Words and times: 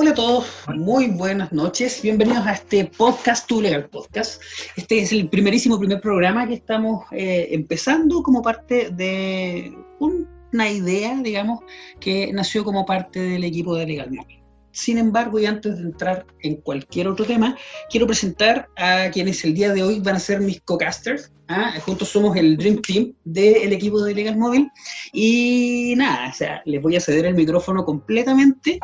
Hola 0.00 0.10
a 0.12 0.14
todos, 0.14 0.46
muy 0.76 1.08
buenas 1.08 1.52
noches. 1.52 2.00
Bienvenidos 2.02 2.46
a 2.46 2.52
este 2.52 2.84
podcast, 2.84 3.48
Tu 3.48 3.60
Legal 3.60 3.88
Podcast. 3.88 4.40
Este 4.76 5.00
es 5.00 5.10
el 5.10 5.28
primerísimo 5.28 5.76
primer 5.76 6.00
programa 6.00 6.46
que 6.46 6.54
estamos 6.54 7.04
eh, 7.10 7.48
empezando 7.50 8.22
como 8.22 8.40
parte 8.40 8.90
de 8.90 9.76
una 9.98 10.70
idea, 10.70 11.20
digamos, 11.20 11.64
que 11.98 12.32
nació 12.32 12.62
como 12.62 12.86
parte 12.86 13.18
del 13.18 13.42
equipo 13.42 13.74
de 13.74 13.86
Legal 13.86 14.12
Móvil. 14.12 14.40
Sin 14.70 14.98
embargo, 14.98 15.40
y 15.40 15.46
antes 15.46 15.76
de 15.76 15.82
entrar 15.82 16.24
en 16.42 16.60
cualquier 16.60 17.08
otro 17.08 17.24
tema, 17.24 17.58
quiero 17.90 18.06
presentar 18.06 18.68
a 18.76 19.10
quienes 19.10 19.44
el 19.44 19.54
día 19.54 19.72
de 19.72 19.82
hoy 19.82 19.98
van 19.98 20.14
a 20.14 20.20
ser 20.20 20.38
mis 20.38 20.60
co-casters. 20.60 21.32
¿ah? 21.48 21.72
Juntos 21.84 22.10
somos 22.10 22.36
el 22.36 22.56
Dream 22.56 22.80
Team 22.82 23.14
del 23.24 23.72
equipo 23.72 24.00
de 24.04 24.14
Legal 24.14 24.36
Móvil. 24.36 24.70
Y 25.12 25.94
nada, 25.96 26.28
o 26.30 26.34
sea, 26.34 26.62
les 26.66 26.80
voy 26.80 26.94
a 26.94 27.00
ceder 27.00 27.26
el 27.26 27.34
micrófono 27.34 27.84
completamente 27.84 28.78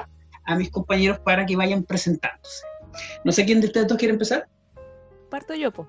a 0.46 0.56
mis 0.56 0.70
compañeros 0.70 1.18
para 1.20 1.46
que 1.46 1.56
vayan 1.56 1.82
presentándose. 1.82 2.64
No 3.24 3.32
sé 3.32 3.44
quién 3.44 3.60
de 3.60 3.66
ustedes 3.66 3.88
dos 3.88 3.98
quiere 3.98 4.12
empezar. 4.12 4.48
Parto 5.30 5.54
yo, 5.54 5.72
po. 5.72 5.86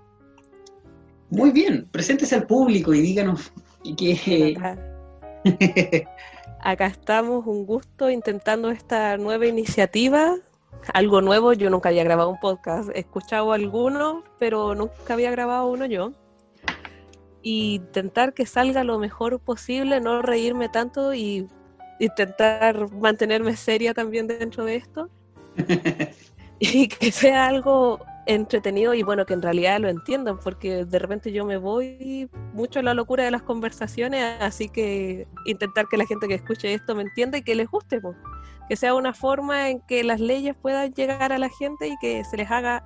Muy 1.30 1.52
bien, 1.52 1.88
preséntese 1.92 2.36
al 2.36 2.48
público 2.48 2.94
y 2.94 3.02
díganos 3.02 3.52
qué. 3.98 4.86
Acá 6.62 6.88
estamos, 6.88 7.46
un 7.46 7.66
gusto, 7.66 8.10
intentando 8.10 8.72
esta 8.72 9.18
nueva 9.18 9.46
iniciativa. 9.46 10.36
Algo 10.94 11.22
nuevo, 11.22 11.54
yo 11.54 11.70
nunca 11.70 11.90
había 11.90 12.04
grabado 12.04 12.30
un 12.30 12.40
podcast. 12.40 12.90
He 12.94 13.00
escuchado 13.00 13.52
algunos, 13.54 14.24
pero 14.40 14.76
nunca 14.76 15.14
había 15.14 15.32
grabado 15.32 15.68
uno 15.68 15.86
yo. 15.86 16.14
Y 17.42 17.76
intentar 17.76 18.34
que 18.34 18.48
salga 18.48 18.84
lo 18.84 18.98
mejor 18.98 19.40
posible, 19.40 20.02
no 20.02 20.24
reírme 20.24 20.70
tanto 20.70 21.14
y 21.14 21.48
intentar 22.00 22.92
mantenerme 22.92 23.56
seria 23.56 23.94
también 23.94 24.28
dentro 24.28 24.66
de 24.66 24.76
esto. 24.76 25.10
y 26.60 26.88
que 26.88 27.12
sea 27.12 27.48
algo 27.48 28.00
entretenido 28.26 28.94
y 28.94 29.04
bueno, 29.04 29.26
que 29.26 29.34
en 29.34 29.42
realidad 29.42 29.80
lo 29.80 29.88
entiendan, 29.88 30.40
porque 30.40 30.86
de 30.86 31.00
repente 31.00 31.32
yo 31.32 31.46
me 31.46 31.58
voy 31.58 32.30
mucho 32.54 32.80
a 32.80 32.84
la 32.84 32.94
locura 32.94 33.24
de 33.24 33.32
las 33.32 33.44
conversaciones, 33.44 34.38
así 34.42 34.70
que 34.70 35.28
intentar 35.46 35.86
que 35.88 35.98
la 35.98 36.06
gente 36.06 36.28
que 36.28 36.34
escuche 36.36 36.74
esto 36.74 36.96
me 36.96 37.04
entienda 37.04 37.38
y 37.38 37.44
que 37.44 37.56
les 37.56 37.70
guste, 37.70 38.02
que 38.68 38.76
sea 38.76 38.96
una 38.96 39.14
forma 39.14 39.70
en 39.70 39.80
que 39.82 40.04
las 40.04 40.20
leyes 40.20 40.56
puedan 40.60 40.94
llegar 40.94 41.32
a 41.32 41.38
la 41.38 41.50
gente 41.50 41.88
y 41.88 41.96
que 42.02 42.24
se 42.24 42.38
les 42.38 42.50
haga 42.50 42.84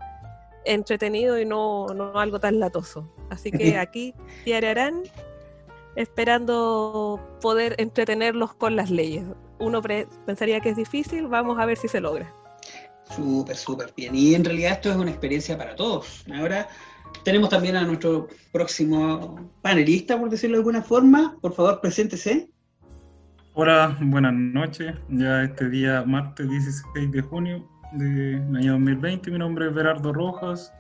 entretenido 0.65 1.39
y 1.39 1.45
no, 1.45 1.87
no 1.87 2.19
algo 2.19 2.39
tan 2.39 2.59
latoso. 2.59 3.09
Así 3.30 3.52
que 3.52 3.77
aquí 3.77 4.13
harán 4.53 5.03
esperando 5.95 7.20
poder 7.42 7.76
entretenerlos 7.78 8.54
con 8.54 8.76
las 8.76 8.90
leyes. 8.90 9.23
Uno 9.59 9.82
pensaría 10.26 10.59
que 10.59 10.70
es 10.70 10.76
difícil, 10.76 11.28
vamos 11.28 11.59
a 11.59 11.66
ver 11.66 11.78
si 11.78 11.88
se 11.88 12.00
logra. 12.00 12.34
Súper, 13.16 13.56
súper 13.56 13.94
bien. 13.95 14.16
Y 14.16 14.36
en 14.36 14.45
realidad 14.45 14.73
esto 14.73 14.92
es 14.92 14.98
una 14.98 15.10
experiencia 15.10 15.58
para 15.58 15.76
todos. 15.76 16.23
Ahora 16.34 16.67
tenemos 17.23 17.50
también 17.50 17.76
a 17.76 17.84
nuestro 17.84 18.28
próximo 18.52 19.52
panelista, 19.62 20.17
por 20.20 20.30
decirlo 20.30 20.58
de 20.58 20.62
alguna 20.62 20.82
forma. 20.82 21.36
Por 21.42 21.54
favor, 21.54 21.82
preséntese. 21.82 22.50
Hola, 23.54 23.98
buenas 24.00 24.34
noches. 24.34 24.94
Ya 25.10 25.44
este 25.44 25.70
día, 25.70 26.04
martes 26.06 26.50
16 26.50 27.12
de 27.12 27.22
junio 27.22 27.67
del 27.94 28.56
año 28.56 28.73
2020, 28.73 29.32
mi 29.32 29.40
nombre 29.40 29.67
es 29.67 29.73
Berardo 29.73 30.14
Rojas 30.14 30.72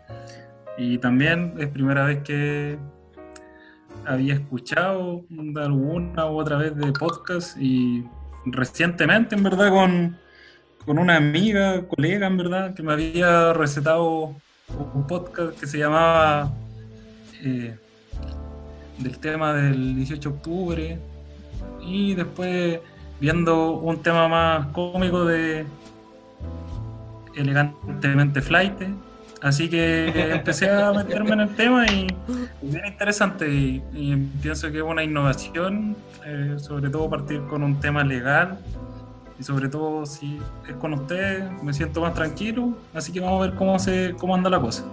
y 0.77 0.97
también 0.99 1.55
es 1.57 1.67
primera 1.69 2.05
vez 2.05 2.23
que 2.23 2.77
había 4.05 4.33
escuchado 4.35 5.23
alguna 5.55 6.25
u 6.25 6.39
otra 6.39 6.57
vez 6.57 6.75
de 6.75 6.91
podcast 6.91 7.57
y 7.59 8.05
recientemente, 8.45 9.35
en 9.35 9.43
verdad, 9.43 9.69
con 9.69 10.17
con 10.89 10.97
una 10.97 11.17
amiga, 11.17 11.87
colega 11.87 12.25
en 12.25 12.37
verdad, 12.37 12.73
que 12.73 12.81
me 12.81 12.93
había 12.93 13.53
recetado 13.53 14.33
un 14.93 15.07
podcast 15.07 15.59
que 15.59 15.67
se 15.67 15.77
llamaba 15.77 16.51
eh, 17.43 17.77
del 18.97 19.19
tema 19.19 19.53
del 19.53 19.95
18 19.95 20.29
de 20.29 20.35
octubre 20.35 20.99
y 21.81 22.15
después 22.15 22.79
viendo 23.19 23.71
un 23.71 24.01
tema 24.01 24.27
más 24.27 24.67
cómico 24.67 25.25
de 25.25 25.65
elegantemente 27.35 28.41
flight 28.41 28.81
así 29.41 29.69
que 29.69 30.31
empecé 30.31 30.69
a 30.69 30.91
meterme 30.91 31.31
en 31.31 31.39
el 31.41 31.55
tema 31.55 31.85
y 31.87 32.07
bien 32.61 32.85
interesante 32.85 33.47
y, 33.49 33.81
pienso 34.41 34.71
que 34.71 34.77
es 34.77 34.83
una 34.83 35.03
innovación 35.03 35.95
eh, 36.25 36.55
sobre 36.57 36.89
todo 36.89 37.09
partir 37.09 37.41
con 37.43 37.63
un 37.63 37.79
tema 37.79 38.03
legal 38.03 38.57
y 39.39 39.43
sobre 39.43 39.69
todo 39.69 40.05
si 40.05 40.37
es 40.67 40.75
con 40.75 40.93
usted 40.93 41.49
me 41.63 41.73
siento 41.73 42.01
más 42.01 42.13
tranquilo, 42.13 42.77
así 42.93 43.11
que 43.11 43.21
vamos 43.21 43.41
a 43.41 43.47
ver 43.47 43.55
cómo, 43.55 43.79
se, 43.79 44.13
cómo 44.17 44.35
anda 44.35 44.49
la 44.49 44.59
cosa. 44.59 44.83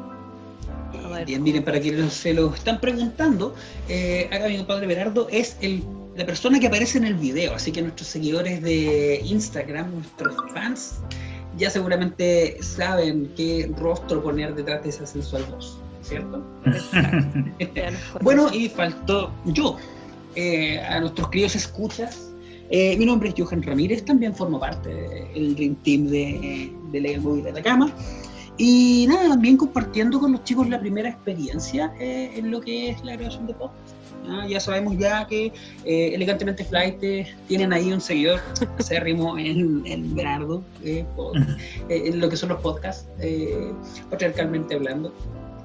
Bien, 1.24 1.42
miren, 1.42 1.64
para 1.64 1.80
quienes 1.80 2.12
se 2.12 2.34
lo 2.34 2.54
están 2.54 2.80
preguntando, 2.80 3.54
eh, 3.88 4.28
acá 4.30 4.48
mi 4.48 4.58
compadre 4.58 4.86
Berardo 4.86 5.28
es 5.30 5.56
el, 5.60 5.82
la 6.14 6.26
persona 6.26 6.60
que 6.60 6.66
aparece 6.66 6.98
en 6.98 7.04
el 7.04 7.14
video, 7.14 7.54
así 7.54 7.72
que 7.72 7.82
nuestros 7.82 8.08
seguidores 8.08 8.62
de 8.62 9.22
Instagram, 9.24 9.92
nuestros 9.94 10.34
fans, 10.52 11.00
ya 11.56 11.70
seguramente 11.70 12.62
saben 12.62 13.32
qué 13.36 13.70
rostro 13.78 14.22
poner 14.22 14.54
detrás 14.54 14.82
de 14.82 14.90
esa 14.90 15.06
sensual 15.06 15.44
voz, 15.50 15.78
¿cierto? 16.02 16.42
bueno, 18.22 18.52
y 18.52 18.68
faltó 18.68 19.32
yo. 19.44 19.76
Eh, 20.34 20.78
a 20.80 21.00
nuestros 21.00 21.30
queridos 21.30 21.56
escuchas, 21.56 22.30
eh, 22.68 22.96
mi 22.98 23.06
nombre 23.06 23.30
es 23.30 23.34
Johan 23.38 23.62
Ramírez, 23.62 24.04
también 24.04 24.34
formo 24.34 24.60
parte 24.60 24.90
del 25.34 25.54
Dream 25.54 25.76
Team 25.76 26.06
de, 26.08 26.72
de 26.92 27.00
Legal 27.00 27.22
Móvil 27.22 27.44
de 27.44 27.50
Atacama. 27.50 27.90
Y 28.58 29.06
nada, 29.08 29.28
también 29.28 29.56
compartiendo 29.56 30.18
con 30.18 30.32
los 30.32 30.44
chicos 30.44 30.68
la 30.68 30.80
primera 30.80 31.08
experiencia 31.10 31.92
eh, 32.00 32.32
en 32.36 32.50
lo 32.50 32.60
que 32.60 32.90
es 32.90 33.04
la 33.04 33.16
grabación 33.16 33.46
de 33.46 33.54
podcast. 33.54 33.95
Ya 34.48 34.60
sabemos 34.60 34.98
ya 34.98 35.26
que 35.26 35.52
eh, 35.84 36.14
Elegantemente 36.14 36.64
Flight 36.64 36.98
tienen 37.46 37.72
ahí 37.72 37.92
un 37.92 38.00
seguidor 38.00 38.40
acérrimo 38.78 39.38
en, 39.38 39.86
en 39.86 40.14
Bernardo, 40.14 40.62
en 40.82 42.20
lo 42.20 42.28
que 42.28 42.36
son 42.36 42.48
los 42.48 42.60
podcasts, 42.60 43.08
patriarcalmente 44.10 44.74
hablando 44.74 45.12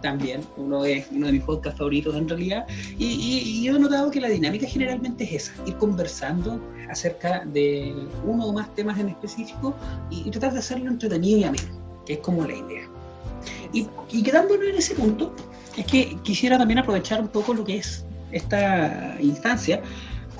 también, 0.02 0.42
uno 0.58 0.84
de, 0.84 1.06
uno 1.12 1.28
de 1.28 1.34
mis 1.34 1.44
podcasts 1.44 1.78
favoritos 1.78 2.16
en 2.16 2.28
realidad, 2.28 2.66
y, 2.98 3.06
y, 3.06 3.64
yo 3.64 3.76
he 3.76 3.80
notado 3.80 4.12
que 4.12 4.20
la 4.20 4.28
dinámica 4.28 4.68
generalmente 4.68 5.24
es 5.24 5.50
esa, 5.50 5.54
ir 5.68 5.76
conversando 5.78 6.60
acerca 6.90 7.46
de 7.46 7.94
uno 8.26 8.48
o 8.48 8.54
más 8.54 8.74
temas 8.76 9.00
en 9.00 9.10
específico 9.10 9.74
y, 10.10 10.30
tratar 10.32 10.54
de 10.54 10.60
hacerlo 10.60 10.90
entretenido 10.90 11.40
y 11.40 11.44
ameno, 11.46 11.80
que 12.06 12.14
es 12.14 12.20
como 12.20 12.46
la 12.46 12.56
idea. 12.56 12.88
Y, 13.74 13.88
y 14.12 14.24
quedándonos 14.24 14.68
en 14.68 14.76
ese 14.76 14.96
punto, 14.96 15.34
es 15.78 15.86
que 15.86 16.18
quisiera 16.24 16.58
también 16.58 16.80
aprovechar 16.80 17.22
un 17.22 17.30
poco 17.30 17.54
lo 17.54 17.64
que 17.64 17.78
es 17.78 18.06
esta 18.32 19.18
instancia 19.20 19.82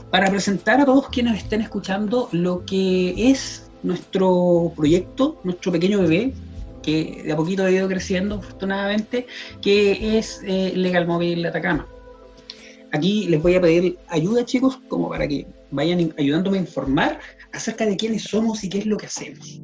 para 0.10 0.30
presentar 0.30 0.82
a 0.82 0.86
todos 0.86 1.10
quienes 1.10 1.38
estén 1.38 1.62
escuchando 1.62 2.28
lo 2.32 2.66
que 2.66 3.32
es 3.32 3.70
nuestro 3.84 4.74
proyecto, 4.76 5.40
nuestro 5.44 5.72
pequeño 5.72 6.00
bebé, 6.02 6.34
que 6.84 7.22
de 7.24 7.32
a 7.32 7.36
poquito 7.36 7.64
ha 7.64 7.72
ido 7.72 7.88
creciendo 7.88 8.36
afortunadamente, 8.36 9.28
que 9.62 10.18
es 10.18 10.42
eh, 10.46 10.74
Legal 10.76 11.08
Móvil 11.08 11.46
Atacama. 11.46 11.88
Aquí 12.92 13.28
les 13.30 13.42
voy 13.42 13.56
a 13.56 13.62
pedir 13.62 13.98
ayuda, 14.10 14.44
chicos, 14.44 14.80
como 14.90 15.10
para 15.10 15.28
que 15.28 15.48
vayan 15.72 16.14
ayudándome 16.18 16.58
a 16.58 16.62
informar 16.62 17.20
acerca 17.54 17.86
de 17.86 17.96
quiénes 17.96 18.24
somos 18.24 18.64
y 18.64 18.70
qué 18.70 18.80
es 18.80 18.86
lo 18.86 18.98
que 18.98 19.06
hacemos. 19.06 19.62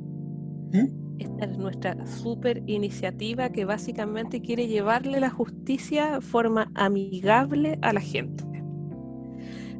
¿Mm? 0.71 1.06
Esta 1.19 1.45
es 1.45 1.57
nuestra 1.57 2.05
super 2.05 2.61
iniciativa 2.67 3.49
que 3.49 3.65
básicamente 3.65 4.41
quiere 4.41 4.67
llevarle 4.67 5.19
la 5.19 5.29
justicia 5.29 6.13
de 6.13 6.21
forma 6.21 6.71
amigable 6.75 7.79
a 7.81 7.93
la 7.93 8.01
gente. 8.01 8.43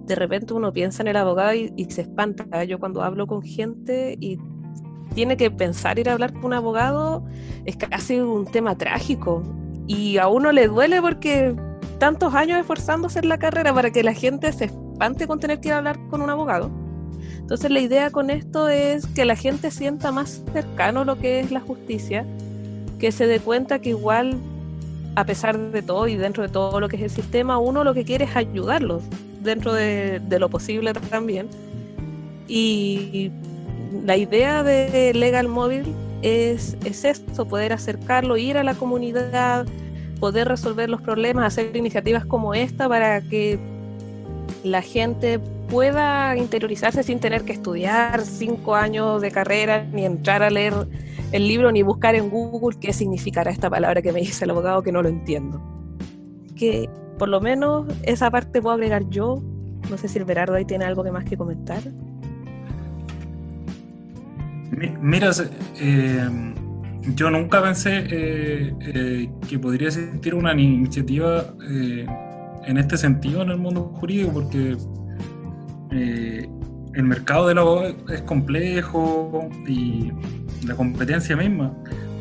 De 0.05 0.15
repente 0.15 0.53
uno 0.53 0.71
piensa 0.71 1.03
en 1.03 1.09
el 1.09 1.17
abogado 1.17 1.53
y, 1.53 1.85
se 1.89 2.01
espanta. 2.01 2.63
Yo 2.63 2.79
cuando 2.79 3.03
hablo 3.03 3.27
con 3.27 3.41
gente 3.41 4.17
y 4.19 4.37
tiene 5.13 5.37
que 5.37 5.51
pensar 5.51 5.99
ir 5.99 6.09
a 6.09 6.13
hablar 6.13 6.33
con 6.33 6.45
un 6.45 6.53
abogado, 6.53 7.25
es 7.65 7.75
casi 7.75 8.19
un 8.19 8.45
tema 8.45 8.77
trágico. 8.77 9.43
Y 9.85 10.17
a 10.17 10.27
uno 10.27 10.51
le 10.51 10.67
duele 10.67 11.01
porque 11.01 11.55
tantos 11.99 12.33
años 12.33 12.59
esforzándose 12.59 13.19
en 13.19 13.29
la 13.29 13.37
carrera 13.37 13.73
para 13.73 13.91
que 13.91 14.03
la 14.03 14.13
gente 14.13 14.51
se 14.53 14.65
espante 14.65 15.27
con 15.27 15.39
tener 15.39 15.59
que 15.59 15.69
ir 15.69 15.73
a 15.73 15.77
hablar 15.77 15.99
con 16.07 16.21
un 16.21 16.29
abogado. 16.29 16.86
Entonces 17.47 17.71
la 17.71 17.79
idea 17.79 18.11
con 18.11 18.29
esto 18.29 18.67
es 18.67 19.07
que 19.07 19.23
la 19.23 19.37
gente 19.37 19.71
sienta 19.71 20.11
más 20.11 20.43
cercano 20.51 21.05
lo 21.05 21.17
que 21.17 21.39
es 21.39 21.49
la 21.49 21.61
justicia, 21.61 22.25
que 22.99 23.13
se 23.13 23.25
dé 23.25 23.39
cuenta 23.39 23.79
que 23.79 23.91
igual, 23.91 24.35
a 25.15 25.23
pesar 25.23 25.57
de 25.57 25.81
todo 25.81 26.09
y 26.09 26.17
dentro 26.17 26.43
de 26.43 26.49
todo 26.49 26.81
lo 26.81 26.89
que 26.89 26.97
es 26.97 27.03
el 27.03 27.09
sistema, 27.09 27.57
uno 27.57 27.85
lo 27.85 27.93
que 27.93 28.03
quiere 28.03 28.25
es 28.25 28.35
ayudarlos 28.35 29.01
dentro 29.41 29.71
de, 29.71 30.19
lo 30.37 30.49
posible 30.49 30.91
también. 30.91 31.47
Y 32.49 33.31
la 34.05 34.17
idea 34.17 34.61
de 34.61 35.13
Legal 35.13 35.47
Móvil 35.47 35.85
es, 36.23 36.75
es 36.83 37.05
esto, 37.05 37.47
poder 37.47 37.71
acercarlo, 37.71 38.35
ir 38.35 38.57
a 38.57 38.63
la 38.65 38.73
comunidad, 38.73 39.65
poder 40.19 40.49
resolver 40.49 40.89
los 40.89 41.01
problemas, 41.01 41.45
hacer 41.45 41.77
iniciativas 41.77 42.25
como 42.25 42.53
esta 42.53 42.89
para 42.89 43.21
que 43.21 43.57
la 44.65 44.81
gente 44.81 45.39
pueda 45.69 46.35
interiorizarse 46.37 47.03
sin 47.03 47.19
tener 47.19 47.43
que 47.43 47.53
estudiar 47.53 48.21
cinco 48.21 48.75
años 48.75 49.21
de 49.21 49.31
carrera, 49.31 49.83
ni 49.91 50.05
entrar 50.05 50.43
a 50.43 50.49
leer 50.49 50.73
el 51.31 51.47
libro, 51.47 51.71
ni 51.71 51.81
buscar 51.81 52.15
en 52.15 52.29
Google 52.29 52.77
qué 52.79 52.93
significará 52.93 53.51
esta 53.51 53.69
palabra 53.69 54.01
que 54.01 54.11
me 54.11 54.19
dice 54.19 54.45
el 54.45 54.51
abogado 54.51 54.81
que 54.81 54.91
no 54.91 55.01
lo 55.01 55.09
entiendo. 55.09 55.61
Que 56.55 56.89
por 57.17 57.27
lo 57.29 57.41
menos 57.41 57.85
esa 58.03 58.31
parte 58.31 58.61
puedo 58.61 58.75
agregar 58.75 59.09
yo. 59.09 59.41
No 59.89 59.97
sé 59.97 60.07
si 60.07 60.17
el 60.19 60.25
Berardo 60.25 60.55
ahí 60.55 60.65
tiene 60.65 60.85
algo 60.85 61.03
que 61.03 61.11
más 61.11 61.25
que 61.25 61.37
comentar. 61.37 61.81
Mira, 65.01 65.31
eh, 65.79 66.29
yo 67.15 67.31
nunca 67.31 67.61
pensé 67.63 68.05
eh, 68.09 68.75
eh, 68.81 69.29
que 69.47 69.59
podría 69.59 69.87
existir 69.87 70.35
una 70.35 70.53
iniciativa 70.53 71.53
en 71.67 72.77
este 72.77 72.97
sentido 72.97 73.41
en 73.41 73.49
el 73.49 73.57
mundo 73.57 73.93
jurídico, 73.95 74.33
porque 74.33 74.77
el 75.91 77.03
mercado 77.03 77.47
del 77.47 77.57
abogado 77.59 77.95
es 78.09 78.21
complejo 78.23 79.49
y 79.67 80.11
la 80.65 80.75
competencia 80.75 81.35
misma, 81.35 81.73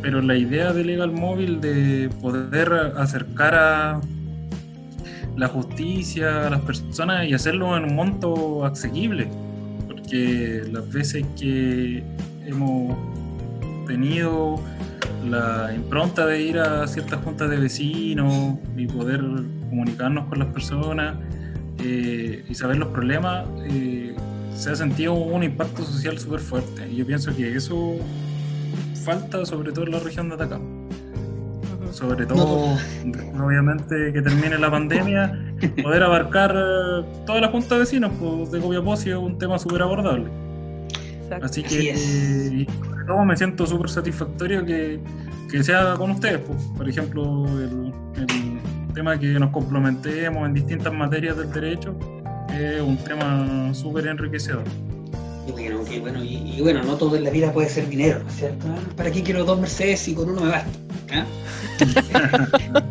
pero 0.02 0.20
la 0.22 0.36
idea 0.36 0.72
de 0.72 0.84
Legal 0.84 1.12
Móvil 1.12 1.60
de 1.60 2.10
poder 2.20 2.72
acercar 2.96 3.54
a 3.54 4.00
la 5.36 5.48
justicia 5.48 6.46
a 6.46 6.50
las 6.50 6.60
personas 6.60 7.26
y 7.26 7.34
hacerlo 7.34 7.76
en 7.76 7.84
un 7.84 7.94
monto 7.94 8.64
asequible, 8.64 9.28
porque 9.86 10.62
las 10.70 10.90
veces 10.90 11.24
que 11.38 12.02
hemos 12.46 12.96
tenido 13.86 14.56
la 15.28 15.72
impronta 15.74 16.26
de 16.26 16.40
ir 16.40 16.58
a 16.58 16.86
ciertas 16.86 17.22
juntas 17.22 17.50
de 17.50 17.56
vecinos 17.58 18.58
y 18.76 18.86
poder 18.86 19.20
comunicarnos 19.68 20.26
con 20.26 20.38
las 20.38 20.48
personas 20.48 21.16
eh, 21.78 22.44
y 22.48 22.54
saber 22.54 22.78
los 22.78 22.88
problemas, 22.88 23.46
eh, 23.64 24.14
se 24.54 24.70
ha 24.70 24.76
sentido 24.76 25.14
un 25.14 25.42
impacto 25.42 25.84
social 25.84 26.18
súper 26.18 26.40
fuerte. 26.40 26.88
Y 26.88 26.96
yo 26.96 27.06
pienso 27.06 27.34
que 27.34 27.56
eso 27.56 27.96
falta 29.04 29.44
sobre 29.44 29.72
todo 29.72 29.84
en 29.86 29.92
la 29.92 30.00
región 30.00 30.28
de 30.28 30.34
Atacama. 30.34 30.64
Sobre 31.92 32.26
todo, 32.26 32.76
obviamente, 33.42 34.12
que 34.12 34.20
termine 34.20 34.58
la 34.58 34.70
pandemia, 34.70 35.54
poder 35.82 36.02
abarcar 36.02 36.52
toda 37.24 37.40
la 37.40 37.48
junta 37.48 37.76
de 37.76 37.80
vecinos 37.80 38.12
pues, 38.20 38.50
de 38.50 38.60
Copiapó 38.60 38.94
es 38.94 39.06
un 39.06 39.38
tema 39.38 39.58
súper 39.58 39.82
abordable. 39.82 40.26
Así 41.42 41.62
que, 41.62 41.90
eh, 41.90 42.66
sobre 42.84 43.04
todo, 43.04 43.24
me 43.24 43.36
siento 43.36 43.66
súper 43.66 43.90
satisfactorio 43.90 44.64
que, 44.64 45.00
que 45.50 45.62
se 45.62 45.74
haga 45.74 45.96
con 45.96 46.10
ustedes. 46.10 46.40
Pues. 46.40 46.62
Por 46.76 46.88
ejemplo, 46.88 47.46
el, 47.58 47.92
tema 48.96 49.20
que 49.20 49.26
nos 49.26 49.50
complementemos 49.50 50.48
en 50.48 50.54
distintas 50.54 50.90
materias 50.90 51.36
del 51.36 51.52
derecho 51.52 51.94
es 52.58 52.80
un 52.80 52.96
tema 52.96 53.74
súper 53.74 54.06
enriquecedor. 54.06 54.64
Y 55.46 55.52
bueno, 55.52 55.82
bueno, 56.00 56.24
y, 56.24 56.58
bueno, 56.62 56.82
no 56.82 56.96
todo 56.96 57.14
en 57.14 57.24
la 57.24 57.30
vida 57.30 57.52
puede 57.52 57.68
ser 57.68 57.90
dinero, 57.90 58.20
¿no 58.22 58.28
es 58.30 58.36
cierto? 58.36 58.66
¿Para 58.96 59.10
qué 59.12 59.22
quiero 59.22 59.44
dos 59.44 59.60
Mercedes 59.60 60.08
y 60.08 60.14
con 60.14 60.30
uno 60.30 60.40
me 60.40 60.48
basta? 60.48 60.70
¿Ah? 61.12 61.26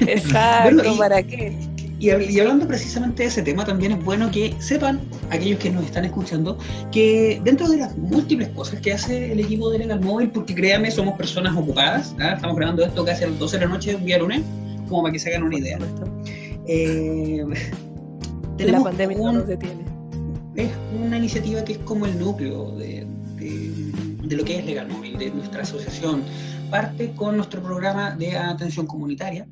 Exacto, 0.00 0.98
¿para 0.98 1.22
qué? 1.22 1.56
Y, 2.00 2.10
hablando 2.10 2.66
precisamente 2.66 3.22
de 3.22 3.28
ese 3.28 3.42
tema, 3.42 3.64
también 3.64 3.92
es 3.92 4.04
bueno 4.04 4.32
que 4.32 4.56
sepan, 4.58 5.00
aquellos 5.30 5.60
que 5.60 5.70
nos 5.70 5.84
están 5.84 6.04
escuchando, 6.04 6.58
que 6.90 7.40
dentro 7.44 7.68
de 7.68 7.76
las 7.76 7.96
múltiples 7.96 8.48
cosas 8.48 8.80
que 8.80 8.92
hace 8.92 9.32
el 9.32 9.38
equipo 9.38 9.70
de 9.70 9.78
Legal 9.78 10.00
Móvil, 10.00 10.30
porque 10.30 10.52
créanme, 10.52 10.90
somos 10.90 11.16
personas 11.16 11.56
ocupadas, 11.56 12.14
¿ah? 12.18 12.32
estamos 12.34 12.56
grabando 12.56 12.84
esto 12.84 13.04
casi 13.04 13.22
a 13.22 13.28
las 13.28 13.38
12 13.38 13.56
de 13.58 13.64
la 13.64 13.70
noche 13.70 13.90
de 13.90 13.96
un 13.96 14.04
día 14.04 14.18
lunes, 14.18 14.42
como 14.88 15.02
para 15.02 15.12
que 15.12 15.18
se 15.18 15.30
hagan 15.30 15.44
una 15.44 15.58
idea. 15.58 15.78
Eh, 16.66 17.44
la 18.58 18.82
pandemia 18.82 19.18
no 19.18 19.32
nos 19.32 19.46
detiene. 19.46 19.84
Es 20.56 20.70
una 21.00 21.18
iniciativa 21.18 21.62
que 21.64 21.74
es 21.74 21.78
como 21.78 22.06
el 22.06 22.18
núcleo 22.18 22.72
de, 22.72 23.06
de 23.36 24.36
lo 24.36 24.44
que 24.44 24.58
es 24.58 24.66
Legal 24.66 24.88
Móvil, 24.88 25.18
de 25.18 25.30
nuestra 25.30 25.62
asociación. 25.62 26.22
Parte 26.70 27.12
con 27.12 27.36
nuestro 27.36 27.62
programa 27.62 28.10
de 28.16 28.36
atención 28.36 28.86
comunitaria, 28.86 29.46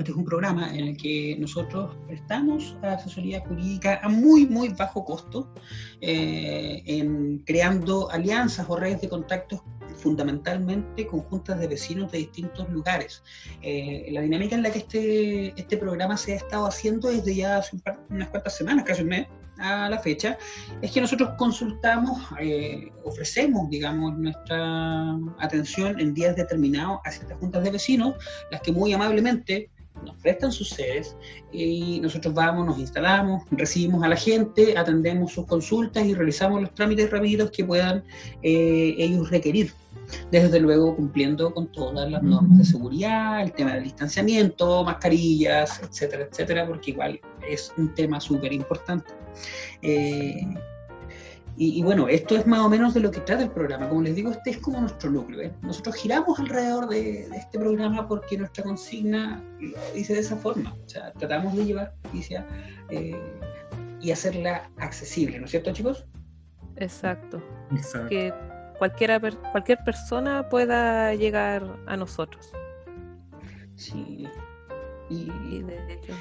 este 0.00 0.10
es 0.10 0.16
un 0.16 0.24
programa 0.24 0.74
en 0.74 0.88
el 0.88 0.96
que 0.96 1.36
nosotros 1.38 1.94
prestamos 2.06 2.76
asesoría 2.82 3.40
jurídica 3.40 4.00
a 4.02 4.08
muy, 4.08 4.46
muy 4.46 4.70
bajo 4.70 5.04
costo, 5.04 5.52
eh, 6.00 6.82
en 6.86 7.40
creando 7.40 8.10
alianzas 8.10 8.64
o 8.70 8.76
redes 8.76 9.02
de 9.02 9.08
contactos 9.10 9.60
fundamentalmente 10.02 11.06
con 11.06 11.20
juntas 11.20 11.58
de 11.60 11.68
vecinos 11.68 12.10
de 12.12 12.18
distintos 12.18 12.68
lugares. 12.70 13.22
Eh, 13.62 14.08
la 14.10 14.20
dinámica 14.20 14.54
en 14.54 14.62
la 14.62 14.70
que 14.70 14.80
este, 14.80 15.60
este 15.60 15.76
programa 15.76 16.16
se 16.16 16.32
ha 16.32 16.36
estado 16.36 16.66
haciendo 16.66 17.08
desde 17.08 17.34
ya 17.34 17.58
hace 17.58 17.78
unas 18.10 18.28
cuantas 18.28 18.56
semanas, 18.56 18.84
casi 18.84 19.02
un 19.02 19.08
mes, 19.08 19.26
a 19.58 19.88
la 19.88 19.98
fecha, 19.98 20.38
es 20.80 20.90
que 20.90 21.00
nosotros 21.00 21.30
consultamos, 21.38 22.18
eh, 22.40 22.90
ofrecemos, 23.04 23.68
digamos, 23.70 24.18
nuestra 24.18 25.16
atención 25.38 26.00
en 26.00 26.14
días 26.14 26.34
determinados 26.34 27.00
a 27.04 27.10
ciertas 27.10 27.38
juntas 27.38 27.62
de 27.62 27.70
vecinos, 27.70 28.14
las 28.50 28.60
que 28.62 28.72
muy 28.72 28.92
amablemente 28.92 29.70
nos 30.04 30.16
prestan 30.16 30.50
sus 30.50 30.70
sedes 30.70 31.16
y 31.52 32.00
nosotros 32.00 32.34
vamos, 32.34 32.66
nos 32.66 32.78
instalamos, 32.78 33.44
recibimos 33.50 34.02
a 34.02 34.08
la 34.08 34.16
gente, 34.16 34.76
atendemos 34.76 35.32
sus 35.32 35.46
consultas 35.46 36.04
y 36.04 36.14
realizamos 36.14 36.60
los 36.60 36.74
trámites 36.74 37.10
rápidos 37.10 37.50
que 37.50 37.64
puedan 37.64 38.02
eh, 38.42 38.94
ellos 38.98 39.30
requerir. 39.30 39.72
Desde 40.30 40.60
luego 40.60 40.96
cumpliendo 40.96 41.52
con 41.52 41.70
todas 41.72 42.10
las 42.10 42.22
normas 42.22 42.58
de 42.58 42.64
seguridad, 42.64 43.42
el 43.42 43.52
tema 43.52 43.74
del 43.74 43.84
distanciamiento, 43.84 44.84
mascarillas, 44.84 45.80
etcétera, 45.82 46.28
etcétera, 46.30 46.66
porque 46.66 46.92
igual 46.92 47.20
es 47.48 47.72
un 47.76 47.94
tema 47.94 48.20
súper 48.20 48.52
importante. 48.52 49.12
Eh, 49.82 50.46
y, 51.56 51.82
bueno, 51.82 52.08
esto 52.08 52.34
es 52.34 52.46
más 52.46 52.60
o 52.60 52.68
menos 52.68 52.94
de 52.94 53.00
lo 53.00 53.10
que 53.10 53.20
trata 53.20 53.42
el 53.42 53.50
programa. 53.50 53.88
Como 53.88 54.00
les 54.02 54.16
digo, 54.16 54.30
este 54.30 54.50
es 54.50 54.58
como 54.58 54.80
nuestro 54.80 55.10
núcleo. 55.10 55.42
¿eh? 55.42 55.52
Nosotros 55.60 55.96
giramos 55.96 56.38
alrededor 56.38 56.88
de, 56.88 57.28
este 57.36 57.58
programa 57.58 58.08
porque 58.08 58.38
nuestra 58.38 58.64
consigna 58.64 59.44
lo 59.60 59.78
dice 59.94 60.14
de 60.14 60.20
esa 60.20 60.36
forma. 60.36 60.74
O 60.84 60.88
sea, 60.88 61.12
tratamos 61.12 61.54
de 61.54 61.66
llevar 61.66 61.94
justicia 62.02 62.46
eh, 62.88 63.20
y 64.00 64.10
hacerla 64.10 64.70
accesible, 64.78 65.38
¿no 65.38 65.44
es 65.44 65.50
cierto, 65.50 65.72
chicos? 65.72 66.06
Exacto. 66.76 67.42
Que 68.08 68.32
cualquiera, 68.82 69.20
cualquier 69.52 69.78
persona 69.84 70.48
pueda 70.48 71.14
llegar 71.14 71.62
a 71.86 71.96
nosotros. 71.96 72.50
Sí. 73.76 74.28
Y, 75.08 75.62
de 75.62 75.92
hecho, 75.92 76.12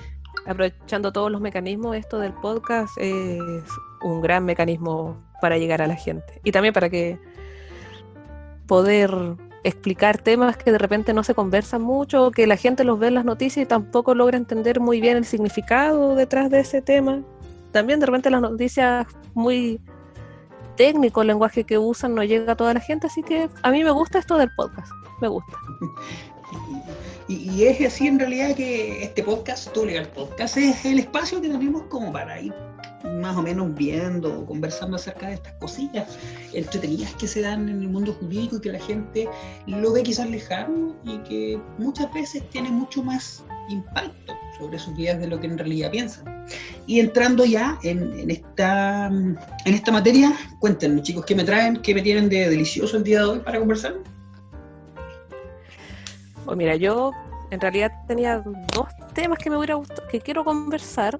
aprovechando 0.45 1.11
todos 1.11 1.31
los 1.31 1.41
mecanismos, 1.41 1.95
esto 1.95 2.19
del 2.19 2.33
podcast 2.33 2.95
es 2.99 3.63
un 4.03 4.21
gran 4.21 4.45
mecanismo 4.45 5.17
para 5.41 5.57
llegar 5.57 5.81
a 5.81 5.87
la 5.87 5.95
gente. 5.95 6.39
Y 6.43 6.51
también 6.51 6.71
para 6.71 6.91
que 6.91 7.17
poder 8.67 9.09
explicar 9.63 10.19
temas 10.19 10.55
que 10.55 10.71
de 10.71 10.77
repente 10.77 11.15
no 11.15 11.23
se 11.23 11.33
conversan 11.33 11.81
mucho, 11.81 12.29
que 12.29 12.45
la 12.45 12.57
gente 12.57 12.83
los 12.83 12.99
ve 12.99 13.07
en 13.07 13.15
las 13.15 13.25
noticias 13.25 13.65
y 13.65 13.67
tampoco 13.67 14.13
logra 14.13 14.37
entender 14.37 14.79
muy 14.79 15.01
bien 15.01 15.17
el 15.17 15.25
significado 15.25 16.13
detrás 16.13 16.51
de 16.51 16.59
ese 16.59 16.83
tema. 16.83 17.23
También 17.71 17.99
de 17.99 18.05
repente 18.05 18.29
las 18.29 18.41
noticias 18.41 19.07
muy 19.33 19.81
técnico 20.81 21.21
el 21.21 21.27
lenguaje 21.27 21.63
que 21.63 21.77
usan 21.77 22.15
no 22.15 22.23
llega 22.23 22.53
a 22.53 22.55
toda 22.55 22.73
la 22.73 22.79
gente, 22.79 23.05
así 23.05 23.21
que 23.21 23.47
a 23.61 23.69
mí 23.69 23.83
me 23.83 23.91
gusta 23.91 24.17
esto 24.17 24.35
del 24.35 24.49
podcast, 24.55 24.91
me 25.21 25.27
gusta. 25.27 25.53
Y, 27.27 27.63
es 27.63 27.79
así 27.87 28.07
en 28.07 28.19
realidad 28.19 28.53
que 28.55 29.03
este 29.03 29.23
podcast, 29.23 29.71
Tu 29.71 29.85
Legal 29.85 30.09
Podcast, 30.09 30.57
es 30.57 30.83
el 30.83 30.99
espacio 30.99 31.39
que 31.39 31.47
tenemos 31.47 31.83
como 31.83 32.11
para 32.11 32.41
ir 32.41 32.53
más 33.03 33.35
o 33.37 33.41
menos 33.41 33.73
viendo, 33.75 34.45
conversando 34.45 34.95
acerca 34.95 35.27
de 35.27 35.35
estas 35.35 35.53
cosillas 35.53 36.17
entretenidas 36.53 37.13
que 37.15 37.27
se 37.27 37.41
dan 37.41 37.69
en 37.69 37.81
el 37.81 37.89
mundo 37.89 38.13
jurídico 38.13 38.57
y 38.57 38.61
que 38.61 38.71
la 38.71 38.79
gente 38.79 39.29
lo 39.67 39.91
ve 39.93 40.03
quizás 40.03 40.29
lejano 40.29 40.95
y 41.03 41.17
que 41.19 41.59
muchas 41.77 42.13
veces 42.13 42.47
tiene 42.49 42.69
mucho 42.71 43.03
más 43.03 43.43
impacto 43.69 44.33
sobre 44.57 44.77
sus 44.77 44.95
vidas 44.95 45.19
de 45.19 45.27
lo 45.27 45.39
que 45.39 45.47
en 45.47 45.57
realidad 45.57 45.91
piensan. 45.91 46.45
Y 46.85 46.99
entrando 46.99 47.45
ya 47.45 47.79
en, 47.83 48.29
esta, 48.29 49.07
en 49.07 49.37
esta 49.65 49.91
materia, 49.91 50.33
cuéntenme 50.59 51.01
chicos, 51.01 51.25
¿qué 51.25 51.35
me 51.35 51.43
traen? 51.43 51.81
¿Qué 51.81 51.93
me 51.93 52.01
tienen 52.01 52.29
de 52.29 52.49
delicioso 52.49 52.97
el 52.97 53.03
día 53.03 53.19
de 53.19 53.25
hoy 53.25 53.39
para 53.39 53.59
conversar? 53.59 53.95
Pues 56.45 56.57
mira, 56.57 56.75
yo 56.75 57.11
en 57.51 57.61
realidad 57.61 57.91
tenía 58.07 58.39
dos 58.73 58.87
temas 59.13 59.39
que 59.39 59.49
me 59.49 59.57
hubiera 59.57 59.75
gustado, 59.75 60.07
que 60.07 60.19
quiero 60.19 60.43
conversar. 60.43 61.19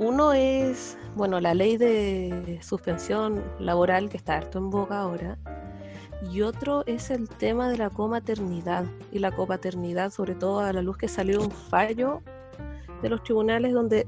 Uno 0.00 0.32
es, 0.32 0.96
bueno, 1.14 1.40
la 1.40 1.52
ley 1.52 1.76
de 1.76 2.58
suspensión 2.62 3.44
laboral 3.58 4.08
que 4.08 4.16
está 4.16 4.38
harto 4.38 4.56
en 4.56 4.70
boca 4.70 4.98
ahora. 4.98 5.36
Y 6.32 6.40
otro 6.40 6.84
es 6.86 7.10
el 7.10 7.28
tema 7.28 7.68
de 7.68 7.76
la 7.76 7.90
comaternidad. 7.90 8.86
Y 9.12 9.18
la 9.18 9.30
copaternidad, 9.30 10.10
sobre 10.10 10.34
todo 10.34 10.60
a 10.60 10.72
la 10.72 10.80
luz 10.80 10.96
que 10.96 11.06
salió 11.06 11.42
un 11.42 11.50
fallo 11.50 12.22
de 13.02 13.10
los 13.10 13.22
tribunales 13.22 13.74
donde 13.74 14.06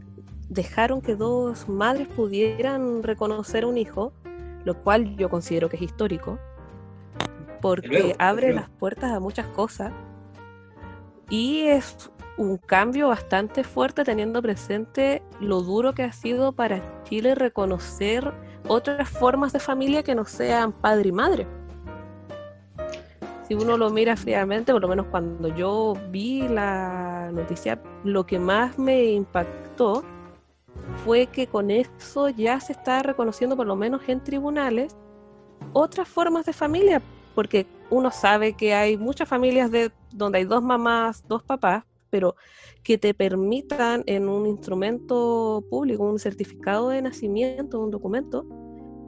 dejaron 0.49 1.03
que 1.03 1.15
dos 1.15 1.69
madres 1.69 2.09
pudieran 2.09 3.03
reconocer 3.03 3.67
un 3.67 3.77
hijo, 3.77 4.15
lo 4.65 4.83
cual 4.83 5.15
yo 5.17 5.29
considero 5.29 5.69
que 5.69 5.77
es 5.77 5.83
histórico, 5.83 6.39
porque 7.61 8.17
abre 8.19 8.55
las 8.55 8.71
puertas 8.71 9.13
a 9.13 9.21
muchas 9.21 9.47
cosas 9.49 9.93
y 11.29 11.67
es 11.67 12.11
un 12.37 12.57
cambio 12.57 13.09
bastante 13.09 13.65
fuerte 13.65 14.05
teniendo 14.05 14.41
presente 14.41 15.23
lo 15.41 15.61
duro 15.61 15.93
que 15.93 16.03
ha 16.03 16.13
sido 16.13 16.53
para 16.53 17.03
Chile 17.05 17.35
reconocer 17.35 18.33
otras 18.69 19.09
formas 19.09 19.53
de 19.53 19.61
familia 19.61 20.03
que 20.03 20.15
no 20.15 20.25
sean 20.25 20.73
padre 20.73 21.09
y 21.09 21.13
madre. 21.13 21.47
Si 23.47 23.55
uno 23.55 23.77
lo 23.77 23.91
mira 23.91 24.17
fríamente, 24.17 24.73
por 24.73 24.81
lo 24.81 24.89
menos 24.89 25.07
cuando 25.07 25.49
yo 25.49 25.95
vi 26.11 26.49
la 26.49 27.31
noticia, 27.33 27.81
lo 28.05 28.25
que 28.25 28.39
más 28.39 28.79
me 28.79 29.05
impactó 29.13 30.05
fue 31.05 31.27
que 31.27 31.47
con 31.47 31.71
eso 31.71 32.29
ya 32.29 32.61
se 32.61 32.73
está 32.73 33.03
reconociendo, 33.03 33.57
por 33.57 33.67
lo 33.67 33.77
menos 33.77 34.03
en 34.07 34.23
tribunales, 34.23 34.97
otras 35.73 36.09
formas 36.09 36.47
de 36.47 36.53
familia, 36.53 37.03
porque 37.35 37.67
uno 37.91 38.11
sabe 38.11 38.55
que 38.55 38.75
hay 38.75 38.97
muchas 38.97 39.29
familias 39.29 39.71
de, 39.71 39.93
donde 40.13 40.39
hay 40.39 40.45
dos 40.45 40.63
mamás, 40.63 41.25
dos 41.29 41.43
papás, 41.43 41.85
pero 42.13 42.37
que 42.85 42.99
te 42.99 43.15
permitan 43.15 44.05
en 44.07 44.29
un 44.29 44.47
instrumento 44.47 45.65
público, 45.71 46.05
un 46.05 46.19
certificado 46.19 46.91
de 46.91 47.01
nacimiento, 47.01 47.81
un 47.81 47.91
documento, 47.91 48.47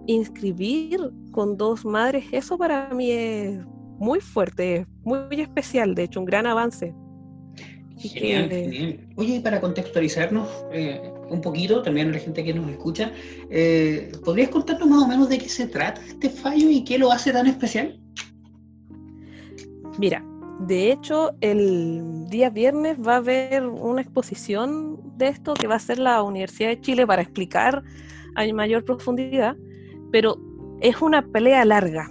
inscribir 0.07 0.99
con 1.31 1.57
dos 1.59 1.85
madres, 1.85 2.25
eso 2.33 2.57
para 2.57 2.89
mí 2.95 3.11
es 3.11 3.61
muy 3.99 4.21
fuerte, 4.21 4.87
muy, 5.03 5.41
especial, 5.41 5.95
de 5.95 6.05
hecho, 6.05 6.21
un 6.21 6.27
gran 6.27 6.47
avance. 6.47 6.95
Genial, 7.99 8.99
Oye, 9.17 9.41
para 9.41 9.61
contextualizarnos 9.61 10.49
eh, 10.73 11.01
un 11.31 11.41
poquito, 11.41 11.83
también 11.83 12.09
a 12.09 12.13
la 12.13 12.19
gente 12.19 12.43
que 12.43 12.53
nos 12.53 12.71
escucha, 12.71 13.13
eh, 13.51 14.13
¿podrías 14.25 14.49
contarnos 14.49 14.89
más 14.89 15.03
o 15.03 15.09
menos 15.09 15.29
de 15.29 15.39
qué 15.39 15.49
se 15.49 15.67
trata 15.69 16.01
este 16.05 16.29
fallo 16.29 16.69
y 16.71 16.85
qué 16.85 16.99
lo 16.99 17.13
hace 17.13 17.33
tan 17.33 17.47
especial? 17.47 18.01
Mira, 19.99 20.25
de 20.61 20.93
hecho, 20.93 21.33
el 21.41 22.29
día 22.29 22.49
viernes 22.49 22.97
va 22.99 23.15
a 23.15 23.17
haber 23.17 23.67
una 23.67 24.01
exposición 24.01 25.01
de 25.17 25.29
esto 25.29 25.55
que 25.55 25.67
va 25.67 25.75
a 25.75 25.77
hacer 25.79 25.99
la 25.99 26.23
Universidad 26.23 26.69
de 26.69 26.81
Chile 26.81 27.07
para 27.07 27.23
explicar 27.23 27.83
a 28.37 28.53
mayor 28.53 28.85
profundidad, 28.85 29.57
pero 30.13 30.39
es 30.81 31.03
una 31.03 31.23
pelea 31.23 31.65
larga, 31.65 32.09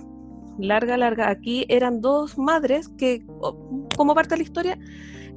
larga, 0.59 0.97
larga. 0.97 1.29
Aquí 1.29 1.65
eran 1.69 2.01
dos 2.01 2.37
madres 2.37 2.89
que, 2.89 3.25
como 3.95 4.13
parte 4.13 4.31
de 4.31 4.37
la 4.37 4.43
historia, 4.43 4.79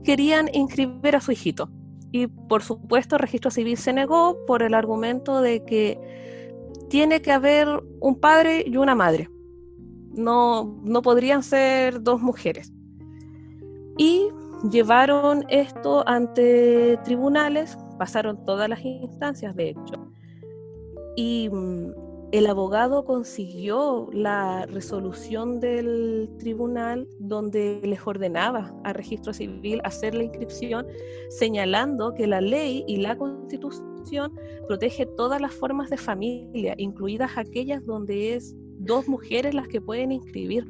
querían 0.03 0.51
inscribir 0.53 1.15
a 1.17 1.21
su 1.21 1.33
hijito. 1.33 1.71
Y 2.11 2.27
por 2.27 2.63
supuesto, 2.63 3.17
el 3.17 3.21
registro 3.21 3.51
civil 3.51 3.77
se 3.77 3.93
negó 3.93 4.37
por 4.47 4.63
el 4.63 4.75
argumento 4.75 5.41
de 5.41 5.65
que 5.65 5.99
tiene 6.91 7.23
que 7.23 7.33
haber 7.33 7.69
un 8.01 8.19
padre 8.19 8.65
y 8.67 8.77
una 8.77 8.95
madre. 8.95 9.31
No, 10.13 10.81
no 10.85 11.03
podrían 11.03 11.43
ser 11.43 12.03
dos 12.03 12.21
mujeres 12.21 12.73
y 13.97 14.29
llevaron 14.71 15.45
esto 15.49 16.07
ante 16.09 16.99
tribunales, 17.05 17.77
pasaron 17.99 18.45
todas 18.45 18.69
las 18.69 18.85
instancias 18.85 19.55
de 19.57 19.71
hecho, 19.71 20.11
y 21.17 21.49
mm, 21.51 21.93
el 22.33 22.47
abogado 22.47 23.05
consiguió 23.05 24.09
la 24.13 24.67
resolución 24.67 25.61
del 25.61 26.29
tribunal 26.39 27.09
donde 27.21 27.81
les 27.85 28.05
ordenaba 28.05 28.75
a 28.85 28.93
registro 28.93 29.33
civil 29.33 29.81
hacer 29.85 30.15
la 30.15 30.25
inscripción, 30.25 30.87
señalando 31.31 32.15
que 32.15 32.27
la 32.27 32.41
ley 32.41 32.85
y 32.89 32.97
la 32.97 33.17
constitución 33.17 34.33
protege 34.67 35.07
todas 35.07 35.41
las 35.41 35.55
formas 35.55 35.89
de 35.89 35.97
familia, 35.97 36.75
incluidas 36.79 37.37
aquellas 37.37 37.85
donde 37.87 38.35
es 38.35 38.55
dos 38.81 39.09
mujeres 39.09 39.55
las 39.55 39.69
que 39.69 39.81
pueden 39.81 40.11
inscribir. 40.11 40.67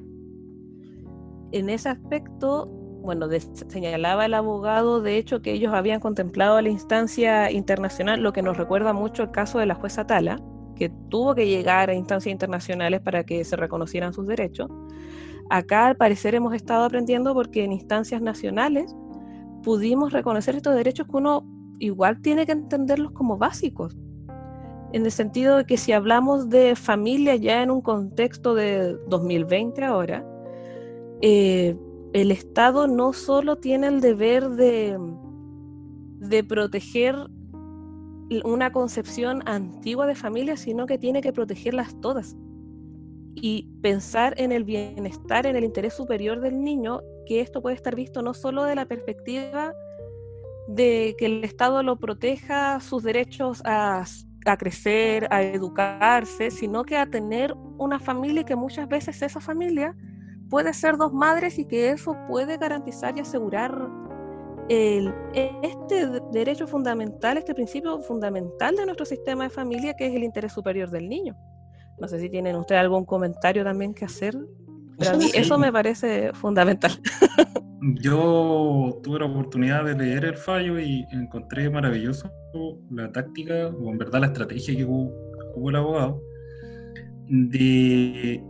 En 1.52 1.70
ese 1.70 1.88
aspecto, 1.88 2.70
bueno, 3.06 3.28
señalaba 3.68 4.26
el 4.26 4.34
abogado, 4.34 5.00
de 5.00 5.16
hecho, 5.16 5.40
que 5.40 5.52
ellos 5.52 5.72
habían 5.72 6.00
contemplado 6.00 6.60
la 6.60 6.68
instancia 6.68 7.50
internacional, 7.52 8.20
lo 8.20 8.32
que 8.32 8.42
nos 8.42 8.56
recuerda 8.56 8.92
mucho 8.92 9.22
el 9.22 9.30
caso 9.30 9.58
de 9.58 9.66
la 9.66 9.76
jueza 9.76 10.06
Tala, 10.06 10.40
que 10.74 10.90
tuvo 11.08 11.34
que 11.34 11.46
llegar 11.46 11.88
a 11.88 11.94
instancias 11.94 12.32
internacionales 12.32 13.00
para 13.00 13.24
que 13.24 13.44
se 13.44 13.56
reconocieran 13.56 14.12
sus 14.12 14.26
derechos. 14.26 14.68
Acá, 15.48 15.86
al 15.86 15.96
parecer, 15.96 16.34
hemos 16.34 16.52
estado 16.52 16.84
aprendiendo 16.84 17.32
porque 17.32 17.64
en 17.64 17.72
instancias 17.72 18.20
nacionales 18.20 18.94
pudimos 19.62 20.12
reconocer 20.12 20.56
estos 20.56 20.74
derechos 20.74 21.06
que 21.06 21.16
uno 21.16 21.46
igual 21.78 22.20
tiene 22.20 22.44
que 22.44 22.52
entenderlos 22.52 23.12
como 23.12 23.38
básicos. 23.38 23.96
En 24.92 25.04
el 25.04 25.12
sentido 25.12 25.58
de 25.58 25.64
que 25.64 25.76
si 25.76 25.92
hablamos 25.92 26.48
de 26.48 26.74
familia 26.74 27.36
ya 27.36 27.62
en 27.62 27.70
un 27.70 27.80
contexto 27.80 28.54
de 28.56 28.96
2020 29.06 29.84
ahora, 29.84 30.26
eh, 31.22 31.76
el 32.16 32.30
Estado 32.30 32.86
no 32.86 33.12
solo 33.12 33.56
tiene 33.56 33.88
el 33.88 34.00
deber 34.00 34.48
de, 34.48 34.98
de 36.18 36.44
proteger 36.44 37.14
una 38.42 38.72
concepción 38.72 39.42
antigua 39.44 40.06
de 40.06 40.14
familia, 40.14 40.56
sino 40.56 40.86
que 40.86 40.96
tiene 40.96 41.20
que 41.20 41.34
protegerlas 41.34 42.00
todas. 42.00 42.34
Y 43.34 43.68
pensar 43.82 44.32
en 44.38 44.50
el 44.50 44.64
bienestar, 44.64 45.46
en 45.46 45.56
el 45.56 45.64
interés 45.64 45.92
superior 45.92 46.40
del 46.40 46.62
niño, 46.62 47.02
que 47.26 47.40
esto 47.40 47.60
puede 47.60 47.76
estar 47.76 47.94
visto 47.94 48.22
no 48.22 48.32
solo 48.32 48.64
de 48.64 48.74
la 48.74 48.86
perspectiva 48.86 49.74
de 50.68 51.14
que 51.18 51.26
el 51.26 51.44
Estado 51.44 51.82
lo 51.82 51.98
proteja 51.98 52.80
sus 52.80 53.02
derechos 53.02 53.60
a, 53.66 54.04
a 54.46 54.56
crecer, 54.56 55.28
a 55.30 55.42
educarse, 55.42 56.50
sino 56.50 56.82
que 56.82 56.96
a 56.96 57.10
tener 57.10 57.54
una 57.76 58.00
familia 58.00 58.44
que 58.44 58.56
muchas 58.56 58.88
veces 58.88 59.20
esa 59.20 59.40
familia 59.40 59.94
puede 60.48 60.72
ser 60.74 60.96
dos 60.96 61.12
madres 61.12 61.58
y 61.58 61.66
que 61.66 61.90
eso 61.90 62.16
puede 62.28 62.56
garantizar 62.56 63.16
y 63.16 63.20
asegurar 63.20 63.88
el, 64.68 65.14
este 65.34 66.20
derecho 66.32 66.66
fundamental, 66.66 67.36
este 67.36 67.54
principio 67.54 68.00
fundamental 68.00 68.76
de 68.76 68.84
nuestro 68.84 69.06
sistema 69.06 69.44
de 69.44 69.50
familia, 69.50 69.94
que 69.94 70.06
es 70.06 70.14
el 70.14 70.24
interés 70.24 70.52
superior 70.52 70.90
del 70.90 71.08
niño. 71.08 71.36
No 71.98 72.08
sé 72.08 72.18
si 72.18 72.28
tienen 72.28 72.56
ustedes 72.56 72.80
algún 72.80 73.04
comentario 73.04 73.64
también 73.64 73.94
que 73.94 74.04
hacer. 74.04 74.36
Pero 74.98 75.12
a 75.12 75.16
mí 75.16 75.30
eso 75.34 75.58
me 75.58 75.72
parece 75.72 76.32
fundamental. 76.32 76.92
Yo 78.02 78.98
tuve 79.02 79.20
la 79.20 79.26
oportunidad 79.26 79.84
de 79.84 79.94
leer 79.94 80.24
el 80.24 80.36
fallo 80.36 80.80
y 80.80 81.06
encontré 81.12 81.70
maravilloso 81.70 82.30
la 82.90 83.12
táctica, 83.12 83.68
o 83.68 83.90
en 83.90 83.98
verdad 83.98 84.20
la 84.20 84.26
estrategia 84.26 84.74
que 84.74 84.84
hubo 84.84 85.68
el 85.68 85.76
abogado, 85.76 86.20
de 87.28 88.42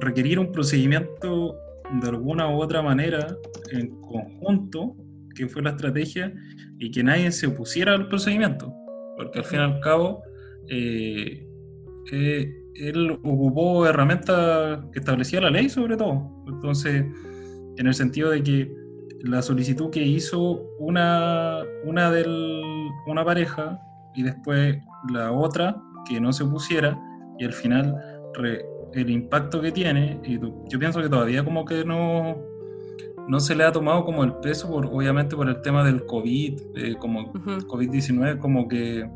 requerir 0.00 0.38
un 0.38 0.52
procedimiento 0.52 1.56
de 2.00 2.08
alguna 2.08 2.48
u 2.48 2.60
otra 2.60 2.82
manera 2.82 3.36
en 3.72 3.88
conjunto, 4.00 4.96
que 5.34 5.48
fue 5.48 5.62
la 5.62 5.70
estrategia, 5.70 6.32
y 6.78 6.90
que 6.90 7.02
nadie 7.02 7.30
se 7.32 7.46
opusiera 7.46 7.92
al 7.94 8.08
procedimiento, 8.08 8.72
porque 9.16 9.40
al 9.40 9.44
fin 9.44 9.60
y 9.60 9.62
al 9.62 9.80
cabo 9.80 10.22
eh, 10.68 11.46
eh, 12.12 12.52
él 12.74 13.10
ocupó 13.10 13.86
herramientas 13.86 14.84
que 14.92 15.00
establecía 15.00 15.40
la 15.40 15.50
ley 15.50 15.68
sobre 15.68 15.96
todo. 15.96 16.44
Entonces, 16.48 17.04
en 17.76 17.86
el 17.86 17.94
sentido 17.94 18.30
de 18.30 18.42
que 18.42 18.74
la 19.22 19.42
solicitud 19.42 19.90
que 19.90 20.02
hizo 20.02 20.62
una, 20.78 21.62
una, 21.84 22.10
del, 22.10 22.62
una 23.06 23.24
pareja 23.24 23.78
y 24.14 24.22
después 24.22 24.78
la 25.12 25.32
otra 25.32 25.76
que 26.08 26.20
no 26.20 26.32
se 26.32 26.44
opusiera 26.44 26.98
y 27.38 27.44
al 27.44 27.52
final 27.52 27.94
el 28.94 29.10
impacto 29.10 29.60
que 29.60 29.72
tiene, 29.72 30.20
y 30.24 30.38
yo 30.38 30.78
pienso 30.78 31.00
que 31.00 31.08
todavía 31.08 31.44
como 31.44 31.64
que 31.64 31.84
no, 31.84 32.36
no 33.28 33.40
se 33.40 33.54
le 33.54 33.64
ha 33.64 33.72
tomado 33.72 34.04
como 34.04 34.24
el 34.24 34.34
peso, 34.34 34.68
por, 34.68 34.86
obviamente 34.86 35.36
por 35.36 35.48
el 35.48 35.62
tema 35.62 35.84
del 35.84 36.04
COVID, 36.04 36.60
eh, 36.76 36.96
como 36.98 37.32
COVID-19, 37.32 38.38
como 38.38 38.66
que 38.68 39.08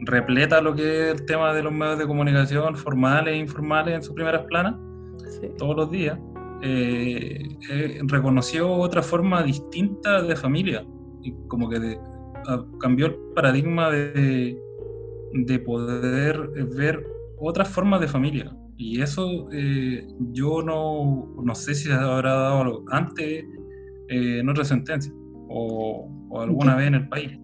repleta 0.00 0.60
lo 0.60 0.74
que 0.74 1.10
es 1.10 1.20
el 1.20 1.26
tema 1.26 1.52
de 1.54 1.62
los 1.62 1.72
medios 1.72 1.98
de 1.98 2.06
comunicación 2.06 2.76
formales 2.76 3.34
e 3.34 3.38
informales 3.38 3.94
en 3.94 4.02
sus 4.02 4.14
primeras 4.14 4.42
planas, 4.46 4.74
todos 5.58 5.76
los 5.76 5.90
días. 5.90 6.18
Eh, 6.64 7.56
eh, 7.70 8.00
reconoció 8.04 8.72
otra 8.72 9.02
forma 9.02 9.42
distinta 9.42 10.22
de 10.22 10.36
familia 10.36 10.84
y 11.22 11.32
como 11.48 11.68
que 11.68 11.98
cambió 12.80 13.06
el 13.06 13.16
paradigma 13.34 13.90
de, 13.90 14.60
de 15.32 15.58
poder 15.60 16.48
ver 16.76 17.04
otras 17.38 17.68
formas 17.68 18.00
de 18.00 18.08
familia 18.08 18.56
y 18.82 19.00
eso 19.00 19.48
eh, 19.52 20.04
yo 20.32 20.60
no, 20.60 21.32
no, 21.40 21.54
sé 21.54 21.72
si 21.72 21.84
se 21.84 21.92
habrá 21.92 22.34
dado 22.34 22.84
antes 22.90 23.44
eh, 24.08 24.38
en 24.40 24.48
otra 24.48 24.64
sentencia 24.64 25.12
o, 25.48 26.10
alguna 26.36 26.74
vez 26.74 26.88
en 26.88 26.94
el 26.94 27.08
país. 27.08 27.38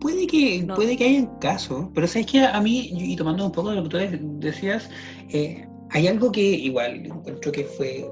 Puede 0.00 0.26
que, 0.26 0.66
puede 0.74 0.96
que 0.96 1.04
haya 1.04 1.38
casos, 1.40 1.88
pero 1.94 2.06
sabes 2.06 2.26
que 2.26 2.40
a 2.40 2.58
mí, 2.60 2.90
y 2.90 3.16
tomando 3.16 3.44
un 3.44 3.52
poco 3.52 3.70
de 3.70 3.76
lo 3.76 3.82
que 3.82 4.16
tú 4.16 4.38
decías, 4.40 4.88
eh, 5.28 5.66
hay 5.90 6.06
algo 6.06 6.32
que 6.32 6.40
igual 6.40 7.04
encuentro 7.04 7.52
que 7.52 7.64
fue 7.64 8.08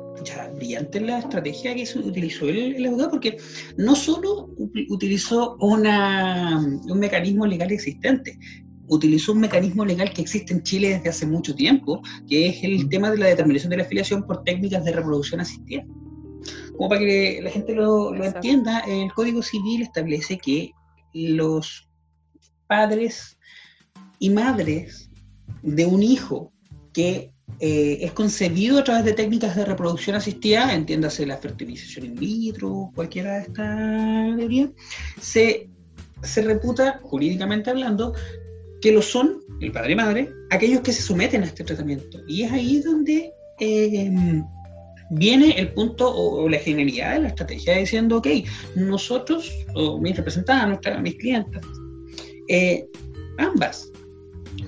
brillante 0.56 0.98
en 0.98 1.06
la 1.06 1.20
estrategia 1.20 1.74
que 1.74 1.86
utilizó 1.98 2.48
el, 2.48 2.76
el, 2.76 2.86
abogado, 2.86 3.10
porque 3.12 3.38
no 3.78 3.96
solo 3.96 4.50
utilizó 4.90 5.56
una, 5.60 6.58
un 6.58 6.98
mecanismo 6.98 7.46
legal 7.46 7.72
existente, 7.72 8.38
utilizó 8.88 9.32
un 9.32 9.40
mecanismo 9.40 9.84
legal 9.84 10.12
que 10.12 10.22
existe 10.22 10.52
en 10.52 10.62
Chile 10.62 10.90
desde 10.90 11.08
hace 11.08 11.26
mucho 11.26 11.54
tiempo, 11.54 12.02
que 12.28 12.48
es 12.48 12.62
el 12.62 12.88
tema 12.88 13.10
de 13.10 13.18
la 13.18 13.26
determinación 13.26 13.70
de 13.70 13.78
la 13.78 13.82
afiliación 13.84 14.26
por 14.26 14.44
técnicas 14.44 14.84
de 14.84 14.92
reproducción 14.92 15.40
asistida. 15.40 15.84
como 16.76 16.88
para 16.88 17.00
que 17.00 17.40
la 17.42 17.50
gente 17.50 17.74
lo, 17.74 18.14
lo 18.14 18.24
entienda, 18.24 18.80
el 18.80 19.12
Código 19.12 19.42
Civil 19.42 19.82
establece 19.82 20.36
que 20.38 20.72
los 21.12 21.88
padres 22.66 23.38
y 24.18 24.30
madres 24.30 25.10
de 25.62 25.86
un 25.86 26.02
hijo 26.02 26.52
que 26.92 27.32
eh, 27.60 27.98
es 28.00 28.12
concebido 28.12 28.78
a 28.78 28.84
través 28.84 29.04
de 29.04 29.12
técnicas 29.12 29.54
de 29.54 29.64
reproducción 29.64 30.16
asistida, 30.16 30.74
entiéndase 30.74 31.24
la 31.26 31.36
fertilización 31.36 32.06
in 32.06 32.14
vitro, 32.14 32.90
cualquiera 32.94 33.34
de 33.34 33.40
estas 33.42 34.36
teorías, 34.36 34.70
se, 35.20 35.70
se 36.22 36.42
reputa, 36.42 37.00
jurídicamente 37.02 37.70
hablando, 37.70 38.14
que 38.84 38.92
lo 38.92 39.00
son, 39.00 39.40
el 39.62 39.72
padre 39.72 39.92
y 39.92 39.96
madre, 39.96 40.30
aquellos 40.50 40.82
que 40.82 40.92
se 40.92 41.00
someten 41.00 41.42
a 41.42 41.46
este 41.46 41.64
tratamiento. 41.64 42.20
Y 42.28 42.42
es 42.42 42.52
ahí 42.52 42.82
donde 42.82 43.32
eh, 43.58 44.42
viene 45.08 45.58
el 45.58 45.72
punto 45.72 46.14
o, 46.14 46.46
la 46.50 46.58
genialidad 46.58 47.14
de 47.14 47.20
la 47.20 47.28
estrategia, 47.28 47.78
diciendo, 47.78 48.18
ok, 48.18 48.28
nosotros, 48.74 49.50
o 49.74 49.98
mis 49.98 50.14
representantes, 50.14 51.00
mis 51.00 51.14
clientes, 51.14 51.62
eh, 52.50 52.86
ambas 53.38 53.90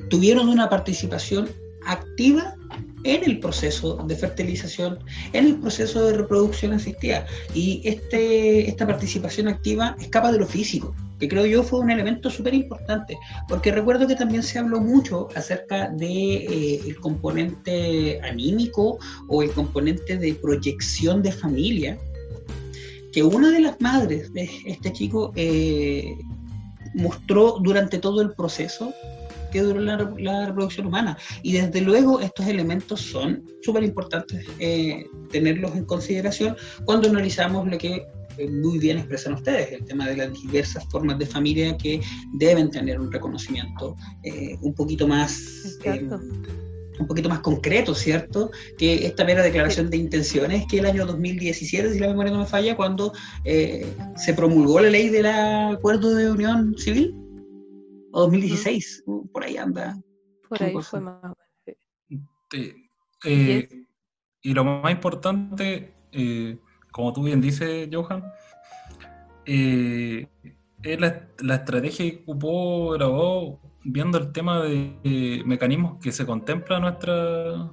tuvieron 0.09 0.49
una 0.49 0.71
participación 0.71 1.51
activa 1.85 2.57
en 3.05 3.25
el 3.25 3.41
proceso 3.41 3.97
de 4.07 4.17
fertilización, 4.17 4.99
en 5.33 5.47
el 5.47 5.57
proceso 5.57 6.07
de 6.07 6.15
reproducción 6.15 6.73
asistida. 6.73 7.27
Y 7.55 7.81
este, 7.85 8.69
esta 8.69 8.87
participación 8.87 9.49
activa 9.49 9.97
escapa 10.01 10.33
de 10.33 10.39
lo 10.39 10.47
físico, 10.47 10.95
que 11.19 11.29
creo 11.29 11.47
yo 11.47 11.63
fue 11.63 11.81
un 11.81 11.91
elemento 11.91 12.31
súper 12.31 12.55
importante, 12.55 13.17
porque 13.49 13.73
recuerdo 13.73 14.07
que 14.07 14.17
también 14.17 14.43
se 14.43 14.59
habló 14.59 14.81
mucho 14.81 15.29
acerca 15.35 15.89
del 15.89 15.99
de, 15.99 16.79
eh, 16.91 16.97
componente 17.01 18.21
anímico 18.23 18.99
o 19.29 19.43
el 19.43 19.51
componente 19.53 20.19
de 20.19 20.35
proyección 20.35 21.23
de 21.23 21.33
familia, 21.33 21.99
que 23.13 23.23
una 23.23 23.51
de 23.51 23.61
las 23.61 23.81
madres 23.81 24.33
de 24.35 24.51
este 24.67 24.93
chico 24.93 25.33
eh, 25.37 26.17
mostró 26.95 27.59
durante 27.63 27.99
todo 27.99 28.21
el 28.21 28.33
proceso 28.33 28.93
que 29.51 29.63
duró 29.63 29.81
la, 29.81 29.97
reproducción 30.47 30.87
humana. 30.87 31.17
Y 31.43 31.53
desde 31.53 31.81
luego 31.81 32.21
estos 32.21 32.47
elementos 32.47 33.01
son 33.01 33.45
súper 33.63 33.83
importantes 33.85 34.47
eh, 34.59 35.05
tenerlos 35.31 35.75
en 35.75 35.85
consideración 35.85 36.57
cuando 36.85 37.09
analizamos 37.09 37.69
lo 37.69 37.79
que 37.79 38.07
eh, 38.39 38.51
muy 38.51 38.79
bien 38.79 38.99
expresan 38.99 39.35
ustedes, 39.35 39.73
el 39.73 39.85
tema 39.85 40.07
de 40.09 40.17
las 40.17 40.33
diversas 40.33 40.85
formas 40.91 41.19
de 41.19 41.27
familia 41.27 41.77
que 41.77 42.01
deben 42.35 42.71
tener 42.71 43.01
un 43.01 43.11
reconocimiento 43.11 43.97
eh, 44.23 44.57
un 44.61 44.75
poquito 44.75 45.07
más 45.09 45.79
un 46.99 47.07
poquito 47.07 47.29
más 47.29 47.41
concreto, 47.41 47.95
¿cierto? 47.95 48.51
Que 48.79 49.07
esta 49.07 49.23
mera 49.23 49.43
declaración 49.43 49.91
de 49.91 49.99
intenciones 49.99 50.65
que 50.67 50.79
el 50.79 50.87
año 50.87 51.05
2017, 51.05 51.93
si 51.93 51.99
la 51.99 52.09
memoria 52.09 52.33
no 52.33 52.39
me 52.39 52.47
falla, 52.47 52.75
cuando 52.75 53.13
se 53.45 54.35
promulgó 54.35 54.81
la 54.81 54.89
ley 54.89 55.11
del 55.11 55.27
acuerdo 55.27 56.15
de 56.15 56.31
unión 56.31 56.75
civil, 56.79 57.15
2016, 58.21 59.05
por 59.33 59.45
ahí 59.45 59.57
anda. 59.57 59.97
Por 60.49 60.63
ahí 60.63 60.75
fue 60.81 61.01
más. 61.01 61.35
Eh, 63.25 63.69
y 64.43 64.55
lo 64.55 64.65
más 64.65 64.93
importante, 64.93 65.95
eh, 66.13 66.59
como 66.93 67.13
tú 67.13 67.25
bien 67.25 67.41
dices, 67.41 67.89
Johan, 67.93 68.25
eh, 69.45 70.29
es 70.83 71.01
la, 71.01 71.55
estrategia 71.55 72.11
que 72.11 72.23
ocupó 72.23 72.91
grabó 72.91 73.61
viendo 73.85 74.19
el 74.19 74.33
tema 74.33 74.63
de 74.63 75.43
mecanismos 75.45 75.99
que 76.03 76.13
se 76.13 76.27
contempla 76.27 76.81
nuestra 76.81 77.71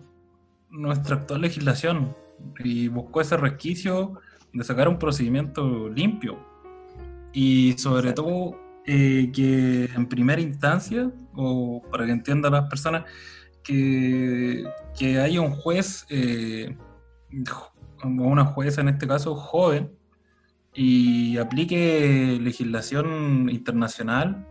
nuestra 0.73 1.17
actual 1.17 1.41
legislación 1.41 2.15
y 2.59 2.87
buscó 2.87 3.21
ese 3.21 3.37
resquicio 3.37 4.19
de 4.51 4.63
sacar 4.63 4.87
un 4.87 4.99
procedimiento 4.99 5.87
limpio. 5.89 6.37
Y 7.31 7.73
sobre 7.77 8.11
todo 8.13 8.59
eh, 8.85 9.31
que 9.33 9.85
en 9.85 10.07
primera 10.07 10.41
instancia, 10.41 11.11
o 11.35 11.81
para 11.91 12.05
que 12.05 12.11
entiendan 12.11 12.53
las 12.53 12.69
personas, 12.69 13.05
que, 13.63 14.65
que 14.97 15.19
haya 15.19 15.41
un 15.41 15.51
juez, 15.51 16.05
eh, 16.09 16.75
una 18.03 18.45
jueza 18.45 18.81
en 18.81 18.89
este 18.89 19.07
caso, 19.07 19.35
joven, 19.35 19.91
y 20.73 21.37
aplique 21.37 22.39
legislación 22.41 23.49
internacional 23.49 24.47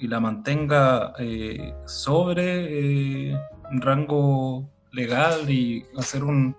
y 0.00 0.08
la 0.08 0.20
mantenga 0.20 1.12
eh, 1.18 1.74
sobre 1.86 3.34
un 3.70 3.80
rango 3.80 4.70
legal 4.92 5.50
y 5.50 5.84
hacer 5.96 6.24
un, 6.24 6.56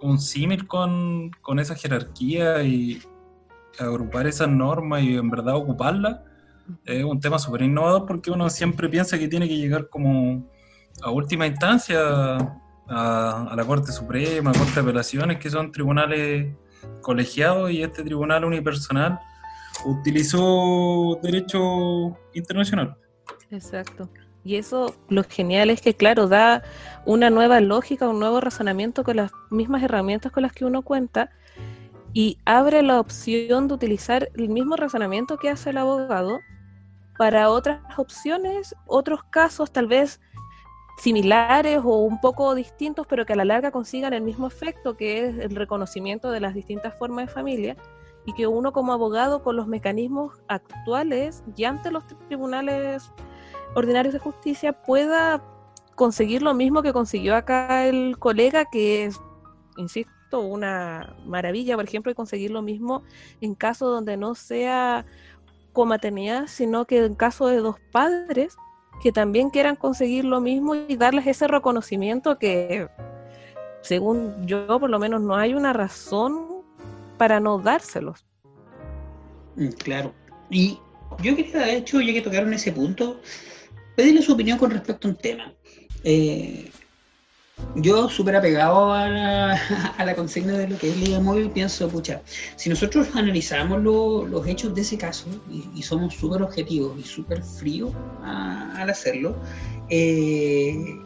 un 0.00 0.18
símil 0.18 0.66
con, 0.66 1.30
con, 1.42 1.58
esa 1.58 1.74
jerarquía 1.74 2.62
y 2.62 3.02
agrupar 3.78 4.26
esas 4.26 4.48
normas 4.48 5.02
y 5.02 5.16
en 5.16 5.30
verdad 5.30 5.56
ocuparlas, 5.56 6.20
es 6.84 7.04
un 7.04 7.20
tema 7.20 7.38
súper 7.38 7.62
innovador 7.62 8.06
porque 8.06 8.30
uno 8.30 8.48
siempre 8.50 8.88
piensa 8.88 9.18
que 9.18 9.28
tiene 9.28 9.48
que 9.48 9.56
llegar 9.56 9.88
como 9.88 10.50
a 11.02 11.10
última 11.10 11.46
instancia 11.46 12.36
a, 12.88 13.54
la 13.56 13.64
Corte 13.64 13.92
Suprema, 13.92 14.50
a 14.50 14.54
Corte 14.54 14.74
de 14.74 14.80
Apelaciones, 14.80 15.38
que 15.38 15.50
son 15.50 15.72
tribunales 15.72 16.54
colegiados 17.00 17.70
y 17.70 17.82
este 17.82 18.02
tribunal 18.02 18.44
unipersonal 18.44 19.18
utilizó 19.84 21.18
derecho 21.22 22.16
internacional. 22.34 22.96
Exacto. 23.50 24.08
Y 24.44 24.56
eso 24.56 24.94
lo 25.08 25.22
genial 25.24 25.70
es 25.70 25.80
que, 25.80 25.94
claro, 25.94 26.26
da 26.26 26.62
una 27.06 27.30
nueva 27.30 27.60
lógica, 27.60 28.08
un 28.08 28.18
nuevo 28.18 28.40
razonamiento 28.40 29.04
con 29.04 29.16
las 29.16 29.30
mismas 29.50 29.82
herramientas 29.82 30.32
con 30.32 30.42
las 30.42 30.52
que 30.52 30.64
uno 30.64 30.82
cuenta 30.82 31.30
y 32.12 32.38
abre 32.44 32.82
la 32.82 33.00
opción 33.00 33.68
de 33.68 33.74
utilizar 33.74 34.28
el 34.34 34.48
mismo 34.48 34.76
razonamiento 34.76 35.38
que 35.38 35.48
hace 35.48 35.70
el 35.70 35.78
abogado 35.78 36.40
para 37.16 37.50
otras 37.50 37.80
opciones, 37.98 38.74
otros 38.86 39.22
casos 39.24 39.72
tal 39.72 39.86
vez 39.86 40.20
similares 40.98 41.80
o 41.82 41.98
un 41.98 42.20
poco 42.20 42.54
distintos, 42.54 43.06
pero 43.06 43.24
que 43.24 43.32
a 43.32 43.36
la 43.36 43.44
larga 43.44 43.70
consigan 43.70 44.12
el 44.12 44.22
mismo 44.22 44.46
efecto, 44.46 44.96
que 44.96 45.26
es 45.26 45.38
el 45.38 45.56
reconocimiento 45.56 46.30
de 46.30 46.40
las 46.40 46.54
distintas 46.54 46.96
formas 46.98 47.26
de 47.26 47.32
familia, 47.32 47.76
y 48.26 48.34
que 48.34 48.46
uno 48.46 48.72
como 48.72 48.92
abogado 48.92 49.42
con 49.42 49.56
los 49.56 49.66
mecanismos 49.66 50.42
actuales 50.48 51.42
y 51.56 51.64
ante 51.64 51.90
los 51.90 52.04
tribunales 52.28 53.10
ordinarios 53.74 54.12
de 54.12 54.20
justicia 54.20 54.72
pueda 54.72 55.42
conseguir 55.94 56.42
lo 56.42 56.54
mismo 56.54 56.82
que 56.82 56.92
consiguió 56.92 57.34
acá 57.34 57.86
el 57.86 58.18
colega, 58.18 58.66
que 58.66 59.06
es, 59.06 59.20
insisto, 59.76 60.12
una 60.40 61.16
maravilla, 61.24 61.76
por 61.76 61.84
ejemplo, 61.84 62.12
y 62.12 62.14
conseguir 62.14 62.50
lo 62.50 62.62
mismo 62.62 63.02
en 63.40 63.54
caso 63.54 63.88
donde 63.88 64.16
no 64.16 64.34
sea 64.34 65.04
comaternidad, 65.72 66.46
sino 66.46 66.84
que 66.84 67.04
en 67.04 67.14
caso 67.14 67.46
de 67.46 67.56
dos 67.56 67.76
padres 67.90 68.56
que 69.02 69.12
también 69.12 69.50
quieran 69.50 69.76
conseguir 69.76 70.24
lo 70.24 70.40
mismo 70.40 70.74
y 70.74 70.96
darles 70.96 71.26
ese 71.26 71.48
reconocimiento 71.48 72.38
que, 72.38 72.88
según 73.80 74.46
yo, 74.46 74.78
por 74.78 74.90
lo 74.90 74.98
menos 74.98 75.20
no 75.20 75.34
hay 75.34 75.54
una 75.54 75.72
razón 75.72 76.62
para 77.18 77.40
no 77.40 77.58
dárselos. 77.58 78.24
Mm, 79.56 79.68
claro. 79.70 80.14
Y 80.50 80.78
yo 81.22 81.34
quería, 81.34 81.60
de 81.60 81.76
hecho, 81.78 82.00
ya 82.00 82.12
que 82.12 82.22
tocaron 82.22 82.52
ese 82.52 82.72
punto, 82.72 83.20
pedirle 83.96 84.22
su 84.22 84.34
opinión 84.34 84.58
con 84.58 84.70
respecto 84.70 85.08
a 85.08 85.10
un 85.10 85.16
tema. 85.16 85.54
Eh, 86.04 86.70
yo 87.74 88.08
súper 88.08 88.36
apegado 88.36 88.92
a 88.92 89.08
la, 89.08 89.52
a 89.98 90.14
consigna 90.14 90.58
de 90.58 90.68
lo 90.68 90.78
que 90.78 90.90
es 90.90 90.96
Liga 90.96 91.20
Móvil, 91.20 91.50
pienso, 91.50 91.88
pucha, 91.88 92.22
si 92.56 92.68
nosotros 92.68 93.08
analizamos 93.14 93.82
los 93.82 94.46
hechos 94.46 94.74
de 94.74 94.82
ese 94.82 94.98
caso 94.98 95.26
y, 95.50 95.82
somos 95.82 96.14
súper 96.14 96.42
objetivos 96.42 96.98
y 96.98 97.02
súper 97.02 97.42
fríos 97.42 97.92
al 98.22 98.88
hacerlo, 98.88 99.36
eh, 99.88 100.98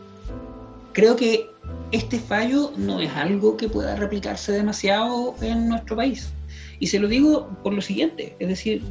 creo 0.92 1.16
que 1.16 1.50
este 1.92 2.18
fallo 2.18 2.72
no 2.76 3.00
es 3.00 3.10
algo 3.12 3.56
que 3.56 3.68
pueda 3.68 3.96
replicarse 3.96 4.52
demasiado 4.52 5.34
en 5.40 5.68
nuestro 5.68 5.96
país. 5.96 6.30
Y 6.78 6.88
se 6.88 6.98
lo 6.98 7.08
digo 7.08 7.48
por 7.62 7.72
lo 7.72 7.80
siguiente, 7.80 8.36
es 8.38 8.48
decir, 8.48 8.82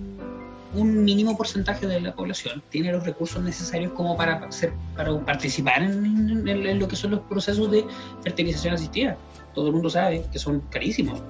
un 0.76 1.04
mínimo 1.04 1.38
porcentaje 1.38 1.88
de 1.88 2.02
la 2.02 2.14
población 2.14 2.62
tiene 2.70 2.92
los 2.92 3.06
recursos 3.06 3.42
necesarios 3.42 3.94
como 3.94 4.18
para, 4.18 4.36
hacer, 4.46 4.74
para 4.96 5.18
participar 5.22 5.84
en, 5.84 6.80
lo 6.80 6.88
que 6.88 6.96
son 6.96 7.12
los 7.12 7.22
procesos 7.22 7.72
de 7.72 7.86
fertilización 8.24 8.74
asistida. 8.74 9.18
Todo 9.54 9.68
el 9.68 9.74
mundo 9.74 9.90
sabe 9.90 10.26
que 10.32 10.40
son 10.40 10.62
carísimos. 10.70 11.22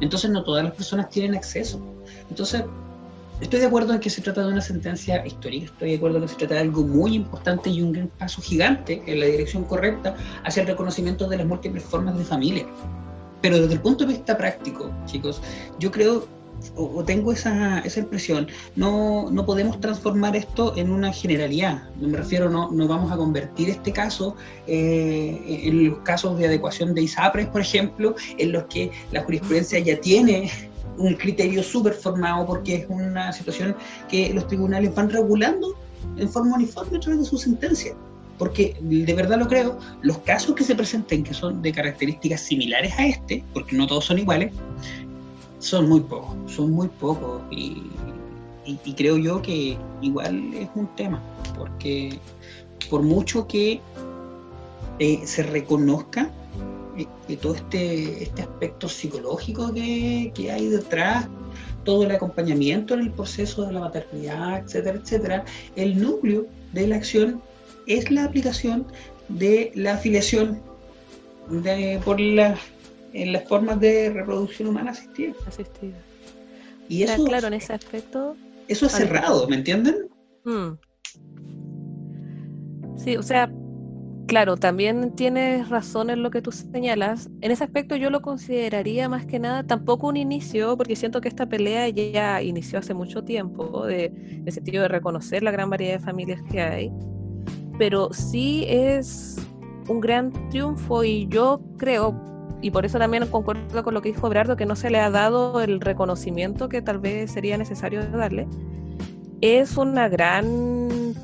Entonces 0.00 0.30
no 0.30 0.44
todas 0.44 0.64
las 0.64 0.74
personas 0.74 1.08
tienen 1.08 1.34
acceso. 1.34 1.80
Entonces, 2.28 2.64
estoy 3.40 3.60
de 3.60 3.66
acuerdo 3.66 3.94
en 3.94 4.00
que 4.00 4.10
se 4.10 4.20
trata 4.20 4.42
de 4.42 4.52
una 4.52 4.60
sentencia 4.60 5.24
histórica, 5.26 5.66
estoy 5.66 5.90
de 5.90 5.96
acuerdo 5.96 6.18
en 6.18 6.24
que 6.24 6.28
se 6.28 6.36
trata 6.36 6.54
de 6.54 6.60
algo 6.60 6.82
muy 6.82 7.14
importante 7.14 7.70
y 7.70 7.80
un 7.80 7.92
gran 7.92 8.08
paso 8.08 8.42
gigante 8.42 9.02
en 9.06 9.20
la 9.20 9.26
dirección 9.26 9.64
correcta 9.64 10.14
hacia 10.44 10.62
el 10.62 10.68
reconocimiento 10.68 11.26
de 11.28 11.38
las 11.38 11.46
múltiples 11.46 11.82
formas 11.82 12.16
de 12.18 12.24
familia. 12.24 12.66
Pero 13.40 13.58
desde 13.60 13.74
el 13.74 13.80
punto 13.80 14.04
de 14.04 14.14
vista 14.14 14.36
práctico, 14.36 14.90
chicos, 15.06 15.40
yo 15.78 15.90
creo 15.90 16.35
o, 16.74 17.04
tengo 17.04 17.32
esa, 17.32 17.80
esa 17.80 18.00
impresión, 18.00 18.48
no, 18.74 19.30
no, 19.30 19.46
podemos 19.46 19.80
transformar 19.80 20.36
esto 20.36 20.74
en 20.76 20.90
una 20.90 21.12
generalidad. 21.12 21.88
Me 22.00 22.16
refiero, 22.16 22.50
no, 22.50 22.70
no 22.70 22.88
vamos 22.88 23.12
a 23.12 23.16
convertir 23.16 23.70
este 23.70 23.92
caso 23.92 24.36
eh, 24.66 25.62
en 25.64 25.90
los 25.90 25.98
casos 26.00 26.38
de 26.38 26.46
adecuación 26.46 26.94
de 26.94 27.02
ISAPRES, 27.02 27.48
por 27.48 27.60
ejemplo, 27.60 28.14
en 28.38 28.52
los 28.52 28.64
que 28.64 28.90
la 29.12 29.22
jurisprudencia 29.22 29.78
ya 29.78 30.00
tiene 30.00 30.50
un 30.98 31.14
criterio 31.14 31.62
súper 31.62 31.92
formado 31.92 32.46
porque 32.46 32.76
es 32.76 32.86
una 32.88 33.32
situación 33.32 33.76
que 34.08 34.32
los 34.32 34.46
tribunales 34.46 34.94
van 34.94 35.10
regulando 35.10 35.76
en 36.16 36.28
forma 36.28 36.56
uniforme 36.56 36.96
a 36.96 37.00
través 37.00 37.20
de 37.20 37.26
su 37.26 37.38
sentencia. 37.38 37.94
Porque 38.38 38.76
de 38.80 39.14
verdad 39.14 39.38
lo 39.38 39.48
creo, 39.48 39.78
los 40.02 40.18
casos 40.18 40.54
que 40.54 40.62
se 40.62 40.74
presenten 40.74 41.24
que 41.24 41.32
son 41.32 41.62
de 41.62 41.72
características 41.72 42.42
similares 42.42 42.92
a 42.98 43.06
este, 43.06 43.42
porque 43.54 43.74
no 43.74 43.86
todos 43.86 44.04
son 44.04 44.18
iguales, 44.18 44.52
son 45.58 45.88
muy 45.88 46.00
pocos, 46.00 46.34
son 46.46 46.72
muy 46.72 46.88
pocos. 46.88 47.42
Y, 47.50 47.82
creo 48.96 49.16
yo 49.16 49.40
que 49.42 49.78
igual 50.00 50.52
es 50.54 50.68
un 50.74 50.88
tema, 50.96 51.22
porque 51.56 52.18
por 52.90 53.02
mucho 53.02 53.46
que 53.46 53.80
eh, 54.98 55.20
se 55.24 55.44
reconozca 55.44 56.30
eh, 56.96 57.36
todo 57.36 57.54
este, 57.54 58.24
este 58.24 58.42
aspecto 58.42 58.88
psicológico 58.88 59.72
que, 59.72 60.32
que, 60.34 60.50
hay 60.50 60.66
detrás, 60.66 61.28
todo 61.84 62.02
el 62.02 62.10
acompañamiento 62.10 62.94
en 62.94 63.00
el 63.00 63.12
proceso 63.12 63.66
de 63.66 63.74
la 63.74 63.80
maternidad, 63.80 64.58
etcétera, 64.58 64.98
etcétera, 65.00 65.44
el 65.76 66.00
núcleo 66.00 66.46
de 66.72 66.88
la 66.88 66.96
acción 66.96 67.40
es 67.86 68.10
la 68.10 68.24
aplicación 68.24 68.86
de 69.28 69.70
la 69.74 69.94
afiliación 69.94 70.60
de, 71.48 72.00
por 72.04 72.20
la, 72.20 72.56
en 73.22 73.32
las 73.32 73.44
formas 73.44 73.80
de 73.80 74.10
reproducción 74.10 74.68
humana 74.68 74.92
asistida. 74.92 75.32
Asistida. 75.46 75.96
Y 76.88 77.02
eso, 77.02 77.24
claro, 77.24 77.48
en 77.48 77.54
ese 77.54 77.72
aspecto. 77.72 78.36
Eso 78.68 78.86
es 78.86 78.92
cerrado, 78.92 79.48
¿me 79.48 79.56
entienden? 79.56 80.08
Mm. 80.44 80.72
Sí, 82.96 83.16
o 83.16 83.22
sea, 83.22 83.50
claro, 84.26 84.56
también 84.56 85.14
tienes 85.14 85.68
razón 85.68 86.10
en 86.10 86.22
lo 86.22 86.30
que 86.30 86.42
tú 86.42 86.52
señalas. 86.52 87.28
En 87.40 87.50
ese 87.50 87.64
aspecto 87.64 87.96
yo 87.96 88.10
lo 88.10 88.22
consideraría 88.22 89.08
más 89.08 89.26
que 89.26 89.38
nada 89.38 89.64
tampoco 89.64 90.08
un 90.08 90.16
inicio, 90.16 90.76
porque 90.76 90.96
siento 90.96 91.20
que 91.20 91.28
esta 91.28 91.46
pelea 91.46 91.88
ya 91.88 92.42
inició 92.42 92.78
hace 92.78 92.94
mucho 92.94 93.24
tiempo, 93.24 93.86
de, 93.86 94.06
en 94.06 94.44
el 94.46 94.52
sentido 94.52 94.82
de 94.82 94.88
reconocer 94.88 95.42
la 95.42 95.50
gran 95.50 95.70
variedad 95.70 95.98
de 95.98 96.04
familias 96.04 96.40
que 96.50 96.60
hay 96.60 96.92
pero 97.78 98.12
sí 98.12 98.64
es 98.68 99.36
un 99.88 100.00
gran 100.00 100.32
triunfo 100.50 101.04
y 101.04 101.26
yo 101.28 101.60
creo, 101.78 102.14
y 102.62 102.70
por 102.70 102.84
eso 102.86 102.98
también 102.98 103.26
concuerdo 103.26 103.82
con 103.82 103.94
lo 103.94 104.02
que 104.02 104.10
dijo 104.10 104.28
Berardo, 104.28 104.56
que 104.56 104.66
no 104.66 104.76
se 104.76 104.90
le 104.90 105.00
ha 105.00 105.10
dado 105.10 105.60
el 105.60 105.80
reconocimiento 105.80 106.68
que 106.68 106.82
tal 106.82 106.98
vez 106.98 107.32
sería 107.32 107.56
necesario 107.58 108.04
darle, 108.06 108.46
es 109.40 109.76
una 109.76 110.08
gran, 110.08 111.14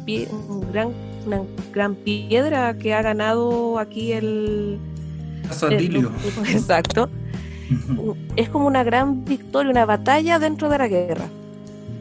gran, 0.71 0.93
una 1.27 1.43
gran 1.73 1.95
piedra 1.95 2.77
que 2.77 2.95
ha 2.95 3.03
ganado 3.03 3.79
aquí 3.79 4.13
el... 4.13 4.79
el 5.71 6.07
exacto. 6.49 7.09
es 8.37 8.49
como 8.49 8.67
una 8.67 8.85
gran 8.85 9.25
victoria, 9.25 9.71
una 9.71 9.87
batalla 9.87 10.39
dentro 10.39 10.69
de 10.69 10.79
la 10.79 10.89
guerra. 10.89 11.25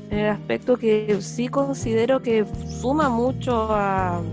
En 0.10 0.20
el 0.20 0.30
aspecto 0.30 0.76
que 0.76 1.17
sí 1.22 1.48
considero 1.48 2.22
que 2.22 2.46
suma 2.82 3.08
mucho 3.08 3.74
al 3.74 4.24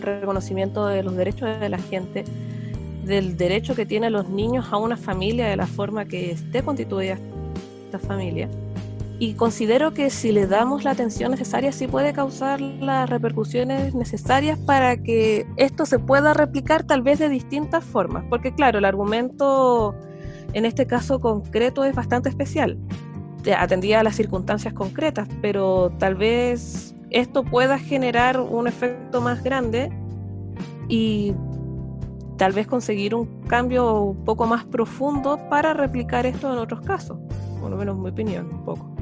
reconocimiento 0.00 0.86
de 0.86 1.02
los 1.02 1.14
derechos 1.14 1.60
de 1.60 1.68
la 1.68 1.78
gente, 1.78 2.24
del 3.04 3.36
derecho 3.36 3.74
que 3.74 3.86
tienen 3.86 4.12
los 4.12 4.28
niños 4.28 4.66
a 4.70 4.76
una 4.76 4.96
familia 4.96 5.46
de 5.46 5.56
la 5.56 5.66
forma 5.66 6.04
que 6.04 6.32
esté 6.32 6.62
constituida 6.62 7.18
esta 7.86 7.98
familia. 7.98 8.48
Y 9.18 9.34
considero 9.34 9.94
que 9.94 10.10
si 10.10 10.32
le 10.32 10.46
damos 10.46 10.82
la 10.82 10.90
atención 10.90 11.30
necesaria, 11.30 11.70
sí 11.70 11.86
puede 11.86 12.12
causar 12.12 12.60
las 12.60 13.08
repercusiones 13.08 13.94
necesarias 13.94 14.58
para 14.58 14.96
que 14.96 15.46
esto 15.56 15.86
se 15.86 16.00
pueda 16.00 16.34
replicar 16.34 16.82
tal 16.84 17.02
vez 17.02 17.20
de 17.20 17.28
distintas 17.28 17.84
formas. 17.84 18.24
Porque 18.28 18.52
claro, 18.52 18.78
el 18.78 18.84
argumento 18.84 19.94
en 20.52 20.64
este 20.64 20.86
caso 20.86 21.20
concreto 21.20 21.84
es 21.84 21.94
bastante 21.94 22.28
especial 22.28 22.76
atendía 23.52 24.00
a 24.00 24.02
las 24.02 24.16
circunstancias 24.16 24.72
concretas, 24.72 25.28
pero 25.42 25.92
tal 25.98 26.14
vez 26.14 26.94
esto 27.10 27.44
pueda 27.44 27.78
generar 27.78 28.40
un 28.40 28.66
efecto 28.66 29.20
más 29.20 29.42
grande 29.44 29.90
y 30.88 31.34
tal 32.36 32.52
vez 32.52 32.66
conseguir 32.66 33.14
un 33.14 33.42
cambio 33.46 34.00
un 34.00 34.24
poco 34.24 34.46
más 34.46 34.64
profundo 34.64 35.38
para 35.48 35.74
replicar 35.74 36.26
esto 36.26 36.52
en 36.52 36.58
otros 36.58 36.80
casos, 36.80 37.18
por 37.60 37.70
lo 37.70 37.76
menos 37.76 37.98
mi 37.98 38.10
opinión, 38.10 38.46
un 38.52 38.64
poco. 38.64 38.94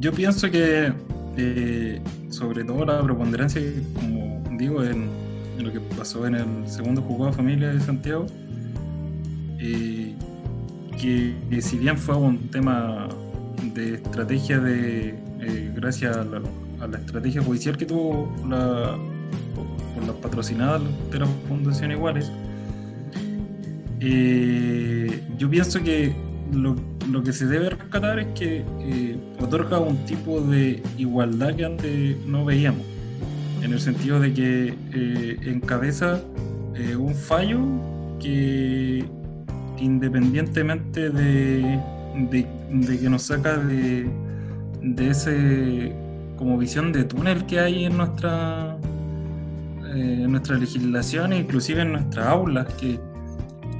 Yo 0.00 0.12
pienso 0.12 0.50
que 0.50 0.92
eh, 1.36 2.00
sobre 2.30 2.64
todo 2.64 2.84
la 2.84 3.02
preponderancia, 3.02 3.62
como 3.94 4.42
digo, 4.58 4.82
en, 4.82 5.08
lo 5.58 5.72
que 5.72 5.80
pasó 5.80 6.26
en 6.26 6.34
el 6.34 6.68
segundo 6.68 7.02
juzgado 7.02 7.30
de 7.30 7.36
familia 7.36 7.68
de 7.68 7.80
Santiago, 7.80 8.26
eh, 9.58 10.14
que, 11.00 11.62
si 11.62 11.78
bien 11.78 11.96
fue 11.96 12.16
un 12.16 12.48
tema 12.48 13.08
de 13.74 13.94
estrategia 13.94 14.58
de, 14.58 15.10
eh, 15.40 15.72
gracias 15.74 16.16
a 16.16 16.24
la, 16.24 16.98
estrategia 16.98 17.42
judicial 17.42 17.76
que 17.76 17.86
tuvo 17.86 18.32
la, 18.48 18.96
las 20.08 20.16
patrocinadas 20.16 20.82
de 21.10 21.18
la 21.18 21.26
Fundación 21.48 21.92
Iguales, 21.92 22.30
eh, 24.00 25.22
yo 25.38 25.48
pienso 25.50 25.82
que 25.82 26.14
lo, 26.52 26.76
lo, 27.10 27.22
que 27.22 27.32
se 27.32 27.46
debe 27.46 27.70
rescatar 27.70 28.18
es 28.18 28.26
que 28.38 28.64
eh, 28.80 29.16
otorga 29.40 29.78
un 29.78 30.04
tipo 30.04 30.40
de 30.40 30.82
igualdad 30.96 31.54
que 31.54 31.64
antes 31.64 32.16
no 32.26 32.44
veíamos, 32.44 32.82
en 33.62 33.72
el 33.72 33.80
sentido 33.80 34.20
de 34.20 34.32
que 34.32 34.74
encabeza 35.42 36.20
un 36.96 37.12
fallo 37.12 37.58
que 38.20 39.04
independientemente 39.80 41.10
de 41.10 41.80
de, 42.26 42.98
que 42.98 43.10
nos 43.10 43.22
saca 43.22 43.56
de, 43.56 44.08
de 44.82 45.10
ese 45.10 45.92
como 46.36 46.58
visión 46.58 46.92
de 46.92 47.04
túnel 47.04 47.46
que 47.46 47.60
hay 47.60 47.84
en 47.84 47.96
nuestra 47.96 48.76
eh, 49.94 50.22
en 50.24 50.30
nuestra 50.30 50.56
legislación 50.56 51.32
e 51.32 51.38
inclusive 51.38 51.82
en 51.82 51.92
nuestras 51.92 52.26
aulas 52.26 52.66
que, 52.74 52.98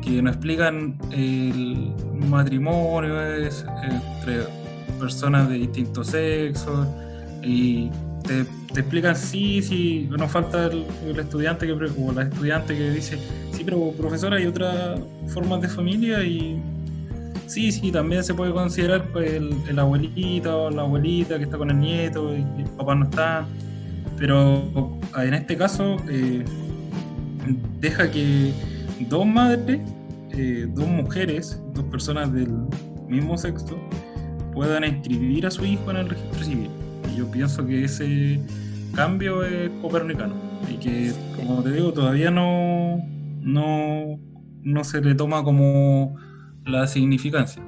que 0.03 0.23
nos 0.23 0.35
explican 0.35 0.99
el 1.13 1.93
matrimonio 2.29 3.21
entre 3.21 4.43
personas 4.99 5.49
de 5.49 5.57
distintos 5.57 6.09
sexos 6.09 6.87
y 7.43 7.91
te, 8.27 8.41
explican 8.81 9.17
sí, 9.17 9.63
sí, 9.63 10.09
nos 10.11 10.31
falta 10.31 10.67
el, 10.67 10.85
estudiante 11.19 11.67
que, 11.67 11.73
o 11.73 12.13
la 12.13 12.23
estudiante 12.23 12.77
que 12.77 12.91
dice, 12.91 13.19
sí, 13.53 13.63
pero 13.65 13.93
profesora 13.93 14.37
hay 14.37 14.47
otras 14.47 15.01
formas 15.29 15.63
de 15.63 15.69
familia 15.69 16.23
y 16.23 16.61
Sí, 17.49 17.73
sí, 17.73 17.91
también 17.91 18.23
se 18.23 18.35
puede 18.35 18.53
considerar 18.53 19.11
pues, 19.11 19.33
el, 19.33 19.79
abuelito 19.79 20.65
o 20.65 20.71
la 20.71 20.83
abuelita 20.83 21.39
que 21.39 21.45
está 21.45 21.57
con 21.57 21.71
el 21.71 21.79
nieto 21.79 22.37
y, 22.37 22.43
el 22.61 22.69
papá 22.77 22.95
no 22.95 23.07
está. 23.07 23.47
Pero 24.19 24.98
en 25.17 25.35
este 25.35 25.57
caso, 25.57 25.97
eh, 26.09 26.45
deja 27.81 28.11
que 28.11 28.53
dos 29.09 29.27
madres, 29.27 29.81
eh, 30.31 30.67
dos 30.71 30.87
mujeres, 30.87 31.61
dos 31.75 31.85
personas 31.87 32.33
del 32.33 32.53
mismo 33.09 33.37
sexo, 33.39 33.79
puedan 34.53 34.85
inscribir 34.85 35.47
a 35.47 35.51
su 35.51 35.65
hijo 35.65 35.91
en 35.91 35.99
el 35.99 36.09
registro 36.09 36.45
civil. 36.45 36.71
Y 37.13 37.19
yo 37.19 37.31
pienso 37.31 37.67
que 37.67 37.85
ese 37.85 38.41
cambio 38.95 39.45
es 39.45 39.71
copernicano 39.81 40.35
y 40.69 40.77
que, 40.77 41.13
como 41.37 41.63
te 41.63 41.73
digo, 41.73 41.93
todavía 41.93 42.31
no, 42.31 43.03
no, 43.41 44.19
no 44.63 44.85
se 44.85 45.01
le 45.01 45.15
toma 45.15 45.43
como 45.43 46.17
la 46.65 46.87
significancia. 46.87 47.63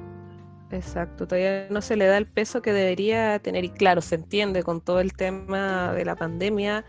Exacto, 0.71 1.27
todavía 1.27 1.67
no 1.69 1.81
se 1.81 1.97
le 1.97 2.05
da 2.05 2.17
el 2.17 2.27
peso 2.27 2.61
que 2.61 2.71
debería 2.71 3.39
tener 3.39 3.65
y 3.65 3.69
claro, 3.69 4.01
se 4.01 4.15
entiende 4.15 4.63
con 4.63 4.79
todo 4.79 5.01
el 5.01 5.13
tema 5.13 5.91
de 5.93 6.05
la 6.05 6.15
pandemia, 6.15 6.85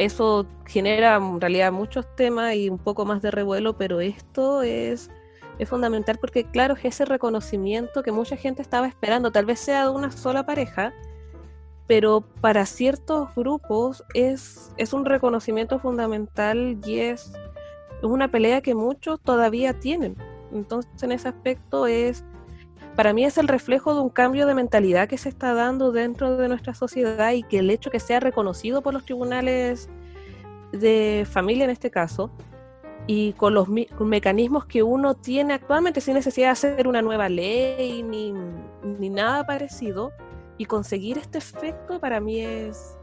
eso 0.00 0.46
genera 0.66 1.16
en 1.16 1.40
realidad 1.42 1.72
muchos 1.72 2.06
temas 2.16 2.54
y 2.54 2.70
un 2.70 2.78
poco 2.78 3.04
más 3.04 3.20
de 3.20 3.30
revuelo, 3.30 3.76
pero 3.76 4.00
esto 4.00 4.62
es, 4.62 5.10
es 5.58 5.68
fundamental 5.68 6.16
porque 6.18 6.44
claro, 6.44 6.74
es 6.74 6.86
ese 6.86 7.04
reconocimiento 7.04 8.02
que 8.02 8.10
mucha 8.10 8.36
gente 8.36 8.62
estaba 8.62 8.88
esperando, 8.88 9.30
tal 9.30 9.44
vez 9.44 9.60
sea 9.60 9.84
de 9.84 9.90
una 9.90 10.10
sola 10.10 10.46
pareja, 10.46 10.94
pero 11.86 12.22
para 12.40 12.64
ciertos 12.64 13.28
grupos 13.36 14.02
es, 14.14 14.72
es 14.78 14.94
un 14.94 15.04
reconocimiento 15.04 15.78
fundamental 15.78 16.78
y 16.82 17.00
es, 17.00 17.34
es 17.98 18.04
una 18.04 18.28
pelea 18.28 18.62
que 18.62 18.74
muchos 18.74 19.20
todavía 19.20 19.78
tienen. 19.80 20.16
Entonces, 20.50 20.90
en 21.02 21.12
ese 21.12 21.28
aspecto 21.28 21.86
es, 21.86 22.24
para 22.96 23.12
mí 23.12 23.24
es 23.24 23.38
el 23.38 23.48
reflejo 23.48 23.94
de 23.94 24.00
un 24.00 24.10
cambio 24.10 24.46
de 24.46 24.54
mentalidad 24.54 25.08
que 25.08 25.18
se 25.18 25.28
está 25.28 25.54
dando 25.54 25.92
dentro 25.92 26.36
de 26.36 26.48
nuestra 26.48 26.74
sociedad 26.74 27.32
y 27.32 27.42
que 27.42 27.58
el 27.58 27.70
hecho 27.70 27.90
que 27.90 28.00
sea 28.00 28.20
reconocido 28.20 28.82
por 28.82 28.94
los 28.94 29.04
tribunales 29.04 29.88
de 30.72 31.26
familia 31.30 31.64
en 31.64 31.70
este 31.70 31.90
caso, 31.90 32.30
y 33.06 33.32
con 33.32 33.54
los 33.54 33.66
mecanismos 33.98 34.66
que 34.66 34.82
uno 34.82 35.14
tiene 35.14 35.54
actualmente, 35.54 36.00
sin 36.00 36.14
necesidad 36.14 36.48
de 36.48 36.52
hacer 36.52 36.86
una 36.86 37.02
nueva 37.02 37.28
ley 37.28 38.02
ni, 38.02 38.32
ni 38.84 39.08
nada 39.08 39.44
parecido, 39.44 40.12
y 40.58 40.66
conseguir 40.66 41.18
este 41.18 41.38
efecto 41.38 41.98
para 41.98 42.20
mí 42.20 42.40
es 42.40 42.96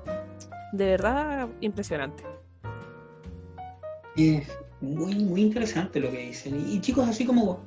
de 0.72 0.86
verdad 0.86 1.50
impresionante. 1.60 2.24
Es 4.16 4.48
muy, 4.80 5.16
muy 5.16 5.42
interesante 5.42 6.00
lo 6.00 6.12
que 6.12 6.20
dicen. 6.20 6.64
Y 6.72 6.80
chicos, 6.80 7.08
así 7.10 7.26
como 7.26 7.64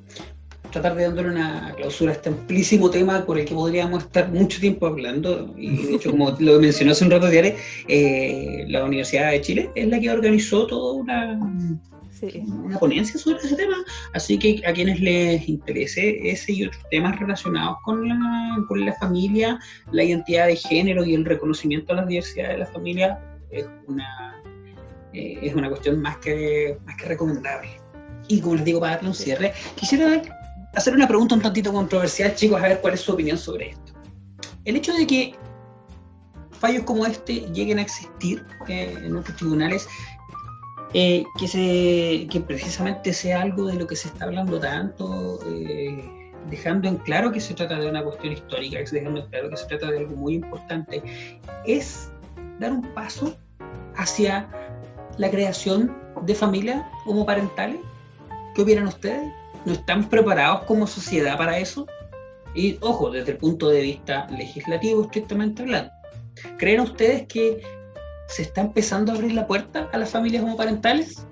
tratar 0.71 0.95
de 0.95 1.05
darle 1.05 1.31
una 1.31 1.75
clausura 1.77 2.13
a 2.13 2.15
este 2.15 2.29
amplísimo 2.29 2.91
tema 2.91 3.25
por 3.27 3.39
el 3.39 3.45
que 3.45 3.55
podríamos 3.55 4.05
estar 4.05 4.31
mucho 4.31 4.61
tiempo 4.61 4.87
hablando. 4.87 5.53
Y 5.57 5.87
de 5.87 5.95
hecho, 5.97 6.11
como 6.11 6.37
lo 6.39 6.61
mencionó 6.61 6.93
hace 6.93 7.05
un 7.05 7.11
rato, 7.11 7.29
Diare, 7.29 7.57
eh, 7.89 8.65
la 8.69 8.85
Universidad 8.85 9.31
de 9.31 9.41
Chile 9.41 9.71
es 9.75 9.89
la 9.89 9.99
que 9.99 10.11
organizó 10.11 10.67
toda 10.67 10.95
una, 10.95 11.41
una 12.47 12.79
ponencia 12.79 13.19
sobre 13.19 13.39
ese 13.39 13.57
tema. 13.57 13.77
Así 14.15 14.39
que 14.39 14.63
a 14.67 14.73
quienes 14.73 15.01
les 15.01 15.49
interese 15.49 16.31
ese 16.31 16.53
y 16.53 16.67
otros 16.67 16.83
temas 16.91 17.19
relacionados 17.19 17.79
con 17.85 18.09
la, 18.09 18.65
con 18.69 18.85
la 18.85 18.93
familia, 18.95 19.59
la 19.93 20.05
identidad 20.05 20.47
de 20.47 20.57
género 20.57 21.05
y 21.05 21.15
el 21.15 21.25
reconocimiento 21.25 21.93
a 21.93 21.97
la 21.97 22.07
diversidad 22.07 22.51
de 22.51 22.59
la 22.59 22.67
familia, 22.67 23.19
es 23.51 23.67
una, 23.89 24.41
eh, 25.13 25.39
es 25.43 25.55
una 25.55 25.69
cuestión 25.69 26.01
más 26.01 26.19
que, 26.19 26.79
más 26.85 26.97
que 26.97 27.07
recomendable. 27.07 27.69
Y 28.29 28.41
como 28.41 28.55
les 28.55 28.65
digo, 28.65 28.79
para 28.79 28.95
darle 28.95 29.09
un 29.09 29.15
cierre, 29.15 29.53
quisiera 29.75 30.23
hacer 30.75 30.95
una 30.95 31.09
pregunta 31.09 31.35
un 31.35 31.43
tantito 31.43 31.73
controversial, 31.73 32.35
chicos, 32.35 32.61
a 32.61 32.69
ver 32.69 32.81
cuál 32.81 32.95
es 32.95 33.01
su 33.01 33.13
opinión 33.13 33.39
sobre 33.39 33.71
esto. 33.71 33.93
El 34.65 34.77
hecho 34.77 34.93
de 34.93 35.07
que 35.07 35.35
fallos 36.53 36.85
como 36.85 37.07
este 37.07 37.41
lleguen 37.53 37.79
a 37.79 37.83
existir 37.83 38.45
eh, 38.69 38.95
en 38.97 39.13
nuestros 39.13 39.37
tribunales, 39.39 39.89
eh, 40.93 41.25
que, 41.39 41.49
se, 41.49 42.27
que 42.31 42.41
precisamente 42.41 43.13
sea 43.13 43.43
algo 43.43 43.67
de 43.67 43.75
lo 43.75 43.87
que 43.87 43.97
se 43.97 44.09
está 44.09 44.25
hablando 44.25 44.59
tanto, 44.59 45.39
eh, 45.47 46.33
dejando 46.51 46.89
en 46.89 46.97
claro 46.97 47.31
que 47.33 47.41
se 47.41 47.55
trata 47.55 47.79
de 47.79 47.89
una 47.89 48.03
cuestión 48.03 48.33
histórica, 48.33 48.79
dejando 48.91 49.21
en 49.21 49.27
claro 49.29 49.51
que 49.51 49.57
se 49.57 49.67
trata 49.67 49.91
de 49.91 49.99
algo 49.99 50.17
muy 50.17 50.35
importante, 50.35 51.03
es 51.65 52.11
dar 52.59 52.73
un 52.73 52.83
paso 52.93 53.37
hacia 53.97 54.49
la 55.17 55.31
creación 55.31 55.97
de 56.23 56.35
familias 56.35 56.85
homoparentales. 57.07 57.81
¿Qué 58.55 58.63
opinan 58.63 58.89
ustedes? 58.89 59.33
No 59.65 59.73
estamos 59.73 60.07
preparados 60.07 60.65
como 60.65 60.87
sociedad 60.87 61.37
para 61.37 61.59
eso. 61.59 61.87
Y 62.55 62.79
ojo, 62.81 63.11
desde 63.11 63.33
el 63.33 63.39
punto 63.39 63.69
de 63.69 63.83
vista 63.83 64.27
legislativo, 64.31 65.03
estrictamente 65.03 65.63
hablando. 65.63 65.93
¿Creen 66.59 66.81
ustedes 66.81 67.27
que 67.27 67.63
se 68.29 68.43
está 68.43 68.63
empezando 68.63 69.13
a 69.13 69.15
abrir 69.15 69.33
la 69.33 69.47
puerta 69.47 69.89
a 69.93 69.99
las 69.99 70.11
familias 70.11 70.43
homoparentales? 70.43 71.27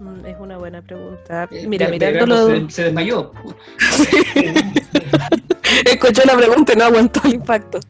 Mm, 0.00 0.26
es 0.26 0.36
una 0.40 0.58
buena 0.58 0.82
pregunta. 0.82 1.48
Eh, 1.50 1.66
Mira, 1.66 1.88
mirándolo. 1.88 2.48
Se, 2.48 2.70
se 2.70 2.84
desmayó. 2.84 3.32
Escuchó 5.84 6.22
la 6.24 6.36
pregunta 6.36 6.72
y 6.72 6.76
no 6.76 6.84
aguantó 6.84 7.20
el 7.24 7.34
impacto. 7.34 7.80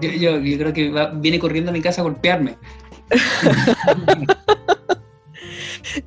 Yo, 0.00 0.10
yo, 0.10 0.58
creo 0.58 0.72
que 0.72 0.92
viene 1.14 1.38
corriendo 1.38 1.70
a 1.70 1.72
mi 1.72 1.80
casa 1.80 2.00
a 2.00 2.04
golpearme. 2.04 2.56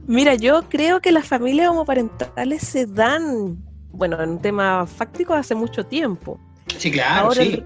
Mira, 0.07 0.35
yo 0.35 0.63
creo 0.69 0.99
que 1.01 1.11
las 1.11 1.27
familias 1.27 1.69
homoparentales 1.69 2.61
se 2.63 2.85
dan, 2.85 3.57
bueno, 3.91 4.21
en 4.21 4.31
un 4.31 4.39
tema 4.39 4.85
fáctico 4.85 5.33
hace 5.33 5.55
mucho 5.55 5.85
tiempo. 5.85 6.39
Sí, 6.77 6.91
claro, 6.91 7.31
sí. 7.31 7.63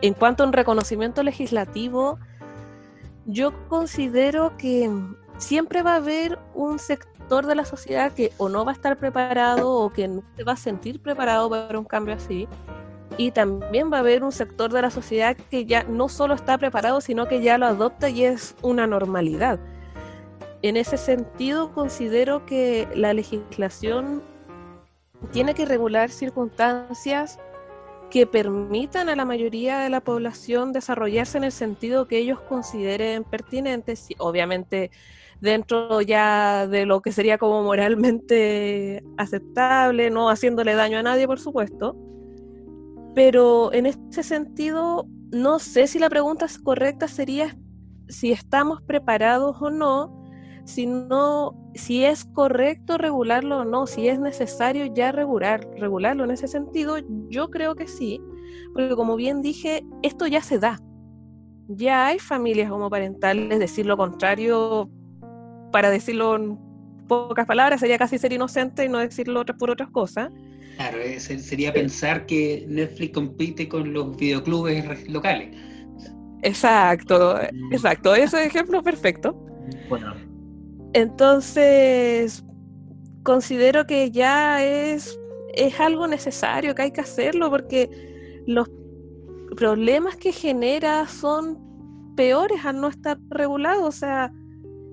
En 0.00 0.14
cuanto 0.14 0.42
a 0.42 0.46
un 0.46 0.52
reconocimiento 0.52 1.22
legislativo, 1.22 2.18
yo 3.26 3.52
considero 3.68 4.56
que 4.56 4.90
siempre 5.38 5.82
va 5.82 5.92
a 5.92 5.96
haber 5.96 6.38
un 6.54 6.78
sector 6.78 7.46
de 7.46 7.54
la 7.54 7.64
sociedad 7.64 8.12
que 8.12 8.32
o 8.36 8.48
no 8.48 8.64
va 8.64 8.72
a 8.72 8.74
estar 8.74 8.98
preparado 8.98 9.70
o 9.70 9.92
que 9.92 10.08
no 10.08 10.22
se 10.36 10.44
va 10.44 10.52
a 10.52 10.56
sentir 10.56 11.00
preparado 11.00 11.48
para 11.48 11.78
un 11.78 11.84
cambio 11.84 12.14
así. 12.14 12.48
Y 13.16 13.30
también 13.30 13.92
va 13.92 13.98
a 13.98 14.00
haber 14.00 14.24
un 14.24 14.32
sector 14.32 14.72
de 14.72 14.82
la 14.82 14.90
sociedad 14.90 15.36
que 15.50 15.66
ya 15.66 15.84
no 15.84 16.08
solo 16.08 16.34
está 16.34 16.58
preparado, 16.58 17.00
sino 17.00 17.28
que 17.28 17.42
ya 17.42 17.58
lo 17.58 17.66
adopta 17.66 18.08
y 18.08 18.24
es 18.24 18.56
una 18.62 18.86
normalidad 18.86 19.60
en 20.62 20.76
ese 20.76 20.96
sentido 20.96 21.72
considero 21.72 22.46
que 22.46 22.88
la 22.94 23.12
legislación 23.12 24.22
tiene 25.32 25.54
que 25.54 25.66
regular 25.66 26.10
circunstancias 26.10 27.38
que 28.10 28.26
permitan 28.26 29.08
a 29.08 29.16
la 29.16 29.24
mayoría 29.24 29.80
de 29.80 29.88
la 29.88 30.00
población 30.00 30.72
desarrollarse 30.72 31.38
en 31.38 31.44
el 31.44 31.52
sentido 31.52 32.06
que 32.06 32.18
ellos 32.18 32.40
consideren 32.40 33.24
pertinentes, 33.24 34.08
obviamente 34.18 34.90
dentro 35.40 36.00
ya 36.00 36.68
de 36.68 36.86
lo 36.86 37.00
que 37.00 37.10
sería 37.10 37.36
como 37.36 37.64
moralmente 37.64 39.02
aceptable, 39.16 40.10
no 40.10 40.30
haciéndole 40.30 40.74
daño 40.74 40.98
a 40.98 41.02
nadie, 41.02 41.26
por 41.26 41.40
supuesto. 41.40 41.96
Pero 43.14 43.72
en 43.72 43.86
ese 43.86 44.22
sentido, 44.22 45.06
no 45.32 45.58
sé 45.58 45.88
si 45.88 45.98
la 45.98 46.08
pregunta 46.08 46.46
correcta 46.62 47.08
sería 47.08 47.56
si 48.08 48.30
estamos 48.30 48.82
preparados 48.82 49.56
o 49.60 49.70
no 49.70 50.21
sino 50.64 51.54
si 51.74 52.04
es 52.04 52.24
correcto 52.24 52.98
regularlo 52.98 53.60
o 53.60 53.64
no, 53.64 53.86
si 53.86 54.08
es 54.08 54.20
necesario 54.20 54.86
ya 54.86 55.12
regular, 55.12 55.66
regularlo 55.78 56.24
en 56.24 56.30
ese 56.30 56.48
sentido, 56.48 56.96
yo 57.28 57.48
creo 57.50 57.74
que 57.74 57.88
sí, 57.88 58.20
porque 58.72 58.94
como 58.94 59.16
bien 59.16 59.42
dije, 59.42 59.84
esto 60.02 60.26
ya 60.26 60.42
se 60.42 60.58
da. 60.58 60.78
Ya 61.68 62.06
hay 62.06 62.18
familias 62.18 62.70
homoparentales, 62.70 63.58
decir 63.58 63.86
lo 63.86 63.96
contrario, 63.96 64.90
para 65.72 65.90
decirlo 65.90 66.36
en 66.36 66.58
pocas 67.08 67.46
palabras, 67.46 67.80
sería 67.80 67.98
casi 67.98 68.18
ser 68.18 68.32
inocente 68.32 68.84
y 68.84 68.88
no 68.88 68.98
decirlo 68.98 69.44
por 69.58 69.70
otras 69.70 69.90
cosas. 69.90 70.30
Claro, 70.76 70.98
sería 71.18 71.72
pensar 71.72 72.26
que 72.26 72.64
Netflix 72.68 73.12
compite 73.12 73.68
con 73.68 73.92
los 73.92 74.16
videoclubes 74.16 75.08
locales. 75.08 75.56
Exacto, 76.42 77.38
mm. 77.52 77.72
exacto, 77.72 78.14
ese 78.14 78.44
ejemplo 78.44 78.78
es 78.78 78.84
perfecto. 78.84 79.32
Bueno. 79.88 80.31
Entonces, 80.94 82.44
considero 83.22 83.86
que 83.86 84.10
ya 84.10 84.62
es, 84.64 85.18
es 85.54 85.80
algo 85.80 86.06
necesario, 86.06 86.74
que 86.74 86.82
hay 86.82 86.90
que 86.90 87.00
hacerlo, 87.00 87.50
porque 87.50 87.88
los 88.46 88.70
problemas 89.56 90.16
que 90.16 90.32
genera 90.32 91.06
son 91.06 91.58
peores 92.16 92.64
al 92.64 92.80
no 92.80 92.88
estar 92.88 93.18
regulado, 93.30 93.86
o 93.86 93.92
sea, 93.92 94.32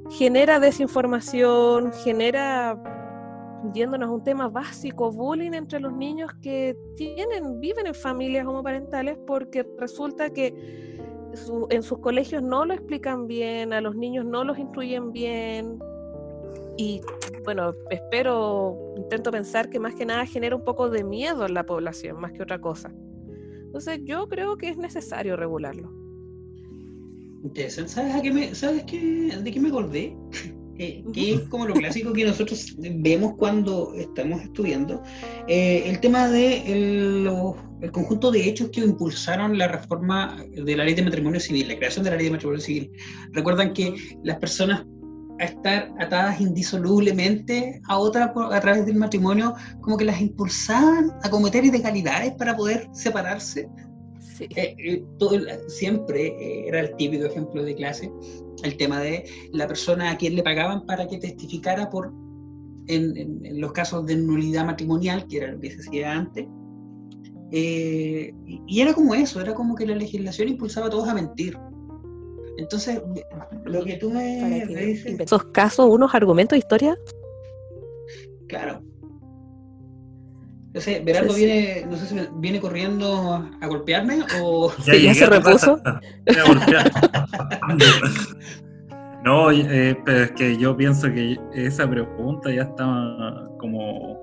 genera 0.09 0.59
desinformación, 0.59 1.91
genera, 1.91 2.81
yéndonos 3.73 4.09
un 4.09 4.23
tema 4.23 4.47
básico, 4.47 5.11
bullying 5.11 5.53
entre 5.53 5.79
los 5.79 5.93
niños 5.93 6.31
que 6.41 6.77
tienen, 6.95 7.59
viven 7.59 7.87
en 7.87 7.93
familias 7.93 8.45
homoparentales, 8.45 9.17
porque 9.27 9.65
resulta 9.77 10.29
que 10.29 10.53
en 11.69 11.83
sus 11.83 11.99
colegios 11.99 12.41
no 12.41 12.65
lo 12.65 12.73
explican 12.73 13.27
bien, 13.27 13.73
a 13.73 13.81
los 13.81 13.95
niños 13.95 14.25
no 14.25 14.43
los 14.43 14.57
instruyen 14.57 15.11
bien. 15.11 15.79
Y 16.79 17.01
bueno, 17.43 17.73
espero, 17.89 18.95
intento 18.95 19.31
pensar 19.31 19.69
que 19.69 19.81
más 19.81 19.95
que 19.95 20.05
nada 20.05 20.25
genera 20.25 20.55
un 20.55 20.63
poco 20.63 20.89
de 20.89 21.03
miedo 21.03 21.45
en 21.45 21.53
la 21.53 21.65
población, 21.65 22.21
más 22.21 22.31
que 22.31 22.41
otra 22.41 22.61
cosa. 22.61 22.89
Entonces 23.65 23.99
yo 24.05 24.29
creo 24.29 24.55
que 24.55 24.69
es 24.69 24.77
necesario 24.77 25.35
regularlo. 25.35 25.91
Interesante. 27.43 27.91
¿Sabes, 27.91 28.15
a 28.15 28.21
qué 28.21 28.31
me, 28.31 28.55
¿sabes 28.55 28.85
qué, 28.85 29.29
de 29.43 29.51
qué 29.51 29.59
me 29.59 29.67
acordé? 29.67 30.15
Eh, 30.81 31.03
que 31.11 31.33
es 31.33 31.41
como 31.49 31.67
lo 31.67 31.73
clásico 31.73 32.13
que 32.13 32.23
nosotros 32.23 32.73
vemos 32.79 33.33
cuando 33.35 33.93
estamos 33.95 34.41
estudiando, 34.41 35.03
eh, 35.45 35.83
el 35.85 35.99
tema 35.99 36.29
de 36.29 37.21
los 37.25 37.55
el 37.81 37.91
conjunto 37.91 38.31
de 38.31 38.47
hechos 38.47 38.69
que 38.69 38.79
impulsaron 38.79 39.57
la 39.57 39.67
reforma 39.67 40.41
de 40.49 40.77
la 40.77 40.85
ley 40.85 40.93
de 40.93 41.01
matrimonio 41.01 41.41
civil, 41.41 41.67
la 41.67 41.75
creación 41.75 42.05
de 42.05 42.11
la 42.11 42.15
ley 42.15 42.27
de 42.27 42.31
matrimonio 42.31 42.61
civil. 42.61 42.91
Recuerdan 43.33 43.73
que 43.73 43.93
las 44.23 44.37
personas 44.37 44.85
a 45.39 45.45
estar 45.45 45.91
atadas 45.99 46.39
indisolublemente 46.41 47.81
a 47.87 47.97
otra 47.97 48.33
a 48.35 48.59
través 48.61 48.85
del 48.85 48.95
matrimonio, 48.95 49.55
como 49.81 49.97
que 49.97 50.05
las 50.05 50.21
impulsaban 50.21 51.11
a 51.23 51.29
cometer 51.29 51.65
ilegalidades 51.65 52.33
para 52.33 52.55
poder 52.55 52.87
separarse. 52.91 53.69
Eh, 54.39 54.75
eh, 54.77 55.03
todo, 55.17 55.37
siempre 55.67 56.27
eh, 56.27 56.67
era 56.67 56.79
el 56.81 56.95
típico 56.95 57.25
ejemplo 57.25 57.63
de 57.63 57.75
clase, 57.75 58.11
el 58.63 58.77
tema 58.77 58.99
de 59.01 59.25
la 59.51 59.67
persona 59.67 60.11
a 60.11 60.17
quien 60.17 60.35
le 60.35 60.43
pagaban 60.43 60.85
para 60.85 61.07
que 61.07 61.17
testificara 61.17 61.89
por, 61.89 62.13
en, 62.87 63.17
en 63.17 63.59
los 63.59 63.73
casos 63.73 64.05
de 64.05 64.15
nulidad 64.15 64.65
matrimonial, 64.65 65.27
que 65.27 65.37
era 65.37 65.51
lo 65.51 65.59
que 65.59 65.71
se 65.71 65.79
hacía 65.79 66.13
antes, 66.13 66.45
eh, 67.51 68.33
y 68.67 68.81
era 68.81 68.93
como 68.93 69.15
eso, 69.15 69.41
era 69.41 69.53
como 69.55 69.75
que 69.75 69.85
la 69.85 69.95
legislación 69.95 70.49
impulsaba 70.49 70.87
a 70.87 70.89
todos 70.89 71.07
a 71.07 71.13
mentir. 71.13 71.57
Entonces, 72.59 73.01
lo 73.63 73.85
que 73.85 73.95
tú 73.95 74.11
me, 74.11 74.65
dices... 74.65 75.05
¿En 75.05 75.21
esos 75.21 75.45
casos 75.45 75.87
unos 75.89 76.13
argumentos 76.13 76.55
de 76.55 76.59
historia? 76.59 76.97
Claro. 78.49 78.83
No 80.73 80.81
sé, 80.81 80.99
Berardo 80.99 81.33
viene, 81.33 81.85
no 81.89 81.97
sé 81.97 82.07
si 82.07 82.19
viene 82.35 82.59
corriendo 82.59 83.49
a 83.61 83.67
golpearme 83.67 84.19
o... 84.41 84.73
Ya, 84.85 85.13
se 85.13 85.25
repuso. 85.25 85.81
No, 89.23 89.51
eh, 89.51 89.97
pero 90.05 90.23
es 90.23 90.31
que 90.31 90.57
yo 90.57 90.77
pienso 90.77 91.11
que 91.11 91.37
esa 91.53 91.89
pregunta 91.89 92.53
ya 92.53 92.61
está 92.61 92.85
como, 93.57 94.17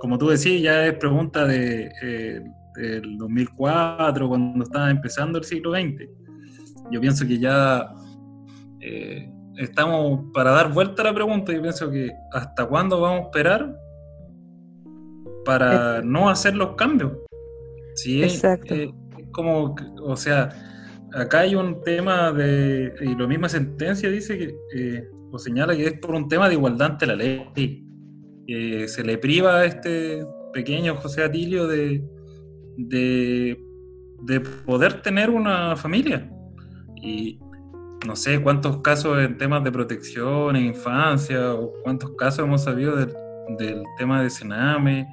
como 0.00 0.16
tú 0.16 0.28
decís, 0.28 0.62
ya 0.62 0.86
es 0.86 0.94
pregunta 0.94 1.44
de, 1.44 1.92
eh, 2.00 2.40
del 2.76 3.18
2004, 3.18 4.26
cuando 4.26 4.64
estaba 4.64 4.90
empezando 4.90 5.38
el 5.38 5.44
siglo 5.44 5.72
XX. 5.72 6.08
Yo 6.90 7.00
pienso 7.00 7.26
que 7.26 7.38
ya 7.38 7.94
eh, 8.80 9.30
estamos 9.56 10.24
para 10.32 10.50
dar 10.50 10.72
vuelta 10.72 11.02
a 11.02 11.06
la 11.06 11.14
pregunta. 11.14 11.52
Yo 11.52 11.62
pienso 11.62 11.90
que 11.90 12.10
hasta 12.32 12.66
cuándo 12.66 13.00
vamos 13.00 13.20
a 13.20 13.24
esperar 13.24 13.76
para 15.44 16.02
no 16.02 16.28
hacer 16.28 16.54
los 16.54 16.74
cambios. 16.76 17.12
Sí, 17.94 18.22
Exacto. 18.22 18.74
es 18.74 18.90
como, 19.32 19.74
o 20.02 20.16
sea, 20.16 20.48
acá 21.12 21.40
hay 21.40 21.54
un 21.54 21.82
tema 21.82 22.32
de, 22.32 22.94
y 23.00 23.14
lo 23.14 23.28
misma 23.28 23.48
sentencia 23.48 24.10
dice 24.10 24.38
que, 24.38 24.54
eh, 24.74 25.08
o 25.30 25.38
señala 25.38 25.76
que 25.76 25.86
es 25.86 25.98
por 25.98 26.14
un 26.14 26.28
tema 26.28 26.48
de 26.48 26.54
igualdad 26.54 26.92
ante 26.92 27.06
la 27.06 27.16
ley. 27.16 27.46
que 28.46 28.88
se 28.88 29.04
le 29.04 29.18
priva 29.18 29.58
a 29.58 29.64
este 29.64 30.24
pequeño 30.52 30.96
José 30.96 31.22
Atilio 31.22 31.68
de, 31.68 32.02
de, 32.76 33.56
de 34.22 34.40
poder 34.40 35.02
tener 35.02 35.30
una 35.30 35.76
familia. 35.76 36.28
Y 37.00 37.38
no 38.06 38.16
sé 38.16 38.40
cuántos 38.42 38.78
casos 38.78 39.18
en 39.18 39.36
temas 39.38 39.62
de 39.64 39.72
protección 39.72 40.56
en 40.56 40.66
infancia, 40.66 41.54
o 41.54 41.72
cuántos 41.82 42.10
casos 42.12 42.44
hemos 42.44 42.62
sabido 42.64 42.96
del, 42.96 43.12
del 43.58 43.82
tema 43.98 44.22
de 44.22 44.30
Sename, 44.30 45.06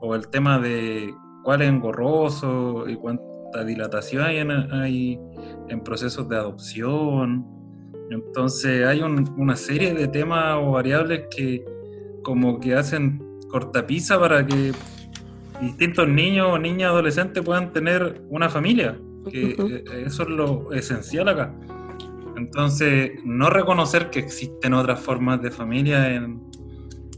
o 0.00 0.14
el 0.14 0.28
tema 0.28 0.58
de 0.58 1.14
cuál 1.42 1.62
es 1.62 1.68
engorroso 1.68 2.88
y 2.88 2.96
cuánta 2.96 3.64
dilatación 3.64 4.22
hay 4.24 4.38
en, 4.38 4.50
hay 4.50 5.20
en 5.68 5.80
procesos 5.82 6.28
de 6.28 6.36
adopción. 6.36 7.46
Entonces 8.10 8.86
hay 8.86 9.00
un- 9.02 9.32
una 9.38 9.56
serie 9.56 9.94
de 9.94 10.08
temas 10.08 10.56
o 10.60 10.72
variables 10.72 11.24
que 11.34 11.64
como 12.22 12.58
que 12.60 12.74
hacen 12.74 13.22
cortapisa 13.48 14.18
para 14.18 14.44
que 14.46 14.72
distintos 15.60 16.08
niños 16.08 16.48
o 16.50 16.58
niñas 16.58 16.90
adolescentes 16.90 17.42
puedan 17.42 17.72
tener 17.72 18.22
una 18.28 18.48
familia, 18.48 18.98
que 19.24 19.54
Ujú. 19.58 19.68
eh, 19.68 19.84
eso 20.06 20.22
es 20.24 20.28
lo 20.28 20.72
esencial 20.72 21.28
acá. 21.28 21.54
Entonces, 22.36 23.12
no 23.24 23.50
reconocer 23.50 24.10
que 24.10 24.18
existen 24.18 24.74
otras 24.74 25.00
formas 25.00 25.40
de 25.40 25.50
familia 25.50 26.14
en, 26.14 26.42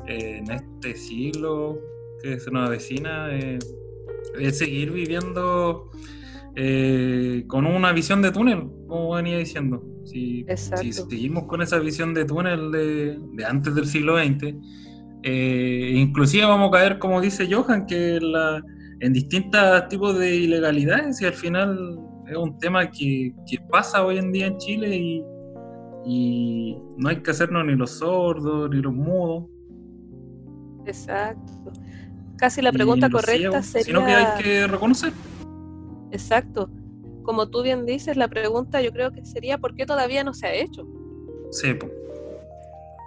en 0.07 0.51
este 0.51 0.95
siglo 0.95 1.79
que 2.23 2.39
se 2.39 2.51
nos 2.51 2.67
avecina 2.67 3.29
eh, 3.35 3.59
es 4.39 4.59
seguir 4.59 4.93
viviendo 4.93 5.91
eh, 6.55 7.45
con 7.47 7.67
una 7.67 7.93
visión 7.93 8.23
de 8.23 8.33
túnel, 8.33 8.69
como 8.87 9.15
venía 9.15 9.39
diciendo. 9.39 9.85
Si, 10.05 10.47
si 10.81 10.93
seguimos 10.93 11.45
con 11.45 11.63
esa 11.63 11.79
visión 11.79 12.15
de 12.15 12.25
túnel 12.25 12.71
de, 12.71 13.19
de 13.33 13.45
antes 13.45 13.75
del 13.75 13.87
siglo 13.87 14.17
XX, 14.17 14.55
eh, 15.23 15.93
inclusive 15.97 16.45
vamos 16.45 16.69
a 16.69 16.79
caer, 16.79 16.99
como 16.99 17.21
dice 17.21 17.53
Johan, 17.53 17.87
que 17.87 18.21
la, 18.21 18.63
en 19.01 19.13
distintos 19.13 19.89
tipos 19.89 20.19
de 20.19 20.35
ilegalidades 20.35 21.21
y 21.21 21.27
al 21.27 21.35
final 21.35 21.99
es 22.27 22.37
un 22.37 22.59
tema 22.59 22.91
que, 22.91 23.35
que 23.47 23.59
pasa 23.71 24.05
hoy 24.05 24.19
en 24.19 24.33
día 24.33 24.47
en 24.47 24.59
Chile 24.59 24.97
y, 24.97 25.25
y 26.05 26.79
no 26.97 27.09
hay 27.09 27.23
que 27.23 27.31
hacernos 27.31 27.65
ni 27.65 27.75
los 27.75 27.99
sordos 27.99 28.71
ni 28.71 28.81
los 28.81 28.93
mudos. 28.93 29.45
Exacto. 30.87 31.73
Casi 32.37 32.63
la 32.63 32.73
pregunta 32.73 33.09
correcta 33.11 33.63
ciegos, 33.63 33.67
sería... 33.67 33.85
Sino 33.85 34.05
que 34.05 34.13
hay 34.13 34.43
que 34.43 34.67
reconocer. 34.67 35.13
Exacto. 36.11 36.71
Como 37.23 37.49
tú 37.49 37.63
bien 37.63 37.87
dices, 37.87 38.17
la 38.17 38.29
pregunta 38.29 38.81
yo 38.83 38.93
creo 38.93 39.11
que 39.13 39.25
sería 39.25 39.59
¿por 39.59 39.75
qué 39.75 39.85
todavía 39.87 40.23
no 40.23 40.33
se 40.33 40.47
ha 40.47 40.55
hecho? 40.55 40.87
Sí, 41.51 41.75
po. 41.75 41.89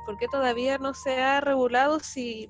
¿Por 0.05 0.17
qué 0.17 0.27
todavía 0.31 0.77
no 0.77 0.93
se 0.93 1.17
ha 1.21 1.39
regulado 1.39 1.99
si 1.99 2.49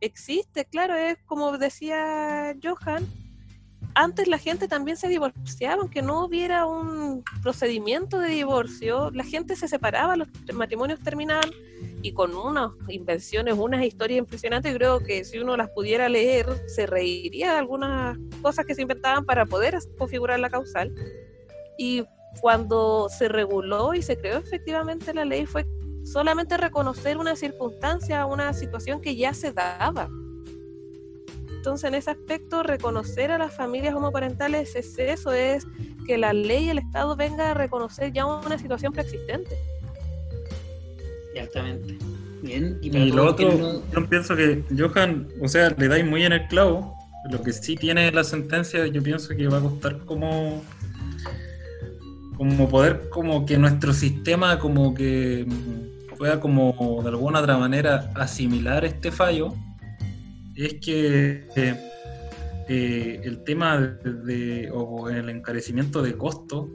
existe? 0.00 0.64
Claro, 0.64 0.94
es 0.94 1.18
como 1.26 1.56
decía 1.58 2.54
Johan, 2.62 3.06
antes 3.94 4.28
la 4.28 4.38
gente 4.38 4.68
también 4.68 4.96
se 4.98 5.08
divorciaba, 5.08 5.80
aunque 5.80 6.02
no 6.02 6.24
hubiera 6.24 6.66
un 6.66 7.24
procedimiento 7.42 8.18
de 8.18 8.28
divorcio, 8.28 9.10
la 9.10 9.24
gente 9.24 9.56
se 9.56 9.68
separaba, 9.68 10.16
los 10.16 10.28
matrimonios 10.52 11.00
terminaban 11.00 11.50
y 12.02 12.12
con 12.12 12.34
unas 12.36 12.72
invenciones, 12.88 13.54
unas 13.56 13.84
historias 13.84 14.18
impresionantes, 14.18 14.74
creo 14.74 15.00
que 15.00 15.24
si 15.24 15.38
uno 15.38 15.56
las 15.56 15.70
pudiera 15.70 16.08
leer, 16.10 16.46
se 16.68 16.86
reiría 16.86 17.52
de 17.52 17.58
algunas 17.58 18.18
cosas 18.42 18.66
que 18.66 18.74
se 18.74 18.82
inventaban 18.82 19.24
para 19.24 19.46
poder 19.46 19.78
configurar 19.96 20.40
la 20.40 20.50
causal. 20.50 20.92
Y 21.78 22.04
cuando 22.40 23.08
se 23.08 23.28
reguló 23.28 23.94
y 23.94 24.02
se 24.02 24.18
creó 24.18 24.38
efectivamente 24.38 25.14
la 25.14 25.24
ley 25.24 25.46
fue 25.46 25.66
solamente 26.06 26.56
reconocer 26.56 27.18
una 27.18 27.36
circunstancia, 27.36 28.26
una 28.26 28.52
situación 28.54 29.00
que 29.00 29.16
ya 29.16 29.34
se 29.34 29.52
daba. 29.52 30.08
Entonces, 31.56 31.88
en 31.88 31.94
ese 31.96 32.10
aspecto, 32.12 32.62
reconocer 32.62 33.32
a 33.32 33.38
las 33.38 33.54
familias 33.54 33.94
homoparentales 33.94 34.76
es 34.76 34.96
eso, 34.98 35.32
es 35.32 35.66
que 36.06 36.16
la 36.16 36.32
ley 36.32 36.66
y 36.66 36.70
el 36.70 36.78
Estado 36.78 37.16
venga 37.16 37.50
a 37.50 37.54
reconocer 37.54 38.12
ya 38.12 38.24
una 38.24 38.56
situación 38.56 38.92
preexistente. 38.92 39.56
Ciertamente. 41.32 41.98
Bien, 42.42 42.78
y 42.80 42.96
Y 42.96 43.10
lo 43.10 43.26
otro, 43.30 43.52
no- 43.52 43.82
yo 43.90 44.08
pienso 44.08 44.36
que 44.36 44.62
Johan, 44.78 45.26
o 45.42 45.48
sea, 45.48 45.70
le 45.76 45.88
dais 45.88 46.06
muy 46.06 46.22
en 46.24 46.32
el 46.32 46.46
clavo. 46.46 46.94
Lo 47.30 47.42
que 47.42 47.52
sí 47.52 47.74
tiene 47.74 48.12
la 48.12 48.22
sentencia, 48.22 48.86
yo 48.86 49.02
pienso 49.02 49.34
que 49.34 49.48
va 49.48 49.58
a 49.58 49.60
costar 49.60 49.98
como 50.04 50.62
como 52.36 52.68
poder 52.68 53.08
como 53.08 53.46
que 53.46 53.56
nuestro 53.56 53.94
sistema 53.94 54.58
como 54.58 54.92
que 54.94 55.46
pueda 56.16 56.40
como 56.40 57.00
de 57.02 57.08
alguna 57.08 57.40
otra 57.40 57.56
manera 57.58 58.10
asimilar 58.14 58.84
este 58.84 59.10
fallo 59.10 59.54
es 60.56 60.74
que 60.74 61.46
eh, 61.54 61.76
eh, 62.68 63.20
el 63.24 63.44
tema 63.44 63.78
de, 63.78 64.70
o 64.72 65.10
el 65.10 65.28
encarecimiento 65.28 66.02
de 66.02 66.16
costo 66.16 66.70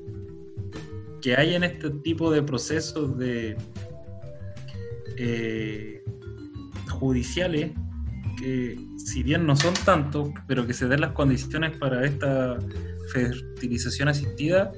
que 1.21 1.35
hay 1.35 1.55
en 1.55 1.63
este 1.63 1.89
tipo 1.89 2.31
de 2.31 2.43
procesos 2.43 3.17
de 3.17 3.57
eh, 5.17 6.03
judiciales 6.89 7.71
que 8.37 8.77
si 8.97 9.23
bien 9.23 9.45
no 9.45 9.55
son 9.55 9.73
tantos, 9.85 10.29
pero 10.47 10.65
que 10.65 10.73
se 10.73 10.87
den 10.87 11.01
las 11.01 11.11
condiciones 11.11 11.77
para 11.77 12.05
esta 12.05 12.57
fertilización 13.11 14.07
asistida 14.07 14.71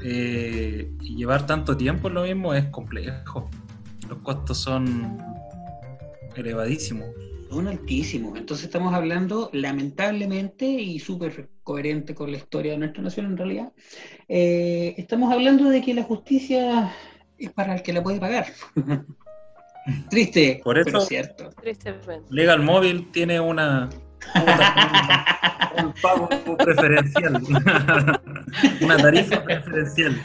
y 0.00 1.16
llevar 1.16 1.46
tanto 1.46 1.76
tiempo 1.76 2.08
en 2.08 2.14
lo 2.14 2.22
mismo 2.22 2.54
es 2.54 2.66
complejo. 2.66 3.50
Los 4.06 4.18
costos 4.18 4.58
son 4.58 5.18
elevadísimos. 6.36 7.06
Son 7.50 7.66
altísimos. 7.66 8.38
Entonces 8.38 8.66
estamos 8.66 8.92
hablando, 8.94 9.48
lamentablemente, 9.54 10.66
y 10.66 10.98
súper 10.98 11.48
coherente 11.62 12.14
con 12.14 12.30
la 12.30 12.36
historia 12.36 12.72
de 12.72 12.78
nuestra 12.78 13.02
nación 13.02 13.26
en 13.26 13.36
realidad, 13.36 13.72
eh, 14.28 14.94
estamos 14.98 15.32
hablando 15.32 15.68
de 15.70 15.80
que 15.82 15.94
la 15.94 16.02
justicia 16.02 16.92
es 17.38 17.50
para 17.52 17.74
el 17.76 17.82
que 17.82 17.92
la 17.92 18.02
puede 18.02 18.20
pagar. 18.20 18.46
Triste, 20.10 20.60
Por 20.62 20.78
eso- 20.78 20.84
pero 20.86 21.00
cierto. 21.00 21.50
Legal 22.30 22.62
Móvil 22.62 23.10
tiene 23.10 23.40
una, 23.40 23.88
un, 25.84 25.94
pago 26.02 26.28
preferencial, 26.56 27.42
una 28.80 28.96
tarifa 28.96 29.42
preferencial. 29.44 30.20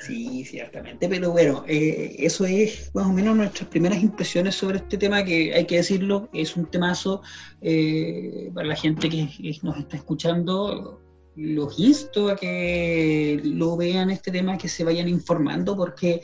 Sí, 0.00 0.44
ciertamente, 0.44 1.08
pero 1.08 1.30
bueno, 1.30 1.64
eh, 1.68 2.16
eso 2.18 2.44
es 2.44 2.90
más 2.94 3.06
o 3.06 3.12
menos 3.12 3.36
nuestras 3.36 3.68
primeras 3.68 4.02
impresiones 4.02 4.56
sobre 4.56 4.78
este 4.78 4.98
tema, 4.98 5.24
que 5.24 5.54
hay 5.54 5.64
que 5.64 5.76
decirlo, 5.76 6.28
es 6.32 6.56
un 6.56 6.66
temazo 6.66 7.22
eh, 7.60 8.50
para 8.52 8.66
la 8.66 8.76
gente 8.76 9.08
que, 9.08 9.28
nos 9.62 9.78
está 9.78 9.96
escuchando. 9.96 11.00
Los 11.34 11.78
insto 11.78 12.28
a 12.28 12.36
que 12.36 13.40
lo 13.42 13.76
vean 13.76 14.10
este 14.10 14.30
tema, 14.30 14.58
que 14.58 14.68
se 14.68 14.84
vayan 14.84 15.08
informando, 15.08 15.76
porque 15.76 16.20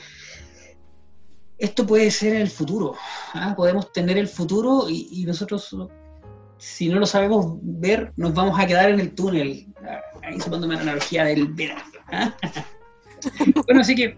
esto 1.56 1.86
puede 1.86 2.10
ser 2.10 2.34
el 2.34 2.48
futuro. 2.48 2.94
¿ah? 3.32 3.54
Podemos 3.56 3.92
tener 3.92 4.18
el 4.18 4.28
futuro 4.28 4.86
y 4.90 5.24
nosotros, 5.24 5.74
si 6.58 6.88
no 6.88 6.98
lo 6.98 7.06
sabemos 7.06 7.56
ver, 7.62 8.12
nos 8.16 8.34
vamos 8.34 8.58
a 8.58 8.66
quedar 8.66 8.90
en 8.90 9.00
el 9.00 9.14
túnel. 9.14 9.66
Ah, 9.82 10.00
Ahí 10.22 10.40
sumándome 10.40 10.74
la 10.74 10.82
analogía 10.82 11.24
del 11.24 11.46
verano. 11.54 11.82
¿ah? 12.12 12.34
bueno, 13.66 13.80
así 13.80 13.94
que 13.94 14.14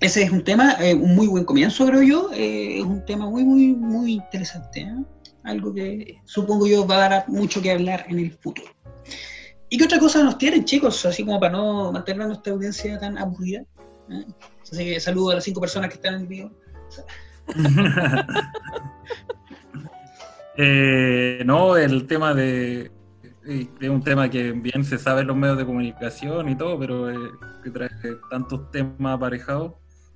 ese 0.00 0.22
es 0.22 0.30
un 0.30 0.42
tema, 0.42 0.76
eh, 0.80 0.94
un 0.94 1.14
muy 1.14 1.26
buen 1.26 1.44
comienzo, 1.44 1.86
creo 1.86 2.02
yo. 2.02 2.30
eh, 2.32 2.78
es 2.78 2.84
un 2.84 3.04
tema 3.04 3.28
muy, 3.28 3.44
muy, 3.44 3.74
muy 3.74 4.12
interesante. 4.12 4.80
¿eh? 4.80 5.04
Algo 5.44 5.74
que 5.74 6.20
supongo 6.24 6.66
yo 6.66 6.86
va 6.86 7.04
a 7.04 7.08
dar 7.08 7.28
mucho 7.28 7.60
que 7.60 7.70
hablar 7.70 8.06
en 8.08 8.18
el 8.18 8.32
futuro. 8.32 8.70
¿Y 9.68 9.78
qué 9.78 9.84
otra 9.84 9.98
cosa 9.98 10.22
nos 10.22 10.38
tienen, 10.38 10.64
chicos? 10.64 11.04
Así 11.06 11.24
como 11.24 11.38
para 11.38 11.52
no 11.52 11.92
mantener 11.92 12.22
a 12.22 12.26
nuestra 12.28 12.52
audiencia 12.52 12.98
tan 12.98 13.18
aburrida. 13.18 13.60
¿eh? 14.10 14.24
Así 14.62 14.84
que 14.84 15.00
saludo 15.00 15.30
a 15.30 15.34
las 15.36 15.44
cinco 15.44 15.60
personas 15.60 15.90
que 15.90 15.96
están 15.96 16.14
en 16.14 16.28
video. 16.28 16.50
Eh, 20.62 21.42
no, 21.46 21.74
el 21.78 22.06
tema 22.06 22.34
de. 22.34 22.92
Es 23.46 23.88
un 23.88 24.02
tema 24.02 24.28
que 24.28 24.52
bien 24.52 24.84
se 24.84 24.98
sabe 24.98 25.22
en 25.22 25.28
los 25.28 25.36
medios 25.36 25.56
de 25.56 25.64
comunicación 25.64 26.50
y 26.50 26.54
todo, 26.54 26.78
pero 26.78 27.10
eh, 27.10 27.30
que 27.64 27.70
trae 27.70 27.88
tantos 28.30 28.70
temas 28.70 29.14
aparejados. 29.14 29.72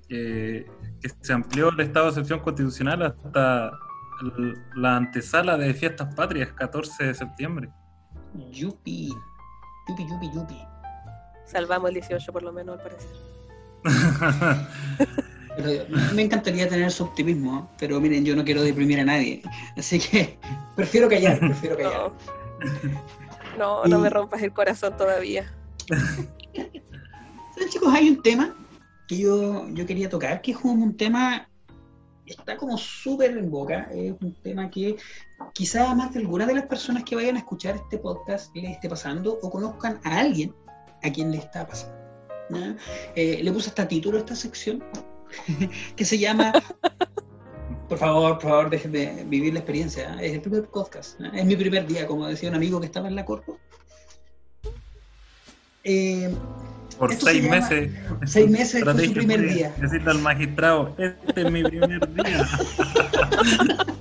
que, 0.06 0.66
que 1.00 1.08
se 1.22 1.32
amplió 1.32 1.70
el 1.70 1.80
estado 1.80 2.06
de 2.06 2.10
excepción 2.10 2.40
constitucional 2.40 3.02
hasta 3.02 3.72
la 4.76 4.96
antesala 4.96 5.56
de 5.56 5.72
fiestas 5.72 6.14
patrias, 6.14 6.52
14 6.52 7.04
de 7.04 7.14
septiembre. 7.14 7.70
Yupi. 8.50 9.08
Yupi, 9.88 10.06
yupi, 10.06 10.30
yupi. 10.34 10.58
Salvamos 11.46 11.88
el 11.88 11.94
18 11.94 12.32
por 12.32 12.42
lo 12.42 12.52
menos, 12.52 12.78
al 12.78 12.82
parecer. 12.82 13.16
Pero 15.56 15.86
me 16.14 16.22
encantaría 16.22 16.68
tener 16.68 16.90
su 16.90 17.04
optimismo, 17.04 17.70
pero 17.78 18.00
miren, 18.00 18.24
yo 18.24 18.34
no 18.34 18.44
quiero 18.44 18.62
deprimir 18.62 19.00
a 19.00 19.04
nadie. 19.04 19.42
Así 19.76 19.98
que 19.98 20.38
prefiero 20.76 21.08
callar, 21.08 21.38
prefiero 21.38 21.76
callar. 21.76 22.12
No, 23.58 23.82
no, 23.82 23.88
no 23.88 23.98
me 24.00 24.10
rompas 24.10 24.42
el 24.42 24.52
corazón 24.52 24.96
todavía. 24.96 25.52
¿Saben, 27.54 27.68
chicos? 27.68 27.92
Hay 27.94 28.08
un 28.08 28.22
tema 28.22 28.54
que 29.06 29.18
yo, 29.18 29.68
yo 29.70 29.86
quería 29.86 30.08
tocar, 30.08 30.40
que 30.42 30.52
es 30.52 30.58
un 30.64 30.96
tema, 30.96 31.48
está 32.26 32.56
como 32.56 32.76
súper 32.76 33.36
en 33.36 33.50
boca, 33.50 33.88
es 33.92 34.14
un 34.20 34.34
tema 34.42 34.70
que 34.70 34.96
quizá 35.52 35.94
más 35.94 36.12
de 36.12 36.20
alguna 36.20 36.46
de 36.46 36.54
las 36.54 36.66
personas 36.66 37.04
que 37.04 37.14
vayan 37.14 37.36
a 37.36 37.40
escuchar 37.40 37.76
este 37.76 37.98
podcast 37.98 38.54
les 38.56 38.72
esté 38.72 38.88
pasando 38.88 39.38
o 39.42 39.50
conozcan 39.50 40.00
a 40.04 40.18
alguien 40.18 40.54
a 41.02 41.10
quien 41.12 41.30
le 41.30 41.38
está 41.38 41.66
pasando. 41.66 41.94
Eh, 43.14 43.40
le 43.42 43.52
puse 43.52 43.68
hasta 43.68 43.86
título 43.86 44.18
a 44.18 44.20
esta 44.20 44.34
sección, 44.34 44.82
que 45.96 46.04
se 46.04 46.18
llama... 46.18 46.52
Por 47.88 47.98
favor, 47.98 48.38
por 48.38 48.50
favor, 48.50 48.70
déjenme 48.70 49.24
vivir 49.26 49.52
la 49.52 49.58
experiencia. 49.60 50.14
¿eh? 50.20 50.26
Es 50.28 50.32
el 50.34 50.40
primer 50.40 50.64
podcast. 50.64 51.20
¿eh? 51.20 51.30
Es 51.34 51.44
mi 51.44 51.54
primer 51.54 51.86
día, 51.86 52.06
como 52.06 52.26
decía 52.26 52.48
un 52.48 52.54
amigo 52.54 52.80
que 52.80 52.86
estaba 52.86 53.08
en 53.08 53.14
la 53.14 53.24
corpo. 53.24 53.58
Eh, 55.84 56.34
Por 56.98 57.12
seis 57.14 57.42
llama- 57.44 57.56
meses. 57.60 57.92
seis 58.24 58.50
meses 58.50 58.82
fue 58.82 58.92
su 58.94 59.00
Estrategia 59.00 59.14
primer 59.14 59.42
día. 59.54 59.74
Decirle 59.78 60.10
al 60.10 60.18
magistrado, 60.20 60.94
este 60.98 61.42
es 61.42 61.50
mi 61.52 61.62
primer 61.62 62.14
día. 62.14 62.48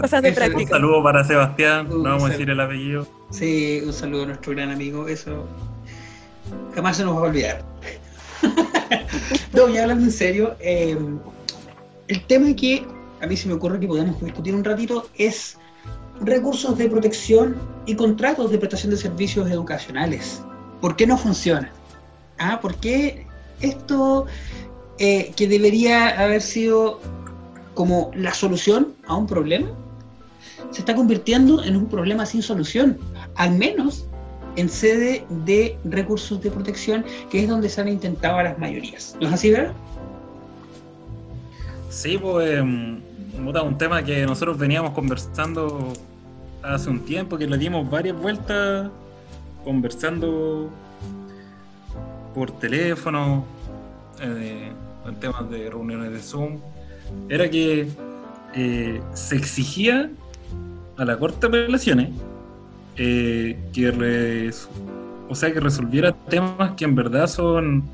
Cosas 0.00 0.22
de 0.22 0.30
Un 0.54 0.68
saludo 0.68 1.02
para 1.02 1.24
Sebastián, 1.24 1.92
Un 1.92 2.02
no 2.02 2.10
vamos 2.10 2.24
a 2.24 2.28
decir 2.32 2.48
el 2.50 2.60
apellido. 2.60 3.06
Sí, 3.30 3.82
un 3.84 3.92
saludo 3.92 4.22
a 4.24 4.26
nuestro 4.26 4.52
gran 4.52 4.70
amigo, 4.70 5.08
eso 5.08 5.46
jamás 6.74 6.96
se 6.96 7.04
nos 7.04 7.16
va 7.16 7.20
a 7.20 7.22
olvidar. 7.30 7.64
no, 9.52 9.68
ya 9.68 9.82
hablando 9.82 10.04
en 10.04 10.12
serio, 10.12 10.56
eh, 10.60 10.96
el 12.08 12.26
tema 12.26 12.54
que 12.54 12.86
a 13.20 13.26
mí 13.26 13.36
se 13.36 13.48
me 13.48 13.54
ocurre 13.54 13.80
que 13.80 13.86
podemos 13.86 14.20
discutir 14.22 14.54
un 14.54 14.64
ratito 14.64 15.08
es 15.16 15.56
recursos 16.20 16.76
de 16.78 16.88
protección 16.88 17.56
y 17.86 17.94
contratos 17.94 18.50
de 18.50 18.58
prestación 18.58 18.90
de 18.90 18.96
servicios 18.96 19.50
educacionales. 19.50 20.42
¿Por 20.80 20.96
qué 20.96 21.06
no 21.06 21.16
funciona? 21.16 21.70
Ah, 22.38 22.60
¿por 22.60 22.76
qué 22.76 23.26
esto 23.60 24.26
eh, 24.98 25.32
que 25.36 25.48
debería 25.48 26.08
haber 26.20 26.42
sido 26.42 27.00
como 27.74 28.10
la 28.14 28.32
solución 28.34 28.94
a 29.06 29.14
un 29.14 29.26
problema 29.26 29.68
se 30.70 30.80
está 30.80 30.94
convirtiendo 30.94 31.62
en 31.62 31.76
un 31.76 31.86
problema 31.86 32.26
sin 32.26 32.42
solución? 32.42 32.98
al 33.38 33.52
menos 33.52 34.07
en 34.58 34.68
sede 34.68 35.24
de 35.46 35.78
recursos 35.84 36.42
de 36.42 36.50
protección, 36.50 37.04
que 37.30 37.44
es 37.44 37.48
donde 37.48 37.68
se 37.68 37.80
han 37.80 37.88
intentado 37.88 38.38
a 38.38 38.42
las 38.42 38.58
mayorías. 38.58 39.16
¿No 39.20 39.28
es 39.28 39.34
así, 39.34 39.52
verdad? 39.52 39.72
Sí, 41.90 42.18
pues, 42.18 42.58
em, 42.58 43.00
un 43.38 43.78
tema 43.78 44.02
que 44.02 44.26
nosotros 44.26 44.58
veníamos 44.58 44.90
conversando 44.90 45.92
hace 46.60 46.90
un 46.90 47.00
tiempo, 47.04 47.38
que 47.38 47.46
le 47.46 47.56
dimos 47.56 47.88
varias 47.88 48.20
vueltas, 48.20 48.90
conversando 49.64 50.70
por 52.34 52.50
teléfono, 52.58 53.44
eh, 54.20 54.72
en 55.06 55.14
temas 55.20 55.48
de 55.50 55.70
reuniones 55.70 56.10
de 56.10 56.18
Zoom, 56.18 56.58
era 57.28 57.48
que 57.48 57.88
eh, 58.54 59.00
se 59.14 59.36
exigía 59.36 60.10
a 60.96 61.04
la 61.04 61.16
Corte 61.16 61.48
de 61.48 61.62
Apelaciones 61.62 62.10
eh, 62.98 63.56
que, 63.72 64.50
o 65.28 65.34
sea, 65.34 65.52
que 65.52 65.60
resolviera 65.60 66.12
temas 66.12 66.72
que 66.72 66.84
en 66.84 66.96
verdad 66.96 67.28
son 67.28 67.84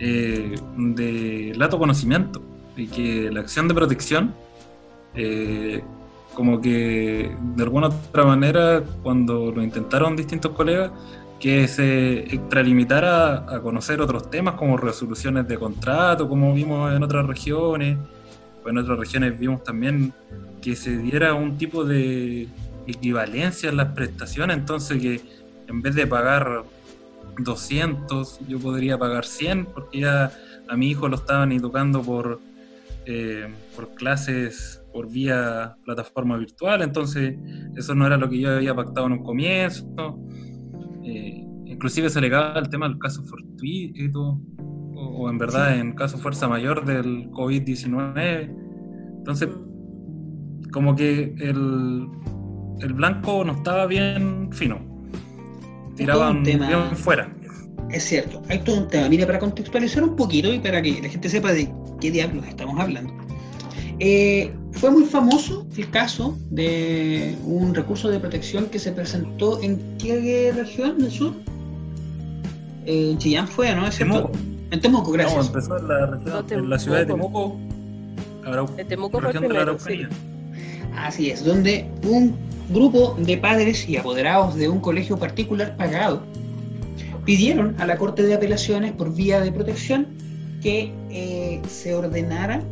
eh, 0.00 0.56
de 0.76 1.52
lato 1.56 1.78
conocimiento 1.78 2.42
y 2.76 2.88
que 2.88 3.30
la 3.30 3.40
acción 3.40 3.68
de 3.68 3.74
protección, 3.74 4.34
eh, 5.14 5.82
como 6.34 6.60
que 6.60 7.34
de 7.54 7.62
alguna 7.62 7.86
otra 7.86 8.24
manera, 8.24 8.82
cuando 9.02 9.52
lo 9.52 9.62
intentaron 9.62 10.16
distintos 10.16 10.52
colegas, 10.52 10.90
que 11.38 11.68
se 11.68 12.18
extralimitara 12.34 13.54
a 13.54 13.60
conocer 13.60 14.00
otros 14.00 14.28
temas 14.28 14.54
como 14.54 14.76
resoluciones 14.76 15.46
de 15.46 15.56
contrato, 15.58 16.28
como 16.28 16.52
vimos 16.52 16.92
en 16.92 17.02
otras 17.02 17.26
regiones, 17.26 17.96
o 18.64 18.68
en 18.68 18.78
otras 18.78 18.98
regiones 18.98 19.38
vimos 19.38 19.62
también 19.62 20.12
que 20.60 20.74
se 20.74 20.98
diera 20.98 21.34
un 21.34 21.56
tipo 21.56 21.84
de 21.84 22.48
equivalencia 22.86 23.68
en 23.68 23.76
las 23.76 23.92
prestaciones, 23.92 24.56
entonces 24.56 25.00
que 25.00 25.20
en 25.68 25.82
vez 25.82 25.94
de 25.94 26.06
pagar 26.06 26.64
200, 27.38 28.40
yo 28.48 28.58
podría 28.58 28.98
pagar 28.98 29.24
100, 29.24 29.66
porque 29.66 30.00
ya 30.00 30.32
a 30.68 30.76
mi 30.76 30.90
hijo 30.90 31.08
lo 31.08 31.16
estaban 31.16 31.52
educando 31.52 32.02
por, 32.02 32.40
eh, 33.04 33.52
por 33.74 33.94
clases 33.94 34.82
por 34.92 35.10
vía 35.10 35.76
plataforma 35.84 36.36
virtual, 36.38 36.82
entonces 36.82 37.36
eso 37.76 37.94
no 37.94 38.06
era 38.06 38.16
lo 38.16 38.28
que 38.28 38.40
yo 38.40 38.50
había 38.50 38.74
pactado 38.74 39.06
en 39.06 39.12
un 39.12 39.22
comienzo. 39.22 40.18
Eh, 41.04 41.44
inclusive 41.66 42.08
se 42.08 42.18
alegaba 42.18 42.58
el 42.58 42.68
tema 42.70 42.88
del 42.88 42.98
caso 42.98 43.22
fortuito, 43.24 44.40
o, 44.94 45.24
o 45.24 45.30
en 45.30 45.36
verdad 45.36 45.78
en 45.78 45.92
caso 45.92 46.16
fuerza 46.16 46.48
mayor 46.48 46.86
del 46.86 47.30
COVID-19. 47.30 48.54
Entonces, 49.18 49.50
como 50.72 50.96
que 50.96 51.34
el, 51.38 52.08
el 52.80 52.92
blanco 52.92 53.44
no 53.44 53.52
estaba 53.54 53.86
bien 53.86 54.50
fino. 54.52 54.78
Tiraban 55.96 56.38
un 56.38 56.42
tema. 56.44 56.66
bien 56.68 56.96
fuera. 56.96 57.28
Es 57.90 58.04
cierto, 58.04 58.42
hay 58.48 58.58
todo 58.60 58.78
un 58.82 58.88
tema. 58.88 59.08
Mira, 59.08 59.26
para 59.26 59.38
contextualizar 59.38 60.02
un 60.02 60.16
poquito 60.16 60.52
y 60.52 60.58
para 60.58 60.82
que 60.82 61.00
la 61.00 61.08
gente 61.08 61.28
sepa 61.28 61.52
de 61.52 61.72
qué 62.00 62.10
diablos 62.10 62.44
estamos 62.46 62.78
hablando. 62.80 63.12
Eh, 63.98 64.52
fue 64.72 64.90
muy 64.90 65.04
famoso 65.04 65.66
el 65.76 65.88
caso 65.90 66.36
de 66.50 67.34
un 67.44 67.74
recurso 67.74 68.10
de 68.10 68.20
protección 68.20 68.66
que 68.66 68.78
se 68.78 68.92
presentó 68.92 69.62
en 69.62 69.80
qué 69.98 70.52
región 70.54 70.98
del 70.98 71.10
sur? 71.10 71.32
Eh, 72.84 73.12
en 73.12 73.18
Chillán 73.18 73.48
fue, 73.48 73.74
¿no? 73.74 73.86
¿Es? 73.86 73.96
Temuco. 73.98 74.30
En 74.70 74.80
Temuco, 74.80 75.06
No, 75.06 75.12
gracias. 75.12 75.46
empezó 75.46 75.78
en 75.78 75.88
la, 75.88 76.06
región- 76.06 76.44
No, 76.50 76.54
en 76.56 76.70
la 76.70 76.78
ciudad 76.78 76.98
de 76.98 77.06
Temuco. 77.06 77.56
Temuco. 77.56 78.50
Arau- 78.50 78.70
En 78.78 78.88
Temuco 78.88 79.20
fue 79.20 79.30
el 79.30 79.34
de 79.34 79.40
la 79.40 79.48
primero, 79.48 79.78
sí. 79.78 80.02
Así 80.96 81.30
es, 81.30 81.44
donde 81.44 81.88
un 82.04 82.34
grupo 82.70 83.16
de 83.18 83.36
padres 83.36 83.88
y 83.88 83.96
apoderados 83.96 84.54
de 84.56 84.68
un 84.68 84.80
colegio 84.80 85.16
particular 85.18 85.76
pagado 85.76 86.22
pidieron 87.24 87.74
a 87.78 87.86
la 87.86 87.96
Corte 87.96 88.22
de 88.22 88.34
Apelaciones 88.34 88.92
por 88.92 89.14
vía 89.14 89.40
de 89.40 89.52
protección 89.52 90.06
que 90.62 90.92
eh, 91.10 91.60
se 91.68 91.94
ordenara 91.94 92.62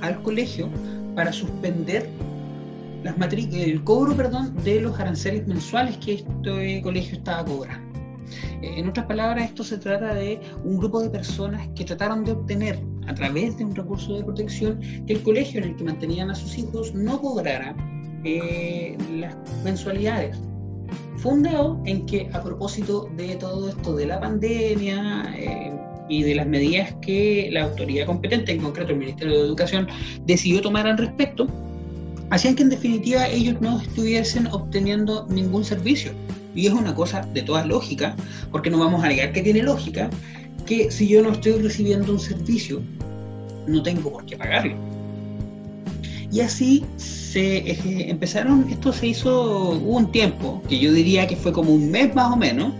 al 0.00 0.22
colegio 0.22 0.68
para 1.14 1.32
suspender 1.32 2.08
las 3.02 3.14
el 3.32 3.82
cobro 3.84 4.14
perdón, 4.14 4.54
de 4.62 4.80
los 4.80 4.98
aranceles 4.98 5.46
mensuales 5.46 5.96
que 5.98 6.14
este 6.14 6.82
colegio 6.82 7.16
estaba 7.16 7.44
cobrando. 7.44 7.98
En 8.62 8.88
otras 8.88 9.06
palabras, 9.06 9.44
esto 9.44 9.64
se 9.64 9.78
trata 9.78 10.14
de 10.14 10.40
un 10.64 10.78
grupo 10.78 11.00
de 11.00 11.08
personas 11.08 11.66
que 11.74 11.84
trataron 11.84 12.24
de 12.24 12.32
obtener 12.32 12.78
a 13.10 13.14
través 13.14 13.58
de 13.58 13.64
un 13.64 13.74
recurso 13.74 14.16
de 14.16 14.24
protección 14.24 14.80
que 15.06 15.14
el 15.14 15.22
colegio 15.22 15.60
en 15.60 15.70
el 15.70 15.76
que 15.76 15.84
mantenían 15.84 16.30
a 16.30 16.34
sus 16.34 16.56
hijos 16.56 16.94
no 16.94 17.20
cobrara 17.20 17.74
eh, 18.24 18.96
las 19.16 19.36
mensualidades. 19.64 20.38
Fundado 21.16 21.82
en 21.84 22.06
que 22.06 22.30
a 22.32 22.42
propósito 22.42 23.10
de 23.16 23.34
todo 23.36 23.68
esto 23.68 23.96
de 23.96 24.06
la 24.06 24.20
pandemia 24.20 25.34
eh, 25.36 25.72
y 26.08 26.22
de 26.22 26.34
las 26.36 26.46
medidas 26.46 26.94
que 27.02 27.50
la 27.52 27.64
autoridad 27.64 28.06
competente, 28.06 28.52
en 28.52 28.62
concreto 28.62 28.92
el 28.92 28.98
Ministerio 28.98 29.38
de 29.38 29.46
Educación, 29.46 29.88
decidió 30.24 30.62
tomar 30.62 30.86
al 30.86 30.96
respecto, 30.96 31.46
hacían 32.30 32.54
que 32.54 32.62
en 32.62 32.70
definitiva 32.70 33.28
ellos 33.28 33.60
no 33.60 33.80
estuviesen 33.80 34.46
obteniendo 34.46 35.26
ningún 35.28 35.64
servicio. 35.64 36.12
Y 36.54 36.66
es 36.66 36.72
una 36.72 36.94
cosa 36.94 37.20
de 37.32 37.42
toda 37.42 37.64
lógica, 37.64 38.16
porque 38.50 38.70
no 38.70 38.78
vamos 38.78 39.04
a 39.04 39.08
negar 39.08 39.32
que 39.32 39.42
tiene 39.42 39.62
lógica, 39.62 40.10
que 40.60 40.90
si 40.90 41.08
yo 41.08 41.22
no 41.22 41.32
estoy 41.32 41.52
recibiendo 41.52 42.12
un 42.12 42.20
servicio, 42.20 42.80
no 43.66 43.82
tengo 43.82 44.12
por 44.12 44.24
qué 44.26 44.36
pagarlo. 44.36 44.74
Y 46.32 46.40
así 46.40 46.84
se 46.96 47.58
eh, 47.58 48.10
empezaron, 48.10 48.68
esto 48.70 48.92
se 48.92 49.08
hizo, 49.08 49.70
hubo 49.70 49.96
un 49.96 50.12
tiempo, 50.12 50.62
que 50.68 50.78
yo 50.78 50.92
diría 50.92 51.26
que 51.26 51.36
fue 51.36 51.52
como 51.52 51.72
un 51.72 51.90
mes 51.90 52.14
más 52.14 52.32
o 52.32 52.36
menos, 52.36 52.72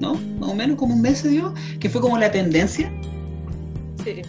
¿no? 0.00 0.14
Más 0.40 0.50
o 0.50 0.54
menos 0.54 0.76
como 0.76 0.94
un 0.94 1.00
mes 1.00 1.18
se 1.18 1.28
dio, 1.28 1.54
que 1.78 1.88
fue 1.88 2.00
como 2.00 2.18
la 2.18 2.30
tendencia. 2.32 2.92
Sí, 4.04 4.22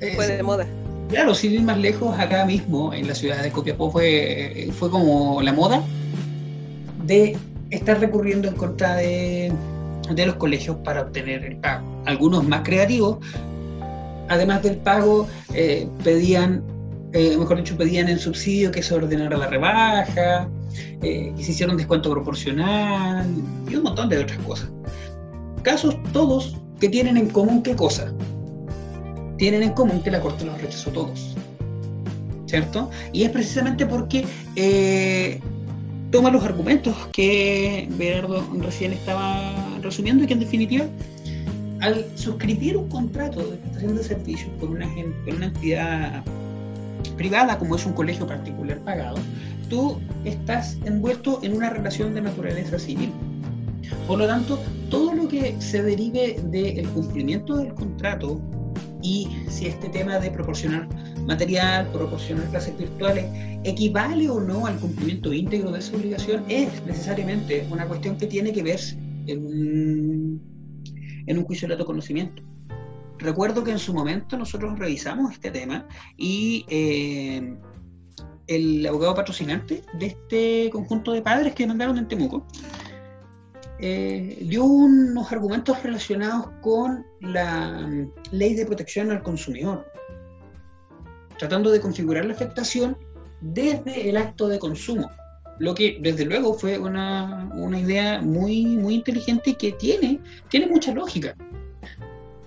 Eh, 0.00 0.12
fue 0.16 0.26
de 0.26 0.42
moda. 0.42 0.66
Claro, 1.08 1.34
sin 1.34 1.52
ir 1.52 1.62
más 1.62 1.78
lejos, 1.78 2.18
acá 2.18 2.46
mismo 2.46 2.94
en 2.94 3.06
la 3.06 3.14
ciudad 3.14 3.42
de 3.42 3.50
Copiapó 3.50 3.90
fue, 3.90 4.70
fue 4.78 4.90
como 4.90 5.42
la 5.42 5.52
moda 5.52 5.82
de 7.06 7.36
estar 7.70 8.00
recurriendo 8.00 8.48
en 8.48 8.54
contra 8.54 8.96
de 8.96 9.52
de 10.14 10.26
los 10.26 10.36
colegios 10.36 10.76
para 10.84 11.02
obtener 11.02 11.44
el 11.44 11.56
pago. 11.56 12.02
Algunos 12.06 12.46
más 12.46 12.62
creativos, 12.62 13.18
además 14.28 14.62
del 14.62 14.76
pago, 14.76 15.28
eh, 15.54 15.88
pedían, 16.02 16.62
eh, 17.12 17.36
mejor 17.36 17.58
dicho, 17.58 17.76
pedían 17.76 18.08
el 18.08 18.18
subsidio 18.18 18.70
que 18.70 18.82
se 18.82 18.94
ordenara 18.94 19.36
la 19.36 19.46
rebaja, 19.46 20.48
eh, 21.02 21.32
que 21.36 21.44
se 21.44 21.52
hiciera 21.52 21.72
un 21.72 21.78
descuento 21.78 22.10
proporcional 22.10 23.26
y 23.68 23.74
un 23.74 23.82
montón 23.82 24.08
de 24.08 24.18
otras 24.18 24.38
cosas. 24.40 24.70
Casos 25.62 25.96
todos 26.12 26.56
que 26.80 26.88
tienen 26.88 27.16
en 27.16 27.28
común 27.28 27.62
qué 27.62 27.74
cosa? 27.76 28.12
Tienen 29.36 29.62
en 29.62 29.72
común 29.72 30.02
que 30.02 30.10
la 30.10 30.20
Corte 30.20 30.44
los 30.44 30.60
rechazó 30.60 30.90
todos. 30.90 31.36
¿Cierto? 32.46 32.90
Y 33.12 33.22
es 33.22 33.30
precisamente 33.30 33.86
porque 33.86 34.24
toma 36.10 36.30
los 36.30 36.44
argumentos 36.44 36.96
que 37.12 37.88
Bernardo 37.92 38.44
recién 38.58 38.92
estaba 38.92 39.69
resumiendo 39.82 40.26
que 40.26 40.34
en 40.34 40.40
definitiva, 40.40 40.86
al 41.80 42.06
suscribir 42.14 42.76
un 42.76 42.88
contrato 42.88 43.40
de 43.40 43.56
prestación 43.56 43.96
de 43.96 44.04
servicios 44.04 44.50
con 44.60 44.70
una, 44.70 44.86
con 45.24 45.36
una 45.36 45.46
entidad 45.46 46.24
privada 47.16 47.58
como 47.58 47.76
es 47.76 47.86
un 47.86 47.92
colegio 47.92 48.26
particular 48.26 48.78
pagado, 48.80 49.18
tú 49.68 49.98
estás 50.24 50.76
envuelto 50.84 51.40
en 51.42 51.56
una 51.56 51.70
relación 51.70 52.14
de 52.14 52.22
naturaleza 52.22 52.78
civil. 52.78 53.10
Por 54.06 54.18
lo 54.18 54.26
tanto, 54.26 54.58
todo 54.90 55.14
lo 55.14 55.28
que 55.28 55.56
se 55.60 55.82
derive 55.82 56.40
del 56.44 56.88
cumplimiento 56.88 57.56
del 57.56 57.74
contrato 57.74 58.40
y 59.02 59.28
si 59.48 59.66
este 59.66 59.88
tema 59.88 60.18
de 60.18 60.30
proporcionar 60.30 60.88
material, 61.24 61.86
proporcionar 61.92 62.44
clases 62.48 62.76
virtuales, 62.76 63.24
equivale 63.64 64.28
o 64.28 64.40
no 64.40 64.66
al 64.66 64.76
cumplimiento 64.78 65.32
íntegro 65.32 65.70
de 65.70 65.78
esa 65.78 65.96
obligación, 65.96 66.44
es 66.48 66.68
necesariamente 66.86 67.66
una 67.70 67.86
cuestión 67.86 68.16
que 68.16 68.26
tiene 68.26 68.52
que 68.52 68.62
verse 68.62 68.96
en 69.32 69.46
un, 71.36 71.44
juicio 71.44 71.68
de 71.68 71.74
alto 71.74 71.86
conocimiento. 71.86 72.42
Recuerdo 73.18 73.62
que 73.64 73.70
en 73.70 73.78
su 73.78 73.92
momento 73.92 74.36
nosotros 74.38 74.78
revisamos 74.78 75.32
este 75.32 75.50
tema 75.50 75.86
y 76.16 76.64
eh, 76.68 77.56
el 78.46 78.86
abogado 78.86 79.14
patrocinante 79.14 79.82
de 79.98 80.06
este 80.06 80.70
conjunto 80.70 81.12
de 81.12 81.22
padres 81.22 81.54
que 81.54 81.66
mandaron 81.66 81.98
en 81.98 82.08
Temuco 82.08 82.46
eh, 83.82 84.36
dio 84.42 84.64
unos 84.64 85.32
argumentos 85.32 85.82
relacionados 85.82 86.50
con 86.60 87.06
la 87.20 87.88
ley 88.30 88.54
de 88.54 88.66
protección 88.66 89.10
al 89.10 89.22
consumidor, 89.22 89.86
tratando 91.38 91.70
de 91.70 91.80
configurar 91.80 92.26
la 92.26 92.34
afectación 92.34 92.98
desde 93.40 94.10
el 94.10 94.18
acto 94.18 94.48
de 94.48 94.58
consumo, 94.58 95.10
lo 95.60 95.74
que 95.74 95.98
desde 96.00 96.24
luego 96.24 96.54
fue 96.54 96.78
una, 96.78 97.48
idea 97.78 98.20
muy, 98.22 98.64
muy 98.64 98.94
inteligente 98.94 99.50
y 99.50 99.54
que 99.54 99.72
tiene, 99.72 100.18
tiene 100.48 100.66
mucha 100.66 100.92
lógica, 100.92 101.36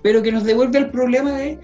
pero 0.02 0.22
que 0.24 0.32
nos 0.32 0.44
devuelve 0.44 0.80
al 0.80 0.90
problema 0.90 1.32
de 1.34 1.60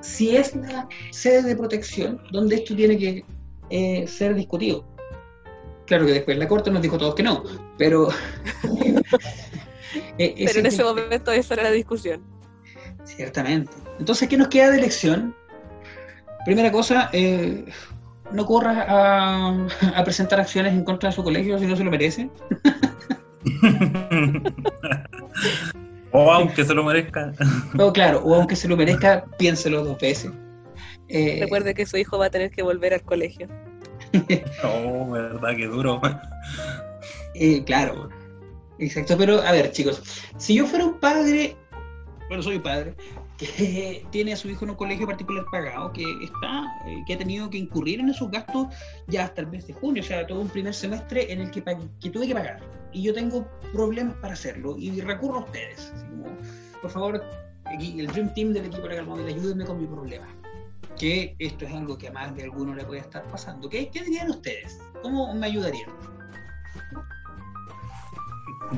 si 0.00 0.36
es 0.36 0.54
la 0.54 0.86
sede 1.10 1.42
de 1.42 1.56
protección 1.56 2.20
donde 2.30 2.56
esto 2.56 2.76
tiene 2.76 2.98
que 2.98 3.24
eh, 3.70 4.06
ser 4.06 4.34
discutido. 4.34 4.86
Claro 5.86 6.04
que 6.04 6.12
después 6.12 6.36
la 6.36 6.46
Corte 6.46 6.70
nos 6.70 6.82
dijo 6.82 6.98
todos 6.98 7.14
que 7.14 7.24
no, 7.24 7.42
pero... 7.78 8.08
Eh, 10.18 10.46
pero 10.46 10.60
en 10.60 10.66
ese 10.66 10.82
momento 10.84 11.32
esa 11.32 11.54
era 11.54 11.64
la 11.64 11.70
discusión. 11.70 12.22
Ciertamente. 13.04 13.72
Entonces, 13.98 14.26
¿qué 14.26 14.38
nos 14.38 14.48
queda 14.48 14.70
de 14.70 14.78
elección? 14.78 15.34
Primera 16.46 16.72
cosa, 16.72 17.10
eh, 17.12 17.64
no 18.32 18.46
corra 18.46 18.86
a, 19.96 20.04
presentar 20.04 20.40
acciones 20.40 20.72
en 20.72 20.84
contra 20.84 21.10
de 21.10 21.14
su 21.14 21.22
colegio 21.22 21.58
si 21.58 21.66
no 21.66 21.76
se 21.76 21.84
lo 21.84 21.90
merece. 21.90 22.30
o 26.12 26.32
aunque 26.32 26.64
se 26.64 26.74
lo 26.74 26.84
merezca. 26.84 27.32
o 27.78 27.92
claro, 27.92 28.22
o 28.24 28.34
aunque 28.34 28.56
se 28.56 28.68
lo 28.68 28.76
merezca, 28.76 29.24
piénselo 29.38 29.84
dos 29.84 29.98
veces. 29.98 30.32
Eh, 31.08 31.38
Recuerde 31.40 31.74
que 31.74 31.86
su 31.86 31.96
hijo 31.96 32.18
va 32.18 32.26
a 32.26 32.30
tener 32.30 32.50
que 32.50 32.62
volver 32.62 32.94
al 32.94 33.02
colegio. 33.02 33.48
oh, 34.64 35.10
verdad, 35.10 35.56
que 35.56 35.66
duro. 35.66 36.00
Eh, 37.34 37.64
claro, 37.64 38.08
exacto. 38.78 39.16
Pero 39.18 39.40
a 39.42 39.52
ver, 39.52 39.72
chicos, 39.72 40.02
si 40.36 40.54
yo 40.54 40.66
fuera 40.66 40.84
un 40.84 40.98
padre, 40.98 41.56
bueno, 42.28 42.42
soy 42.42 42.58
padre, 42.58 42.94
que 43.42 44.04
tiene 44.10 44.32
a 44.32 44.36
su 44.36 44.48
hijo 44.48 44.64
en 44.64 44.70
un 44.70 44.76
colegio 44.76 45.06
particular 45.06 45.44
pagado, 45.50 45.92
que 45.92 46.04
está, 46.22 46.64
eh, 46.86 47.02
que 47.06 47.14
ha 47.14 47.18
tenido 47.18 47.50
que 47.50 47.58
incurrir 47.58 48.00
en 48.00 48.08
esos 48.08 48.30
gastos 48.30 48.68
ya 49.08 49.24
hasta 49.24 49.42
el 49.42 49.48
mes 49.48 49.66
de 49.66 49.74
junio, 49.74 50.02
o 50.02 50.06
sea, 50.06 50.26
todo 50.26 50.40
un 50.40 50.48
primer 50.48 50.74
semestre 50.74 51.32
en 51.32 51.40
el 51.40 51.50
que, 51.50 51.62
que 52.00 52.10
tuve 52.10 52.26
que 52.26 52.34
pagar. 52.34 52.60
Y 52.92 53.02
yo 53.02 53.14
tengo 53.14 53.46
problemas 53.72 54.14
para 54.16 54.34
hacerlo 54.34 54.76
y 54.78 55.00
recurro 55.00 55.40
a 55.40 55.44
ustedes. 55.44 55.92
por 56.80 56.90
favor, 56.90 57.24
el 57.70 58.06
Dream 58.08 58.34
Team 58.34 58.52
del 58.52 58.66
equipo 58.66 58.86
Legal 58.86 59.06
Móvil, 59.06 59.26
ayúdenme 59.26 59.64
con 59.64 59.80
mi 59.80 59.86
problema. 59.86 60.28
Que 60.98 61.34
esto 61.38 61.64
es 61.64 61.72
algo 61.72 61.96
que 61.96 62.08
a 62.08 62.12
más 62.12 62.34
de 62.36 62.44
alguno 62.44 62.74
le 62.74 62.84
puede 62.84 63.00
estar 63.00 63.24
pasando. 63.28 63.68
¿Qué, 63.68 63.88
qué 63.88 64.02
dirían 64.02 64.30
ustedes? 64.30 64.78
¿Cómo 65.02 65.34
me 65.34 65.46
ayudarían? 65.46 65.90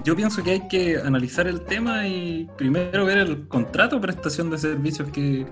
Yo 0.03 0.16
pienso 0.16 0.43
que 0.43 0.51
hay 0.53 0.68
que 0.68 0.99
analizar 0.99 1.47
el 1.47 1.61
tema 1.61 2.07
y 2.09 2.49
primero 2.57 3.05
ver 3.05 3.18
el 3.18 3.47
contrato 3.49 3.97
de 3.97 4.03
prestación 4.03 4.51
de 4.51 4.59
servicios 4.59 5.09
que, 5.11 5.47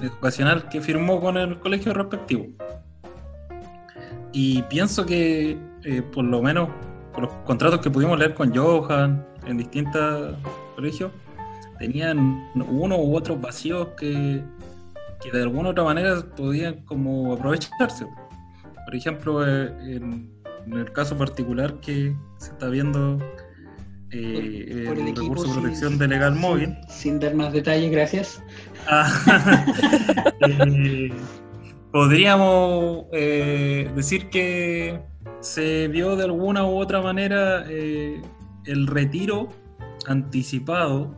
educacional 0.00 0.68
que 0.68 0.80
firmó 0.80 1.20
con 1.20 1.36
el 1.36 1.58
colegio 1.58 1.94
respectivo. 1.94 2.46
Y 4.32 4.62
pienso 4.64 5.06
que, 5.06 5.58
eh, 5.84 6.02
por 6.02 6.24
lo 6.24 6.42
menos, 6.42 6.68
por 7.12 7.24
los 7.24 7.32
contratos 7.44 7.80
que 7.80 7.90
pudimos 7.90 8.18
leer 8.18 8.34
con 8.34 8.54
Johan 8.54 9.24
en 9.46 9.56
distintos 9.56 10.36
colegios, 10.74 11.10
tenían 11.78 12.50
uno 12.54 12.98
u 12.98 13.16
otros 13.16 13.40
vacíos 13.40 13.88
que, 13.96 14.42
que 15.22 15.30
de 15.30 15.42
alguna 15.42 15.68
u 15.68 15.72
otra 15.72 15.84
manera 15.84 16.22
podían 16.36 16.84
como 16.84 17.32
aprovecharse. 17.32 18.06
Por 18.84 18.94
ejemplo, 18.94 19.46
eh, 19.46 19.72
en 20.66 20.72
el 20.72 20.92
caso 20.92 21.16
particular 21.16 21.80
que 21.80 22.14
se 22.38 22.50
está 22.50 22.68
viendo 22.68 23.18
eh, 24.16 24.84
por, 24.86 24.98
el, 24.98 25.16
recurso 25.16 25.46
de 25.48 25.60
protección 25.60 25.98
de 25.98 26.08
legal 26.08 26.34
móvil. 26.34 26.76
Sin, 26.88 27.18
dar 27.18 27.34
más 27.34 27.52
detalles, 27.52 27.90
gracias. 27.90 28.42
Ah, 28.86 29.64
eh, 30.48 31.10
podríamos 31.92 33.06
eh, 33.12 33.90
decir 33.94 34.28
que 34.30 35.00
se 35.40 35.88
vio 35.88 36.16
de 36.16 36.24
alguna 36.24 36.64
u 36.64 36.78
otra 36.78 37.00
manera 37.02 37.64
el 37.68 38.86
retiro 38.86 39.48
anticipado 40.06 41.16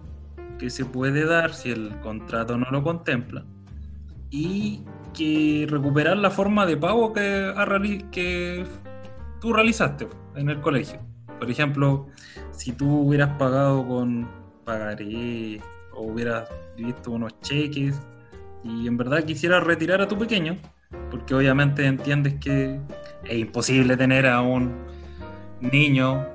que 0.58 0.70
se 0.70 0.84
puede 0.84 1.24
dar 1.24 1.54
si 1.54 1.70
el 1.70 1.98
contrato 2.00 2.56
no 2.56 2.70
lo 2.70 2.82
contempla 2.82 3.44
y 4.30 4.82
que 5.14 5.66
recuperar 5.68 6.16
la 6.16 6.30
forma 6.30 6.66
de 6.66 6.76
pago 6.76 7.12
que, 7.12 7.52
que 8.10 8.64
tú 9.40 9.52
realizaste 9.52 10.08
en 10.36 10.50
el 10.50 10.60
colegio. 10.60 11.07
Por 11.38 11.50
ejemplo, 11.50 12.06
si 12.52 12.72
tú 12.72 13.02
hubieras 13.02 13.30
pagado 13.38 13.86
con 13.86 14.28
pagaré 14.64 15.60
o 15.92 16.02
hubieras 16.02 16.48
visto 16.76 17.12
unos 17.12 17.40
cheques 17.40 18.00
y 18.64 18.86
en 18.86 18.96
verdad 18.96 19.24
quisieras 19.24 19.64
retirar 19.64 20.00
a 20.00 20.08
tu 20.08 20.18
pequeño, 20.18 20.56
porque 21.10 21.34
obviamente 21.34 21.86
entiendes 21.86 22.34
que 22.34 22.80
es 23.24 23.38
imposible 23.38 23.96
tener 23.96 24.26
a 24.26 24.40
un 24.40 24.74
niño 25.60 26.26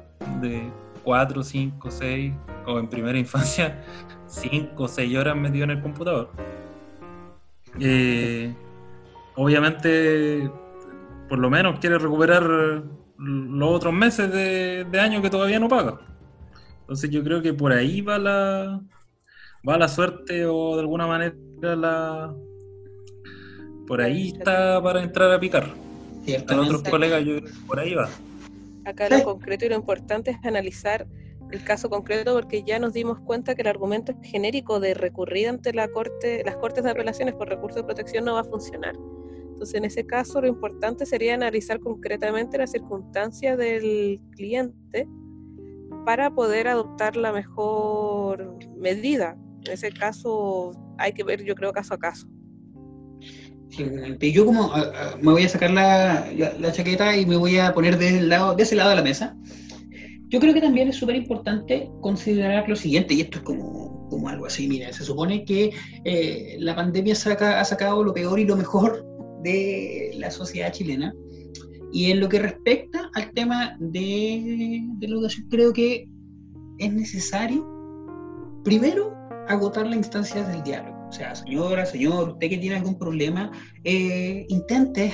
de 0.41 0.63
4, 1.03 1.43
5, 1.43 1.91
6 1.91 2.33
o 2.65 2.79
en 2.79 2.87
primera 2.87 3.17
infancia 3.25 3.83
5 4.27 4.83
o 4.83 4.87
6 4.87 5.17
horas 5.17 5.35
metido 5.35 5.65
en 5.65 5.71
el 5.71 5.81
computador. 5.81 6.31
Eh, 7.79 8.53
obviamente, 9.35 10.49
por 11.27 11.39
lo 11.39 11.49
menos 11.49 11.79
quieres 11.79 12.01
recuperar 12.01 12.83
los 13.23 13.69
otros 13.69 13.93
meses 13.93 14.31
de, 14.31 14.99
año 14.99 15.21
que 15.21 15.29
todavía 15.29 15.59
no 15.59 15.67
paga. 15.67 15.99
Entonces 16.81 17.09
yo 17.09 17.23
creo 17.23 17.41
que 17.41 17.53
por 17.53 17.71
ahí 17.71 18.01
va 18.01 18.19
la 18.19 18.81
va 19.67 19.77
la 19.77 19.87
suerte 19.87 20.45
o 20.45 20.75
de 20.75 20.81
alguna 20.81 21.07
manera 21.07 21.35
la 21.61 22.35
por 23.87 24.01
ahí 24.01 24.29
está 24.29 24.81
para 24.81 25.01
entrar 25.01 25.31
a 25.31 25.39
picar. 25.39 25.67
A 26.47 26.55
otros 26.55 26.83
colegas 26.83 27.23
yo, 27.25 27.35
por 27.67 27.79
ahí 27.79 27.93
va. 27.93 28.09
Acá 28.85 29.09
lo 29.09 29.23
concreto 29.23 29.65
y 29.65 29.69
lo 29.69 29.75
importante 29.75 30.31
es 30.31 30.37
analizar 30.43 31.07
el 31.51 31.63
caso 31.63 31.89
concreto 31.89 32.33
porque 32.33 32.63
ya 32.63 32.79
nos 32.79 32.93
dimos 32.93 33.19
cuenta 33.19 33.55
que 33.55 33.61
el 33.61 33.67
argumento 33.67 34.13
genérico 34.23 34.79
de 34.79 34.93
recurrir 34.93 35.49
ante 35.49 35.73
la 35.73 35.87
corte, 35.87 36.43
las 36.43 36.55
cortes 36.57 36.83
de 36.83 36.91
apelaciones 36.91 37.35
por 37.35 37.47
recurso 37.47 37.77
de 37.77 37.83
protección 37.83 38.25
no 38.25 38.33
va 38.33 38.41
a 38.41 38.45
funcionar. 38.45 38.95
Entonces, 39.63 39.79
en 39.79 39.85
ese 39.85 40.05
caso, 40.05 40.41
lo 40.41 40.47
importante 40.47 41.05
sería 41.05 41.35
analizar 41.35 41.79
concretamente 41.79 42.57
las 42.57 42.71
circunstancias 42.71 43.57
del 43.57 44.19
cliente 44.31 45.07
para 46.05 46.35
poder 46.35 46.67
adoptar 46.67 47.15
la 47.15 47.31
mejor 47.31 48.57
medida. 48.75 49.37
En 49.65 49.71
ese 49.71 49.93
caso, 49.93 50.71
hay 50.97 51.13
que 51.13 51.23
ver, 51.23 51.45
yo 51.45 51.55
creo, 51.55 51.71
caso 51.71 51.93
a 51.93 51.97
caso. 51.97 52.27
yo 54.19 54.45
como 54.45 54.69
me 55.21 55.31
voy 55.31 55.43
a 55.43 55.47
sacar 55.47 55.71
la, 55.71 56.29
la, 56.59 56.71
chaqueta 56.73 57.15
y 57.15 57.25
me 57.25 57.37
voy 57.37 57.57
a 57.57 57.73
poner 57.73 57.97
de, 57.97 58.19
lado, 58.19 58.55
de 58.55 58.63
ese 58.63 58.75
lado 58.75 58.89
de 58.89 58.97
la 58.97 59.01
mesa, 59.01 59.33
yo 60.27 60.41
creo 60.41 60.53
que 60.53 60.59
también 60.59 60.89
es 60.89 60.97
súper 60.97 61.15
importante 61.15 61.89
considerar 62.01 62.67
lo 62.67 62.75
siguiente, 62.75 63.13
y 63.13 63.21
esto 63.21 63.37
es 63.37 63.45
como, 63.45 64.09
como 64.09 64.27
algo 64.27 64.45
así, 64.45 64.67
mira, 64.67 64.91
se 64.91 65.05
supone 65.05 65.45
que 65.45 65.71
eh, 66.03 66.57
la 66.59 66.75
pandemia 66.75 67.15
saca, 67.15 67.61
ha 67.61 67.63
sacado 67.63 68.03
lo 68.03 68.13
peor 68.13 68.39
y 68.39 68.45
lo 68.45 68.57
mejor 68.57 69.12
de 69.43 70.11
la 70.17 70.31
sociedad 70.31 70.71
chilena, 70.71 71.13
y 71.91 72.11
en 72.11 72.19
lo 72.19 72.27
que 72.27 72.39
respecta 72.39 73.11
al 73.13 73.31
tema 73.33 73.77
de, 73.79 74.81
de 74.97 75.07
la 75.07 75.15
educación, 75.15 75.47
creo 75.49 75.71
que 75.71 76.07
es 76.79 76.91
necesario, 76.91 77.67
primero, 78.63 79.13
agotar 79.47 79.85
las 79.85 79.97
instancias 79.97 80.47
del 80.47 80.63
diálogo. 80.63 81.07
O 81.07 81.11
sea, 81.11 81.35
señora, 81.35 81.85
señor, 81.85 82.29
usted 82.29 82.49
que 82.49 82.57
tiene 82.57 82.77
algún 82.77 82.97
problema, 82.97 83.51
eh, 83.83 84.45
intente 84.49 85.11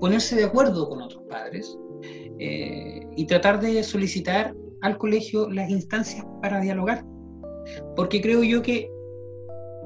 ponerse 0.00 0.34
de 0.34 0.44
acuerdo 0.44 0.88
con 0.88 1.02
otros 1.02 1.22
padres 1.28 1.78
eh, 2.38 3.00
y 3.16 3.26
tratar 3.26 3.60
de 3.60 3.82
solicitar 3.84 4.54
al 4.80 4.98
colegio 4.98 5.48
las 5.50 5.70
instancias 5.70 6.24
para 6.42 6.60
dialogar. 6.60 7.04
Porque 7.94 8.20
creo 8.20 8.42
yo 8.42 8.62
que 8.62 8.90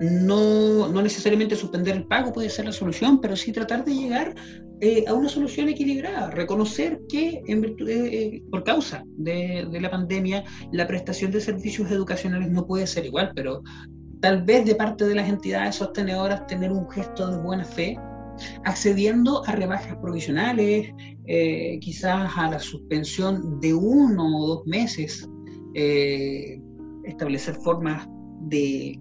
no, 0.01 0.89
no, 0.89 1.03
necesariamente 1.03 1.55
suspender 1.55 1.97
el 1.97 2.07
pago 2.07 2.33
puede 2.33 2.51
ser 2.51 2.65
la 2.65 2.73
solución, 2.73 3.21
pero 3.21 3.37
sí 3.37 3.53
tratar 3.53 3.85
de 3.85 3.95
llegar 3.95 4.35
eh, 4.81 5.05
a 5.07 5.15
una 5.15 5.29
solución 5.29 5.69
equilibrada, 5.69 6.31
reconocer 6.31 7.01
que 7.09 7.43
virtud, 7.47 7.89
eh, 7.89 8.43
por 8.51 8.65
causa 8.65 9.05
de, 9.17 9.69
la 9.71 9.91
pandemia 9.91 10.45
la 10.73 10.87
prestación 10.87 11.31
de 11.31 11.41
servicios 11.41 11.91
educacionales 11.91 12.51
no 12.51 12.67
puede 12.67 12.87
ser 12.89 13.07
igual, 13.07 13.33
pero 13.37 13.63
tal 14.21 14.43
vez 14.43 14.65
de 14.65 14.75
parte 14.75 15.05
de 15.05 15.15
las 15.15 15.29
entidades 15.29 15.77
sostenedoras 15.77 16.47
tener 16.49 16.73
un 16.73 16.91
gesto 16.91 17.31
de 17.31 17.39
buena 17.39 17.65
fe, 17.65 17.97
accediendo 18.65 19.45
a 19.47 19.53
rebajas 19.53 19.97
provisionales, 20.03 20.91
eh, 21.27 21.79
quizás 21.81 22.33
a 22.37 22.51
la 22.51 22.59
suspensión 22.59 23.61
de 23.61 23.73
uno 23.75 24.39
o 24.39 24.47
dos 24.57 24.67
meses, 24.67 25.29
establecer 27.05 27.57
formas 27.57 28.09
de 28.43 28.97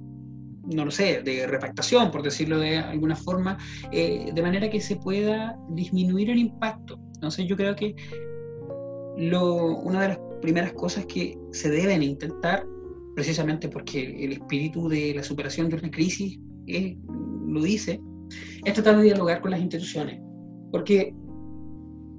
no 0.63 0.85
lo 0.85 0.91
sé, 0.91 1.21
de 1.23 1.45
repactación, 1.47 2.11
por 2.11 2.23
decirlo 2.23 2.59
de 2.59 2.77
alguna 2.77 3.15
forma, 3.15 3.57
eh, 3.91 4.31
de 4.33 4.41
manera 4.41 4.69
que 4.69 4.79
se 4.81 4.95
pueda 4.95 5.57
disminuir 5.69 6.29
el 6.29 6.37
impacto. 6.37 6.99
Entonces 7.15 7.45
yo 7.47 7.55
creo 7.55 7.75
que 7.75 7.95
lo, 9.17 9.77
una 9.77 10.01
de 10.01 10.07
las 10.09 10.19
primeras 10.41 10.73
cosas 10.73 11.05
que 11.05 11.37
se 11.51 11.69
deben 11.69 12.01
intentar, 12.03 12.65
precisamente 13.15 13.69
porque 13.69 14.23
el 14.23 14.33
espíritu 14.33 14.87
de 14.89 15.13
la 15.15 15.23
superación 15.23 15.69
de 15.69 15.77
una 15.77 15.91
crisis 15.91 16.39
lo 17.47 17.61
dice, 17.61 18.01
es 18.65 18.73
tratar 18.73 18.97
de 18.97 19.03
dialogar 19.03 19.41
con 19.41 19.51
las 19.51 19.59
instituciones. 19.59 20.19
Porque 20.71 21.13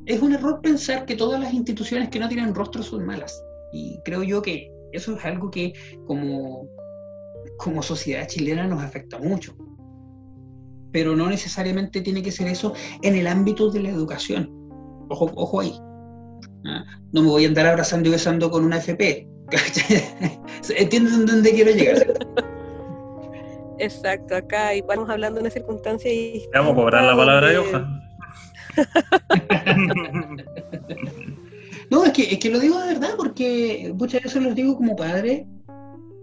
es 0.06 0.22
un 0.22 0.32
error 0.32 0.60
pensar 0.62 1.06
que 1.06 1.16
todas 1.16 1.40
las 1.40 1.52
instituciones 1.52 2.10
que 2.10 2.20
no 2.20 2.28
tienen 2.28 2.54
rostro 2.54 2.82
son 2.82 3.06
malas. 3.06 3.42
Y 3.72 3.98
creo 4.04 4.22
yo 4.22 4.42
que 4.42 4.70
eso 4.92 5.16
es 5.16 5.24
algo 5.24 5.50
que 5.50 5.72
como 6.06 6.68
como 7.58 7.82
sociedad 7.82 8.26
chilena 8.26 8.66
nos 8.66 8.82
afecta 8.82 9.18
mucho. 9.18 9.56
Pero 10.92 11.16
no 11.16 11.28
necesariamente 11.28 12.00
tiene 12.00 12.22
que 12.22 12.30
ser 12.30 12.48
eso 12.48 12.72
en 13.02 13.16
el 13.16 13.26
ámbito 13.26 13.70
de 13.70 13.82
la 13.82 13.88
educación. 13.88 14.50
Ojo, 15.08 15.30
ojo 15.34 15.60
ahí. 15.60 15.74
¿Ah? 16.66 16.84
No 17.12 17.22
me 17.22 17.28
voy 17.28 17.44
a 17.44 17.48
andar 17.48 17.66
abrazando 17.66 18.08
y 18.08 18.12
besando 18.12 18.50
con 18.50 18.64
una 18.64 18.78
FP. 18.78 19.28
¿Entienden 20.76 21.26
dónde 21.26 21.52
quiero 21.52 21.72
llegar? 21.72 22.06
Exacto, 23.78 24.36
acá 24.36 24.74
y 24.74 24.82
vamos 24.82 25.08
hablando 25.10 25.36
de 25.36 25.42
una 25.42 25.50
circunstancia 25.50 26.12
y... 26.12 26.46
Vamos 26.54 26.72
a 26.72 26.76
cobrar 26.76 27.04
la 27.04 27.16
palabra 27.16 27.48
de 27.48 27.58
hoja. 27.58 27.86
no, 31.90 32.04
es 32.04 32.12
que, 32.12 32.22
es 32.22 32.38
que 32.38 32.50
lo 32.50 32.60
digo 32.60 32.80
de 32.80 32.94
verdad, 32.94 33.10
porque 33.16 33.92
muchas 33.96 34.22
veces 34.22 34.42
lo 34.42 34.54
digo 34.54 34.76
como 34.76 34.96
padre, 34.96 35.46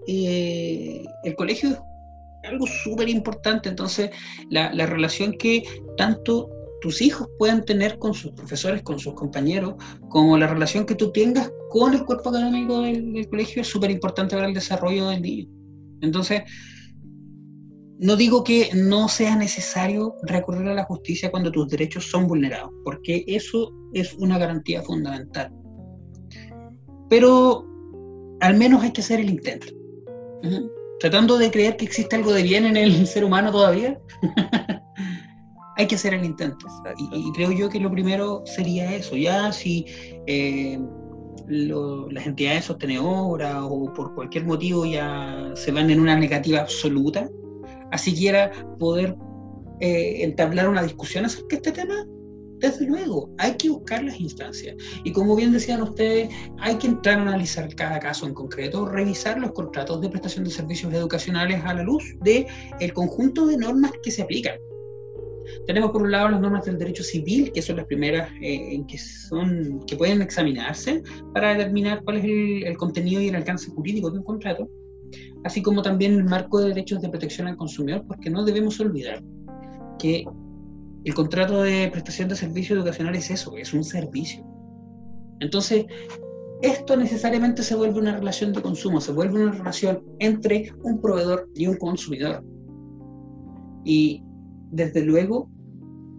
eh, 0.07 1.03
el 1.23 1.35
colegio 1.35 1.69
es 1.69 2.49
algo 2.49 2.65
súper 2.65 3.09
importante, 3.09 3.69
entonces 3.69 4.09
la, 4.49 4.71
relación 4.85 5.33
que 5.33 5.63
tanto 5.97 6.49
tus 6.81 7.01
hijos 7.01 7.27
puedan 7.37 7.63
tener 7.63 7.99
con 7.99 8.13
sus 8.13 8.31
profesores, 8.31 8.81
con 8.81 8.99
sus 8.99 9.13
compañeros, 9.13 9.75
como 10.09 10.37
la 10.37 10.47
relación 10.47 10.85
que 10.85 10.95
tú 10.95 11.11
tengas 11.11 11.51
con 11.69 11.93
el 11.93 12.03
cuerpo 12.03 12.29
académico 12.29 12.81
del, 12.81 13.27
colegio 13.29 13.61
es 13.61 13.67
súper 13.67 13.91
importante 13.91 14.35
para 14.35 14.47
el 14.47 14.53
desarrollo 14.53 15.09
del 15.09 15.21
niño. 15.21 15.47
Entonces, 16.01 16.41
no 17.99 18.15
digo 18.15 18.43
que 18.43 18.71
no 18.73 19.07
sea 19.07 19.35
necesario 19.35 20.15
recurrir 20.23 20.67
a 20.67 20.73
la 20.73 20.85
justicia 20.85 21.29
cuando 21.29 21.51
tus 21.51 21.67
derechos 21.69 22.09
son 22.09 22.27
vulnerados, 22.27 22.71
porque 22.83 23.23
eso 23.27 23.71
es 23.93 24.15
una 24.15 24.39
garantía 24.39 24.81
fundamental. 24.81 25.53
Pero 27.07 27.63
al 28.39 28.57
menos 28.57 28.81
hay 28.81 28.91
que 28.91 29.01
hacer 29.01 29.19
el 29.19 29.29
intento. 29.29 29.80
Tratando 30.99 31.37
de 31.37 31.49
creer 31.49 31.77
que 31.77 31.85
existe 31.85 32.15
algo 32.15 32.31
de 32.31 32.43
bien 32.43 32.65
en 32.65 32.77
el 32.77 33.07
ser 33.07 33.23
humano 33.23 33.51
todavía, 33.51 33.99
hay 35.77 35.87
que 35.87 35.95
hacer 35.95 36.13
el 36.13 36.23
intento. 36.23 36.67
Y, 36.97 37.31
creo 37.33 37.51
yo 37.51 37.69
que 37.69 37.79
lo 37.79 37.91
primero 37.91 38.43
sería 38.45 38.95
eso. 38.95 39.15
Ya 39.15 39.51
si 39.51 39.85
eh, 40.27 40.79
las 41.47 42.25
entidades 42.25 42.65
sostenedoras 42.65 43.57
o 43.61 43.91
por 43.93 44.13
cualquier 44.13 44.45
motivo 44.45 44.85
ya 44.85 45.51
se 45.55 45.71
van 45.71 45.89
en 45.89 45.99
una 45.99 46.15
negativa 46.15 46.59
absoluta, 46.59 47.29
así 47.91 48.13
quiera 48.13 48.51
poder 48.79 49.15
eh, 49.79 50.23
entablar 50.23 50.69
una 50.69 50.83
discusión 50.83 51.25
acerca 51.25 51.47
de 51.49 51.55
este 51.55 51.71
tema, 51.71 52.05
desde 52.61 52.85
luego, 52.85 53.29
hay 53.39 53.55
que 53.57 53.69
buscar 53.69 54.03
las 54.03 54.19
instancias. 54.19 54.75
Y 55.03 55.11
como 55.11 55.35
bien 55.35 55.51
decían 55.51 55.81
ustedes, 55.81 56.29
hay 56.59 56.75
que 56.75 56.87
entrar 56.87 57.17
a 57.17 57.23
analizar 57.23 57.73
cada 57.75 57.99
caso 57.99 58.27
en 58.27 58.35
concreto, 58.35 58.85
revisar 58.85 59.39
los 59.39 59.51
contratos 59.51 59.99
de 59.99 60.09
prestación 60.09 60.45
de 60.45 60.51
servicios 60.51 60.93
educacionales 60.93 61.61
a 61.65 61.73
la 61.73 61.81
luz 61.81 62.03
del 62.21 62.45
el 62.79 62.93
conjunto 62.93 63.47
de 63.47 63.57
normas 63.57 63.91
que 64.03 64.11
se 64.11 64.21
aplican. 64.21 64.55
Tenemos 65.65 65.89
por 65.91 66.03
un 66.03 66.11
lado 66.11 66.29
las 66.29 66.39
normas 66.39 66.65
del 66.65 66.77
derecho 66.77 67.03
civil, 67.03 67.51
que 67.51 67.63
son 67.63 67.77
las 67.77 67.87
primeras 67.87 68.31
eh, 68.41 68.75
en 68.75 68.85
que, 68.85 68.97
son, 68.99 69.83
que 69.87 69.95
pueden 69.95 70.21
examinarse 70.21 71.01
para 71.33 71.55
determinar 71.55 72.03
cuál 72.03 72.17
es 72.17 72.25
el, 72.25 72.63
el 72.63 72.77
contenido 72.77 73.21
y 73.21 73.29
el 73.29 73.35
alcance 73.35 73.71
jurídico 73.71 74.11
de 74.11 74.19
un 74.19 74.23
contrato, 74.23 74.69
así 75.43 75.63
como 75.63 75.81
también 75.81 76.13
el 76.13 76.25
marco 76.25 76.59
de 76.59 76.69
derechos 76.69 77.01
de 77.01 77.09
protección 77.09 77.47
al 77.47 77.57
consumidor, 77.57 78.05
porque 78.07 78.29
no 78.29 78.45
debemos 78.45 78.79
olvidar 78.79 79.23
que 79.97 80.25
el 81.03 81.13
contrato 81.13 81.61
de 81.63 81.89
prestación 81.91 82.29
de 82.29 82.35
servicio 82.35 82.75
educacional 82.75 83.15
es 83.15 83.31
eso, 83.31 83.57
es 83.57 83.73
un 83.73 83.83
servicio. 83.83 84.45
Entonces, 85.39 85.85
esto 86.61 86.95
necesariamente 86.95 87.63
se 87.63 87.75
vuelve 87.75 87.99
una 87.99 88.15
relación 88.15 88.53
de 88.53 88.61
consumo, 88.61 89.01
se 89.01 89.11
vuelve 89.11 89.41
una 89.41 89.51
relación 89.51 90.03
entre 90.19 90.71
un 90.83 91.01
proveedor 91.01 91.49
y 91.55 91.65
un 91.65 91.77
consumidor. 91.77 92.43
Y 93.83 94.23
desde 94.69 95.01
luego 95.01 95.49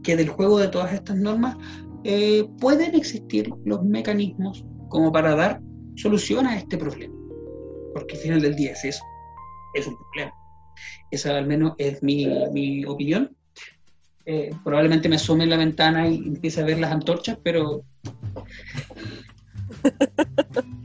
que 0.02 0.16
del 0.16 0.28
juego 0.28 0.58
de 0.58 0.66
todas 0.66 0.92
estas 0.92 1.16
normas 1.16 1.56
eh, 2.02 2.44
pueden 2.60 2.96
existir 2.96 3.48
los 3.64 3.84
mecanismos 3.84 4.66
como 4.88 5.12
para 5.12 5.36
dar 5.36 5.62
solución 5.94 6.46
a 6.46 6.56
este 6.56 6.76
problema. 6.76 7.14
Porque 7.94 8.16
al 8.16 8.20
final 8.20 8.40
del 8.40 8.56
día 8.56 8.72
es 8.72 8.84
eso, 8.84 9.04
es 9.74 9.86
un 9.86 9.94
problema. 9.96 10.34
Esa 11.12 11.38
al 11.38 11.46
menos 11.46 11.74
es 11.78 12.02
mi, 12.02 12.26
mi 12.52 12.84
opinión 12.84 13.36
eh, 14.24 14.50
probablemente 14.64 15.08
me 15.08 15.16
asome 15.16 15.44
en 15.44 15.50
la 15.50 15.56
ventana 15.56 16.08
y 16.08 16.16
empiece 16.16 16.60
a 16.60 16.64
ver 16.64 16.78
las 16.78 16.92
antorchas, 16.92 17.38
pero... 17.42 17.84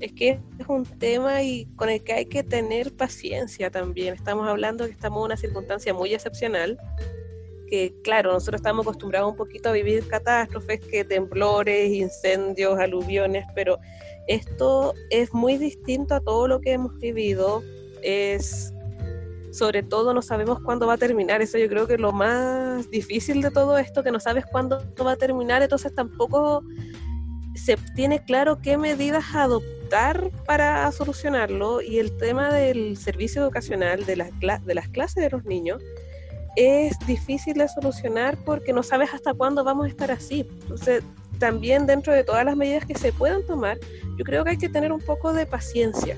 es 0.00 0.12
que 0.12 0.40
es 0.58 0.66
un 0.66 0.84
tema 0.84 1.42
y 1.42 1.66
con 1.76 1.90
el 1.90 2.02
que 2.02 2.14
hay 2.14 2.26
que 2.26 2.42
tener 2.42 2.96
paciencia 2.96 3.70
también. 3.70 4.14
Estamos 4.14 4.48
hablando 4.48 4.86
que 4.86 4.92
estamos 4.92 5.18
en 5.20 5.24
una 5.26 5.36
circunstancia 5.36 5.92
muy 5.92 6.14
excepcional, 6.14 6.78
que 7.68 7.94
claro, 8.02 8.32
nosotros 8.32 8.60
estamos 8.60 8.84
acostumbrados 8.84 9.30
un 9.30 9.36
poquito 9.36 9.68
a 9.68 9.72
vivir 9.72 10.06
catástrofes, 10.08 10.80
que 10.80 11.04
temblores, 11.04 11.92
incendios, 11.92 12.78
aluviones, 12.78 13.44
pero 13.54 13.78
esto 14.26 14.94
es 15.10 15.32
muy 15.34 15.58
distinto 15.58 16.14
a 16.14 16.20
todo 16.20 16.48
lo 16.48 16.60
que 16.60 16.72
hemos 16.72 16.98
vivido. 16.98 17.62
Es 18.02 18.72
sobre 19.52 19.82
todo 19.82 20.14
no 20.14 20.22
sabemos 20.22 20.60
cuándo 20.60 20.86
va 20.86 20.94
a 20.94 20.98
terminar. 20.98 21.42
Eso 21.42 21.58
yo 21.58 21.68
creo 21.68 21.86
que 21.86 21.94
es 21.94 22.00
lo 22.00 22.12
más 22.12 22.90
difícil 22.90 23.42
de 23.42 23.50
todo 23.50 23.78
esto, 23.78 24.02
que 24.02 24.12
no 24.12 24.20
sabes 24.20 24.44
cuándo 24.46 24.82
va 25.04 25.12
a 25.12 25.16
terminar, 25.16 25.62
entonces 25.62 25.94
tampoco 25.94 26.62
se 27.54 27.76
tiene 27.94 28.24
claro 28.24 28.60
qué 28.60 28.78
medidas 28.78 29.34
adoptar 29.34 30.30
para 30.46 30.90
solucionarlo 30.92 31.82
y 31.82 31.98
el 31.98 32.16
tema 32.16 32.52
del 32.52 32.96
servicio 32.96 33.42
educacional, 33.42 34.06
de 34.06 34.16
las, 34.16 34.30
de 34.64 34.74
las 34.74 34.88
clases 34.88 35.22
de 35.22 35.30
los 35.30 35.44
niños, 35.44 35.82
es 36.56 36.98
difícil 37.06 37.54
de 37.54 37.68
solucionar 37.68 38.38
porque 38.44 38.72
no 38.72 38.82
sabes 38.82 39.14
hasta 39.14 39.34
cuándo 39.34 39.64
vamos 39.64 39.86
a 39.86 39.88
estar 39.88 40.10
así. 40.10 40.46
Entonces, 40.62 41.02
también 41.38 41.86
dentro 41.86 42.12
de 42.12 42.24
todas 42.24 42.44
las 42.44 42.56
medidas 42.56 42.84
que 42.84 42.96
se 42.96 43.12
puedan 43.12 43.44
tomar, 43.46 43.78
yo 44.16 44.24
creo 44.24 44.44
que 44.44 44.50
hay 44.50 44.58
que 44.58 44.68
tener 44.68 44.92
un 44.92 45.00
poco 45.00 45.32
de 45.32 45.46
paciencia 45.46 46.16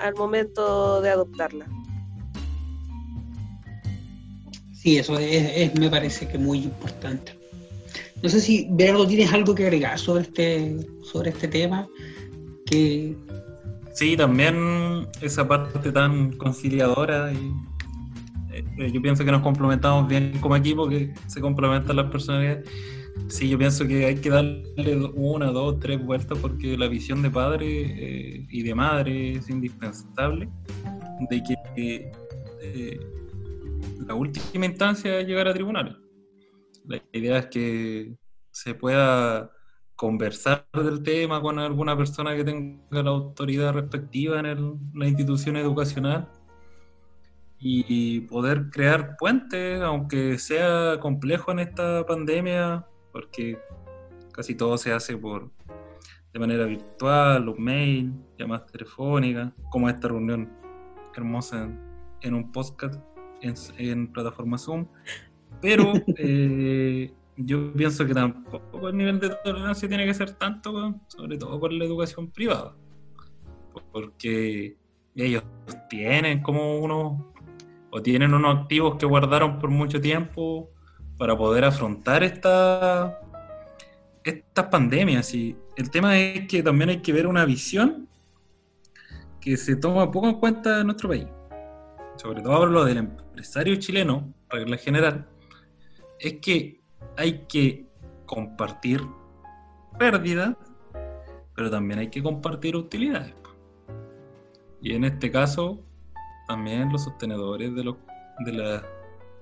al 0.00 0.14
momento 0.14 1.00
de 1.00 1.10
adoptarla. 1.10 1.66
Sí, 4.84 4.98
eso 4.98 5.18
es, 5.18 5.74
me 5.78 5.88
parece 5.88 6.28
que 6.28 6.36
muy 6.36 6.58
importante. 6.58 7.32
No 8.22 8.28
sé 8.28 8.38
si, 8.38 8.68
Berardo, 8.70 9.06
tienes 9.06 9.32
algo 9.32 9.54
que 9.54 9.62
agregar 9.62 9.98
sobre 9.98 10.24
este, 10.24 10.76
sobre 11.02 11.30
este 11.30 11.48
tema. 11.48 11.88
Que... 12.66 13.16
Sí, 13.94 14.14
también 14.14 15.06
esa 15.22 15.48
parte 15.48 15.90
tan 15.90 16.32
conciliadora 16.32 17.32
y 17.32 17.54
eh, 18.52 18.92
yo 18.92 19.00
pienso 19.00 19.24
que 19.24 19.32
nos 19.32 19.40
complementamos 19.40 20.06
bien 20.06 20.36
como 20.38 20.54
equipo, 20.54 20.86
que 20.86 21.14
se 21.28 21.40
complementan 21.40 21.96
las 21.96 22.10
personalidades. 22.10 22.68
Sí, 23.28 23.48
yo 23.48 23.56
pienso 23.56 23.86
que 23.86 24.04
hay 24.04 24.16
que 24.16 24.28
darle 24.28 24.96
una, 25.14 25.46
dos, 25.46 25.80
tres 25.80 26.04
vueltas 26.04 26.36
porque 26.42 26.76
la 26.76 26.88
visión 26.88 27.22
de 27.22 27.30
padre 27.30 27.66
eh, 27.68 28.46
y 28.50 28.62
de 28.62 28.74
madre 28.74 29.32
es 29.36 29.48
indispensable. 29.48 30.46
De 31.30 31.42
que 31.42 32.12
eh, 32.60 33.00
la 34.06 34.14
última 34.14 34.66
instancia 34.66 35.18
es 35.18 35.26
llegar 35.26 35.48
a 35.48 35.54
tribunales. 35.54 35.96
La 36.86 37.02
idea 37.12 37.38
es 37.38 37.46
que 37.46 38.16
se 38.50 38.74
pueda 38.74 39.50
conversar 39.96 40.66
del 40.72 41.02
tema 41.02 41.40
con 41.40 41.58
alguna 41.58 41.96
persona 41.96 42.34
que 42.36 42.44
tenga 42.44 43.02
la 43.02 43.10
autoridad 43.10 43.72
respectiva 43.72 44.40
en 44.40 44.78
la 44.94 45.08
institución 45.08 45.56
educacional 45.56 46.28
y 47.58 48.20
poder 48.22 48.68
crear 48.70 49.16
puentes, 49.16 49.80
aunque 49.80 50.38
sea 50.38 50.98
complejo 51.00 51.52
en 51.52 51.60
esta 51.60 52.04
pandemia, 52.04 52.86
porque 53.12 53.58
casi 54.32 54.54
todo 54.54 54.76
se 54.76 54.92
hace 54.92 55.16
por 55.16 55.50
de 56.34 56.40
manera 56.40 56.66
virtual, 56.66 57.44
los 57.44 57.58
mails, 57.58 58.12
llamadas 58.36 58.66
telefónicas, 58.66 59.52
como 59.70 59.88
esta 59.88 60.08
reunión 60.08 60.52
hermosa 61.14 61.70
en, 62.22 62.34
un 62.34 62.50
podcast 62.50 63.00
en, 63.44 64.12
plataforma 64.12 64.58
Zoom. 64.58 64.86
Pero 65.60 65.92
eh, 66.18 67.12
yo 67.36 67.72
pienso 67.72 68.06
que 68.06 68.14
tampoco 68.14 68.88
el 68.88 68.96
nivel 68.96 69.20
de 69.20 69.30
tolerancia 69.44 69.88
tiene 69.88 70.06
que 70.06 70.14
ser 70.14 70.32
tanto, 70.32 71.00
sobre 71.08 71.36
todo 71.36 71.58
con 71.58 71.78
la 71.78 71.84
educación 71.84 72.30
privada, 72.30 72.74
porque 73.92 74.76
ellos 75.14 75.44
tienen 75.88 76.42
como 76.42 76.78
unos, 76.78 77.20
o 77.90 78.02
tienen 78.02 78.34
unos 78.34 78.62
activos 78.62 78.96
que 78.96 79.06
guardaron 79.06 79.58
por 79.58 79.70
mucho 79.70 80.00
tiempo 80.00 80.70
para 81.16 81.36
poder 81.36 81.64
afrontar 81.64 82.22
esta, 82.24 83.20
estas 84.24 84.66
pandemias. 84.66 85.34
Y 85.34 85.56
el 85.76 85.90
tema 85.90 86.18
es 86.18 86.46
que 86.48 86.62
también 86.62 86.90
hay 86.90 86.98
que 86.98 87.12
ver 87.12 87.26
una 87.26 87.44
visión 87.44 88.08
que 89.40 89.56
se 89.56 89.76
toma 89.76 90.10
poco 90.10 90.28
en 90.28 90.34
cuenta 90.36 90.80
en 90.80 90.86
nuestro 90.86 91.08
país. 91.08 91.26
Sobre 92.16 92.42
todo 92.42 92.54
hablo 92.54 92.84
del 92.84 92.98
empresario 92.98 93.76
chileno, 93.76 94.32
regla 94.48 94.76
general, 94.76 95.28
es 96.18 96.34
que 96.40 96.80
hay 97.16 97.44
que 97.46 97.86
compartir 98.26 99.02
pérdidas, 99.98 100.56
pero 101.54 101.70
también 101.70 102.00
hay 102.00 102.08
que 102.08 102.22
compartir 102.22 102.76
utilidades. 102.76 103.34
Y 104.80 104.94
en 104.94 105.04
este 105.04 105.30
caso, 105.30 105.80
también 106.46 106.92
los 106.92 107.04
sostenedores 107.04 107.74
de, 107.74 107.94
de 108.44 108.52
las 108.52 108.82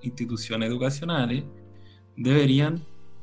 instituciones 0.01 0.69
educacionales 0.69 1.43
deberían 2.15 2.81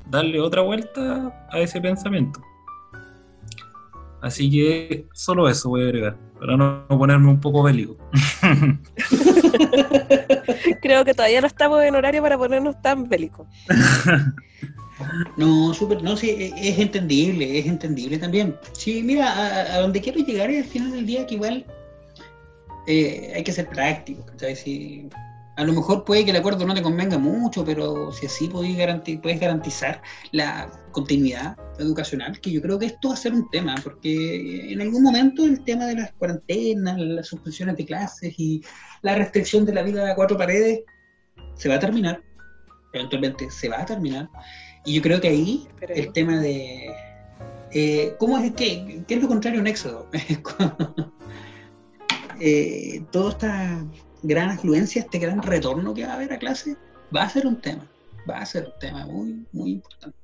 darle 0.09 0.40
otra 0.40 0.62
vuelta 0.62 1.46
a 1.51 1.59
ese 1.59 1.80
pensamiento. 1.80 2.40
Así 4.20 4.51
que 4.51 5.09
solo 5.14 5.48
eso 5.48 5.70
voy 5.70 5.82
a 5.82 5.84
agregar, 5.84 6.16
para 6.41 6.57
no 6.57 6.86
ponerme 6.88 7.28
un 7.28 7.38
poco 7.38 7.62
bélico. 7.62 7.97
Creo 10.80 11.05
que 11.05 11.12
todavía 11.12 11.43
no 11.43 11.47
estamos 11.47 11.82
en 11.82 11.95
horario 11.95 12.22
para 12.22 12.38
ponernos 12.38 12.80
tan 12.82 13.09
bélicos. 13.09 13.47
No, 15.38 15.72
súper, 15.72 16.03
no, 16.03 16.14
sí, 16.14 16.28
e, 16.28 16.53
es 16.57 16.78
entendible, 16.78 17.59
es 17.59 17.64
entendible 17.64 18.18
también. 18.18 18.55
Sí, 18.72 19.03
mira, 19.03 19.74
a, 19.74 19.80
donde 19.80 19.99
quiero 19.99 20.18
llegar 20.18 20.51
es 20.51 20.64
al 20.64 20.70
final 20.70 20.93
del 20.93 21.07
día 21.07 21.26
que 21.26 21.36
igual 21.36 21.64
eh, 22.86 23.32
hay 23.34 23.43
que 23.43 23.51
ser 23.51 23.66
práctico, 23.70 24.26
¿sabes? 24.36 24.59
Si 24.59 25.09
a 25.61 25.64
lo 25.64 25.74
mejor 25.74 26.04
puede 26.04 26.24
que 26.24 26.30
el 26.30 26.38
acuerdo 26.38 26.66
no 26.66 26.72
te 26.72 26.80
convenga 26.80 27.18
mucho, 27.18 27.66
pero 27.66 28.11
si 28.12 28.24
así 28.24 28.48
puedes, 28.48 28.78
garantizar 28.78 30.00
la 30.32 30.70
continuidad 30.90 31.54
educacional, 31.78 32.40
que 32.40 32.50
yo 32.50 32.62
creo 32.62 32.78
que 32.78 32.86
esto 32.86 33.08
va 33.08 33.14
a 33.14 33.18
ser 33.18 33.34
un 33.34 33.50
tema, 33.50 33.74
porque 33.84 34.72
en 34.72 34.80
algún 34.80 35.02
momento 35.02 35.44
el 35.44 35.62
tema 35.62 35.84
de 35.84 35.96
las 35.96 36.12
cuarentenas, 36.12 36.98
las 36.98 37.26
suspensiones 37.26 37.76
de 37.76 37.84
clases 37.84 38.32
y 38.38 38.62
la 39.02 39.16
restricción 39.16 39.66
de 39.66 39.74
la 39.74 39.82
vida 39.82 40.11
a 40.11 40.14
cuatro 40.14 40.38
paredes 40.38 40.80
se 41.56 41.68
va 41.68 41.74
a 41.74 41.78
terminar, 41.78 42.22
eventualmente 42.94 43.50
se 43.50 43.68
va 43.68 43.82
a 43.82 43.84
terminar, 43.84 44.30
y 44.86 44.94
yo 44.94 45.02
creo 45.02 45.20
que 45.20 45.28
ahí 45.28 45.68
el 45.90 46.11
tema 46.14 46.40
de... 46.40 46.90
Eh, 47.72 48.14
¿Cómo 48.18 48.38
es 48.38 48.50
que 48.52 49.04
qué 49.06 49.14
es 49.14 49.22
lo 49.22 49.28
contrario 49.28 49.58
a 49.58 49.61
un 49.61 49.66
éxodo? 49.66 50.08
eh, 52.40 53.04
todo 53.12 53.28
está 53.28 53.84
gran 54.22 54.50
afluencia, 54.50 55.02
este 55.02 55.18
gran 55.18 55.42
retorno 55.42 55.94
que 55.94 56.04
va 56.04 56.12
a 56.12 56.14
haber 56.16 56.32
a 56.32 56.38
clase, 56.38 56.76
va 57.14 57.22
a 57.22 57.30
ser 57.30 57.46
un 57.46 57.60
tema, 57.60 57.86
va 58.28 58.38
a 58.38 58.46
ser 58.46 58.64
un 58.66 58.78
tema 58.80 59.06
muy, 59.06 59.46
muy 59.52 59.72
importante. 59.72 60.16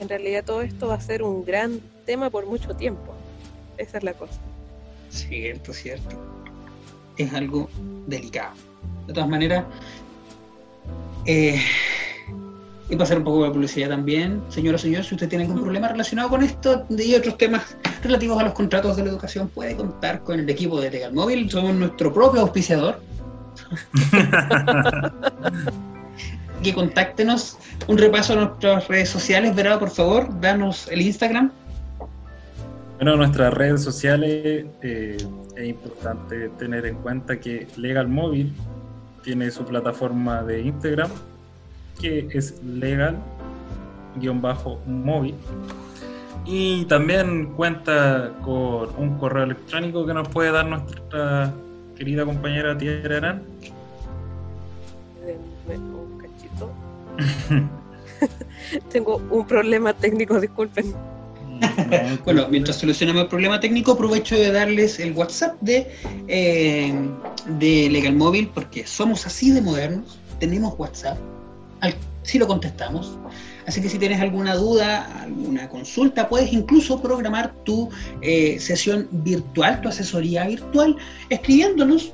En 0.00 0.08
realidad 0.08 0.44
todo 0.44 0.62
esto 0.62 0.88
va 0.88 0.94
a 0.94 1.00
ser 1.00 1.22
un 1.22 1.44
gran 1.44 1.80
tema 2.04 2.30
por 2.30 2.46
mucho 2.46 2.74
tiempo. 2.74 3.14
Esa 3.78 3.98
es 3.98 4.04
la 4.04 4.14
cosa. 4.14 4.40
Cierto, 5.10 5.72
cierto. 5.72 6.16
Es 7.16 7.32
algo 7.32 7.68
delicado. 8.06 8.54
De 9.06 9.12
todas 9.12 9.28
maneras, 9.28 9.64
eh, 11.26 11.60
y 12.88 13.02
hacer 13.02 13.18
un 13.18 13.24
poco 13.24 13.44
de 13.44 13.50
publicidad 13.50 13.88
también, 13.88 14.42
señora, 14.48 14.76
señor, 14.76 15.04
si 15.04 15.14
usted 15.14 15.28
tiene 15.28 15.44
algún 15.44 15.62
problema 15.62 15.88
relacionado 15.88 16.28
con 16.28 16.42
esto 16.42 16.86
y 16.90 17.14
otros 17.14 17.38
temas 17.38 17.76
relativos 18.04 18.38
a 18.38 18.44
los 18.44 18.52
contratos 18.52 18.96
de 18.96 19.02
la 19.04 19.10
educación, 19.10 19.48
puede 19.48 19.74
contar 19.76 20.20
con 20.22 20.38
el 20.38 20.48
equipo 20.48 20.80
de 20.80 20.90
Legal 20.90 21.12
Móvil. 21.12 21.50
Somos 21.50 21.74
nuestro 21.74 22.12
propio 22.12 22.42
auspiciador. 22.42 23.00
que 26.62 26.72
contáctenos. 26.72 27.58
Un 27.88 27.98
repaso 27.98 28.34
a 28.34 28.36
nuestras 28.36 28.88
redes 28.88 29.08
sociales, 29.08 29.54
Verá, 29.54 29.78
por 29.78 29.90
favor, 29.90 30.28
danos 30.40 30.88
el 30.88 31.02
Instagram. 31.02 31.50
Bueno, 32.96 33.16
nuestras 33.16 33.52
redes 33.52 33.82
sociales 33.82 34.66
eh, 34.82 35.16
es 35.56 35.68
importante 35.68 36.48
tener 36.50 36.86
en 36.86 36.96
cuenta 36.96 37.40
que 37.40 37.66
Legal 37.76 38.08
Móvil 38.08 38.54
tiene 39.22 39.50
su 39.50 39.64
plataforma 39.64 40.42
de 40.42 40.62
Instagram 40.62 41.10
que 42.00 42.28
es 42.32 42.62
legal-móvil. 42.62 43.24
Y 46.46 46.84
también 46.84 47.54
cuenta 47.54 48.32
con 48.42 48.90
un 48.98 49.18
correo 49.18 49.44
electrónico 49.44 50.04
que 50.04 50.12
nos 50.12 50.28
puede 50.28 50.52
dar 50.52 50.66
nuestra 50.66 51.52
querida 51.96 52.24
compañera 52.24 52.76
Tierra 52.76 53.16
Arán. 53.16 53.42
Un 55.66 56.18
cachito. 56.18 56.70
Tengo 58.90 59.22
un 59.30 59.46
problema 59.46 59.94
técnico, 59.94 60.38
disculpen. 60.38 60.94
bueno, 62.24 62.46
mientras 62.50 62.76
solucionamos 62.76 63.22
el 63.22 63.28
problema 63.28 63.60
técnico, 63.60 63.92
aprovecho 63.92 64.34
de 64.34 64.50
darles 64.50 64.98
el 65.00 65.12
WhatsApp 65.12 65.60
de, 65.60 65.90
eh, 66.28 66.94
de 67.58 67.88
Legal 67.90 68.16
Móvil, 68.16 68.50
porque 68.52 68.86
somos 68.86 69.26
así 69.26 69.50
de 69.50 69.62
modernos, 69.62 70.18
tenemos 70.40 70.74
WhatsApp, 70.78 71.16
si 72.22 72.38
lo 72.38 72.46
contestamos. 72.46 73.18
Así 73.66 73.80
que 73.80 73.88
si 73.88 73.98
tienes 73.98 74.20
alguna 74.20 74.54
duda, 74.54 75.22
alguna 75.22 75.68
consulta, 75.68 76.28
puedes 76.28 76.52
incluso 76.52 77.00
programar 77.00 77.54
tu 77.64 77.88
eh, 78.20 78.58
sesión 78.60 79.08
virtual, 79.10 79.80
tu 79.80 79.88
asesoría 79.88 80.46
virtual, 80.46 80.96
escribiéndonos 81.30 82.12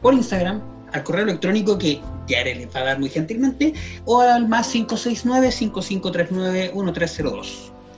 por 0.00 0.14
Instagram 0.14 0.60
al 0.92 1.04
correo 1.04 1.24
electrónico 1.24 1.78
que 1.78 2.00
ya 2.28 2.44
les 2.44 2.66
va 2.74 2.80
a 2.80 2.84
dar 2.84 2.98
muy 2.98 3.08
gentilmente, 3.08 3.72
o 4.04 4.20
al 4.20 4.46
más 4.48 4.74
569-5539-1302. 4.74 7.46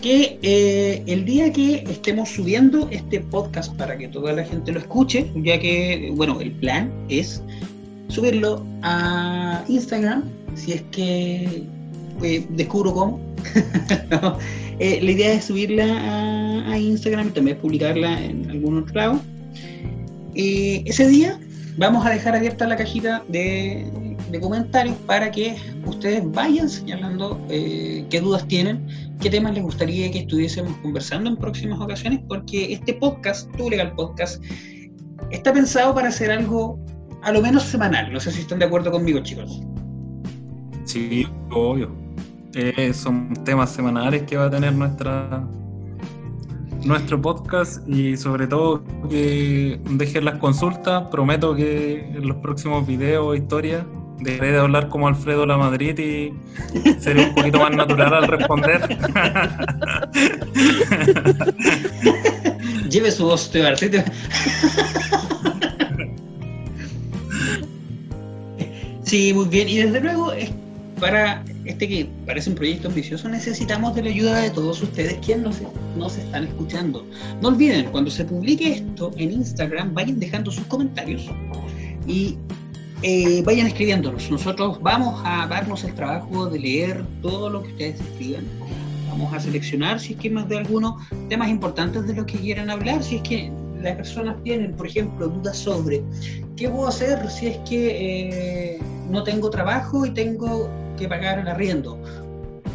Que 0.01 0.39
eh, 0.41 1.03
el 1.07 1.25
día 1.25 1.51
que 1.51 1.83
estemos 1.89 2.29
subiendo 2.29 2.87
este 2.89 3.19
podcast 3.19 3.75
para 3.75 3.97
que 3.97 4.07
toda 4.07 4.33
la 4.33 4.43
gente 4.45 4.71
lo 4.71 4.79
escuche, 4.79 5.29
ya 5.35 5.59
que, 5.59 6.11
bueno, 6.15 6.39
el 6.39 6.51
plan 6.53 6.91
es 7.09 7.43
subirlo 8.07 8.65
a 8.81 9.63
Instagram, 9.67 10.23
si 10.55 10.73
es 10.73 10.83
que 10.91 11.63
eh, 12.23 12.45
descubro 12.49 12.93
cómo. 12.93 13.19
la 14.79 15.11
idea 15.11 15.33
es 15.33 15.45
subirla 15.45 16.71
a, 16.71 16.77
Instagram 16.77 17.27
y 17.27 17.31
también 17.31 17.57
publicarla 17.57 18.23
en 18.23 18.49
algún 18.49 18.77
otro 18.77 18.93
lado. 18.95 19.21
ese 20.33 21.09
día 21.09 21.39
vamos 21.79 22.05
a 22.05 22.09
dejar 22.09 22.35
abierta 22.35 22.67
la 22.67 22.75
cajita 22.75 23.23
de, 23.29 23.85
comentarios 24.41 24.95
para 25.07 25.31
que 25.31 25.55
ustedes 25.87 26.21
vayan 26.31 26.69
señalando 26.69 27.39
eh, 27.49 28.05
qué 28.11 28.21
dudas 28.21 28.47
tienen, 28.47 28.85
qué 29.19 29.29
temas 29.29 29.53
les 29.53 29.63
gustaría 29.63 30.09
que 30.11 30.19
estuviésemos 30.19 30.73
conversando 30.77 31.29
en 31.29 31.37
próximas 31.37 31.79
ocasiones, 31.79 32.21
porque 32.27 32.73
este 32.73 32.93
podcast, 32.93 33.51
Tu 33.57 33.69
Legal 33.69 33.93
Podcast, 33.95 34.43
está 35.31 35.53
pensado 35.53 35.93
para 35.93 36.07
hacer 36.07 36.31
algo 36.31 36.79
a 37.21 37.31
lo 37.31 37.41
menos 37.41 37.63
semanal. 37.63 38.11
No 38.11 38.19
sé 38.19 38.31
si 38.31 38.41
están 38.41 38.59
de 38.59 38.65
acuerdo 38.65 38.91
conmigo, 38.91 39.19
chicos. 39.19 39.61
Sí, 40.85 41.27
obvio. 41.51 41.91
Eh, 42.53 42.93
son 42.93 43.33
temas 43.45 43.71
semanales 43.71 44.23
que 44.23 44.37
va 44.37 44.45
a 44.45 44.49
tener 44.49 44.73
nuestra 44.73 45.47
nuestro 46.85 47.21
podcast 47.21 47.87
y 47.89 48.15
sobre 48.15 48.47
todo 48.47 48.83
que 49.09 49.81
dejen 49.91 50.25
las 50.25 50.39
consultas. 50.39 51.03
Prometo 51.11 51.53
que 51.55 51.99
en 51.99 52.27
los 52.27 52.37
próximos 52.37 52.87
videos 52.87 53.25
o 53.27 53.35
historias 53.35 53.83
dejaré 54.19 54.51
de 54.51 54.59
hablar 54.59 54.89
como 54.89 55.07
Alfredo 55.07 55.45
La 55.45 55.57
Madrid 55.57 55.97
y 55.97 56.33
seré 56.99 57.29
un 57.29 57.35
poquito 57.35 57.59
más 57.59 57.73
natural 57.75 58.13
al 58.13 58.27
responder. 58.27 58.81
Lleve 62.89 63.11
su 63.11 63.25
voz, 63.25 63.51
te 63.51 63.63
Sí, 69.03 69.33
muy 69.33 69.47
bien. 69.47 69.69
Y 69.69 69.77
desde 69.77 70.01
luego, 70.01 70.33
para 70.99 71.43
este 71.65 71.87
que 71.87 72.09
parece 72.25 72.49
un 72.49 72.55
proyecto 72.55 72.87
ambicioso, 72.87 73.29
necesitamos 73.29 73.95
de 73.95 74.03
la 74.03 74.09
ayuda 74.09 74.41
de 74.41 74.49
todos 74.49 74.81
ustedes 74.81 75.17
quienes 75.25 75.61
nos, 75.97 76.17
están 76.17 76.45
escuchando. 76.45 77.05
No 77.41 77.49
olviden, 77.49 77.85
cuando 77.91 78.11
se 78.11 78.25
publique 78.25 78.73
esto 78.73 79.11
en 79.17 79.31
Instagram, 79.31 79.93
vayan 79.93 80.19
dejando 80.19 80.51
sus 80.51 80.63
comentarios 80.65 81.25
y 82.07 82.37
eh, 83.01 83.41
vayan 83.45 83.67
escribiéndonos. 83.67 84.29
Nosotros 84.29 84.79
vamos 84.81 85.21
a 85.25 85.47
darnos 85.47 85.83
el 85.83 85.93
trabajo 85.93 86.47
de 86.47 86.59
leer 86.59 87.05
todo 87.21 87.49
lo 87.49 87.63
que 87.63 87.69
ustedes 87.69 88.01
escriban. 88.01 88.45
Vamos 89.07 89.33
a 89.33 89.39
seleccionar 89.39 89.99
si 89.99 90.13
es 90.13 90.19
que 90.19 90.29
más 90.29 90.47
de 90.49 90.57
algunos 90.57 90.95
temas 91.29 91.49
importantes 91.49 92.05
de 92.07 92.13
los 92.13 92.25
que 92.25 92.37
quieran 92.37 92.69
hablar, 92.69 93.01
si 93.03 93.15
es 93.15 93.21
que 93.23 93.51
las 93.81 93.95
personas 93.95 94.35
tienen, 94.43 94.73
por 94.73 94.87
ejemplo, 94.87 95.27
dudas 95.27 95.57
sobre 95.57 96.03
qué 96.55 96.69
puedo 96.69 96.87
hacer 96.87 97.29
si 97.29 97.47
es 97.47 97.57
que 97.59 98.75
eh, 98.75 98.79
no 99.09 99.23
tengo 99.23 99.49
trabajo 99.49 100.05
y 100.05 100.11
tengo 100.11 100.69
que 100.97 101.07
pagar 101.07 101.39
el 101.39 101.47
arriendo. 101.47 101.97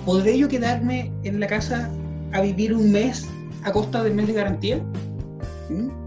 ¿Podré 0.07 0.39
yo 0.39 0.49
quedarme 0.49 1.13
en 1.23 1.41
la 1.41 1.47
casa 1.47 1.91
a 2.33 2.41
vivir 2.41 2.75
un 2.75 2.91
mes 2.91 3.27
a 3.63 3.73
costa 3.73 4.03
del 4.03 4.15
mes 4.15 4.27
de 4.27 4.33
garantía? 4.33 4.79
¿Mm? 5.69 6.04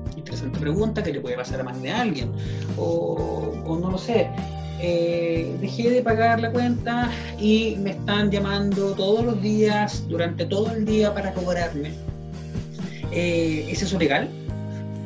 Pregunta 0.60 1.04
que 1.04 1.14
le 1.14 1.20
puede 1.22 1.36
pasar 1.36 1.62
a 1.62 1.64
más 1.64 1.82
de 1.82 1.92
alguien. 1.92 2.32
O, 2.78 3.78
no 3.82 3.92
lo 3.92 3.98
sé. 3.98 4.30
Eh, 4.80 5.56
dejé 5.60 5.90
de 5.90 6.02
pagar 6.04 6.40
la 6.40 6.52
cuenta 6.52 7.10
y 7.40 7.76
me 7.80 7.92
están 7.92 8.30
llamando 8.30 8.94
todos 8.94 9.26
los 9.26 9.42
días, 9.42 10.08
durante 10.08 10.46
todo 10.46 10.72
el 10.72 10.86
día 10.86 11.14
para 11.14 11.34
cobrarme. 11.34 11.92
Eh, 13.12 13.68
¿Es 13.70 13.82
eso 13.82 13.98
legal? 13.98 14.30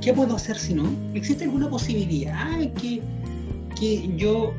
¿Qué 0.02 0.14
puedo 0.14 0.36
hacer 0.36 0.58
si 0.58 0.74
no? 0.74 0.92
¿Existe 1.14 1.46
alguna 1.46 1.70
posibilidad 1.70 2.60
que, 2.74 3.02
que 3.80 4.10
yo 4.18 4.54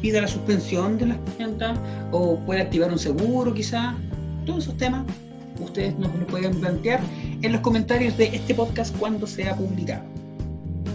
pida 0.00 0.20
la 0.20 0.28
suspensión 0.28 0.98
de 0.98 1.06
las 1.06 1.18
cuentas 1.36 1.78
o 2.12 2.38
puede 2.40 2.60
activar 2.60 2.90
un 2.90 2.98
seguro 2.98 3.54
quizá. 3.54 3.94
Todos 4.44 4.64
esos 4.64 4.76
temas 4.76 5.04
ustedes 5.60 5.98
nos 5.98 6.14
lo 6.14 6.26
pueden 6.26 6.54
plantear 6.60 7.00
en 7.46 7.52
los 7.52 7.60
comentarios 7.60 8.16
de 8.16 8.26
este 8.26 8.54
podcast 8.54 8.96
cuando 8.98 9.26
sea 9.26 9.56
publicado. 9.56 10.04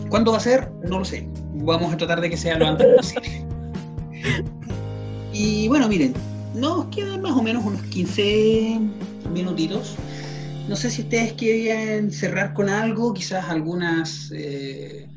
¿Cuándo 0.10 0.32
va 0.32 0.38
a 0.38 0.41
ser? 0.41 0.70
No 0.84 0.99
lo 0.99 1.06
sé. 1.06 1.28
Vamos 1.54 1.93
a 1.93 1.97
tratar 1.97 2.20
de 2.20 2.30
que 2.30 2.36
sea 2.36 2.58
lo 2.58 2.68
antes 2.68 2.88
posible. 2.97 3.45
Y 5.34 5.70
bueno, 5.70 5.88
miren, 5.88 6.14
nos 6.54 6.88
quedan 6.88 7.22
más 7.22 7.32
o 7.32 7.41
menos 7.41 7.64
unos 7.64 7.82
15 7.84 8.82
minutitos. 9.34 9.95
No 10.68 10.76
sé 10.76 10.91
si 10.91 11.04
ustedes 11.04 11.34
quieren 11.34 12.12
cerrar 12.12 12.54
con 12.54 12.68
algo, 12.68 13.14
quizás 13.14 13.45
algunas 13.49 14.30
eh, 14.36 15.08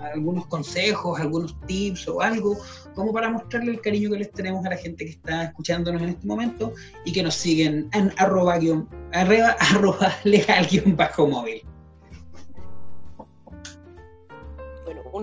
algunos 0.00 0.46
consejos, 0.46 1.20
algunos 1.20 1.54
tips 1.66 2.08
o 2.08 2.20
algo, 2.20 2.58
como 3.00 3.12
para 3.14 3.30
mostrarle 3.30 3.72
el 3.72 3.80
cariño 3.80 4.10
que 4.10 4.18
les 4.18 4.30
tenemos 4.30 4.62
a 4.66 4.68
la 4.68 4.76
gente 4.76 5.06
que 5.06 5.12
está 5.12 5.44
escuchándonos 5.44 6.02
en 6.02 6.10
este 6.10 6.26
momento 6.26 6.74
y 7.06 7.12
que 7.12 7.22
nos 7.22 7.34
siguen 7.34 7.88
en 7.94 8.12
arroba, 8.18 8.58
legal 10.24 10.68
bajo 10.96 11.26
móvil. 11.26 11.62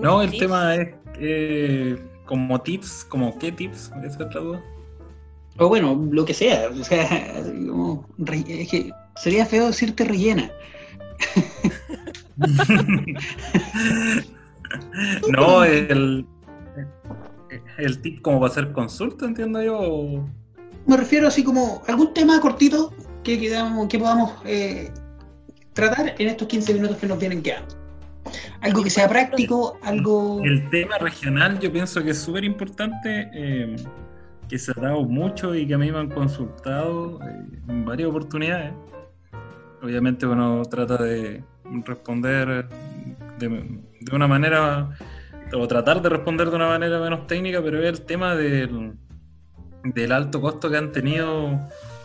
no, 0.02 0.22
el 0.22 0.36
tema 0.36 0.74
es 0.74 0.88
eh, 1.20 1.96
como 2.24 2.60
tips, 2.60 3.04
como 3.04 3.38
qué 3.38 3.52
tips, 3.52 3.92
es 4.04 4.20
otra 4.20 4.40
duda. 4.40 4.60
O 5.58 5.68
bueno, 5.68 6.04
lo 6.10 6.24
que 6.24 6.34
sea, 6.34 6.70
o 6.70 6.84
sea, 6.84 7.04
es 8.48 8.68
que 8.68 8.90
sería 9.14 9.46
feo 9.46 9.68
decirte 9.68 10.04
rellena. 10.04 10.50
no, 15.30 15.62
el, 15.62 16.26
el 17.78 18.00
tip 18.00 18.22
como 18.22 18.40
va 18.40 18.48
a 18.48 18.50
ser 18.50 18.72
consulta, 18.72 19.26
entiendo 19.26 19.62
yo. 19.62 20.26
Me 20.86 20.96
refiero 20.96 21.28
así 21.28 21.44
como 21.44 21.82
algún 21.86 22.14
tema 22.14 22.40
cortito 22.40 22.92
que, 23.22 23.38
que 23.38 23.98
podamos 23.98 24.32
eh, 24.44 24.90
tratar 25.74 26.14
en 26.18 26.28
estos 26.28 26.48
15 26.48 26.74
minutos 26.74 26.96
que 26.96 27.06
nos 27.06 27.18
vienen 27.18 27.42
quedando. 27.42 27.76
Algo 28.60 28.82
que 28.82 28.90
sea 28.90 29.08
práctico, 29.08 29.78
algo... 29.82 30.42
El 30.44 30.68
tema 30.70 30.98
regional 30.98 31.58
yo 31.60 31.72
pienso 31.72 32.02
que 32.02 32.10
es 32.10 32.18
súper 32.18 32.44
importante, 32.44 33.30
eh, 33.32 33.76
que 34.48 34.58
se 34.58 34.72
ha 34.72 34.80
dado 34.80 35.02
mucho 35.04 35.54
y 35.54 35.66
que 35.66 35.74
a 35.74 35.78
mí 35.78 35.92
me 35.92 35.98
han 35.98 36.08
consultado 36.08 37.20
eh, 37.22 37.46
en 37.68 37.84
varias 37.84 38.08
oportunidades. 38.08 38.72
Obviamente 39.82 40.26
uno 40.26 40.62
trata 40.64 40.96
de 40.96 41.44
responder 41.84 42.66
de, 43.38 43.48
de 44.00 44.16
una 44.16 44.26
manera, 44.26 44.90
o 45.52 45.66
tratar 45.68 46.02
de 46.02 46.08
responder 46.08 46.50
de 46.50 46.56
una 46.56 46.68
manera 46.68 47.00
menos 47.00 47.26
técnica, 47.26 47.62
pero 47.62 47.82
es 47.82 47.88
el 47.88 48.02
tema 48.04 48.34
del, 48.34 48.94
del 49.84 50.12
alto 50.12 50.40
costo 50.40 50.70
que 50.70 50.76
han 50.76 50.92
tenido 50.92 51.58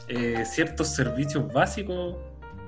eh, 0.08 0.44
ciertos 0.46 0.90
servicios 0.90 1.52
básicos 1.52 2.16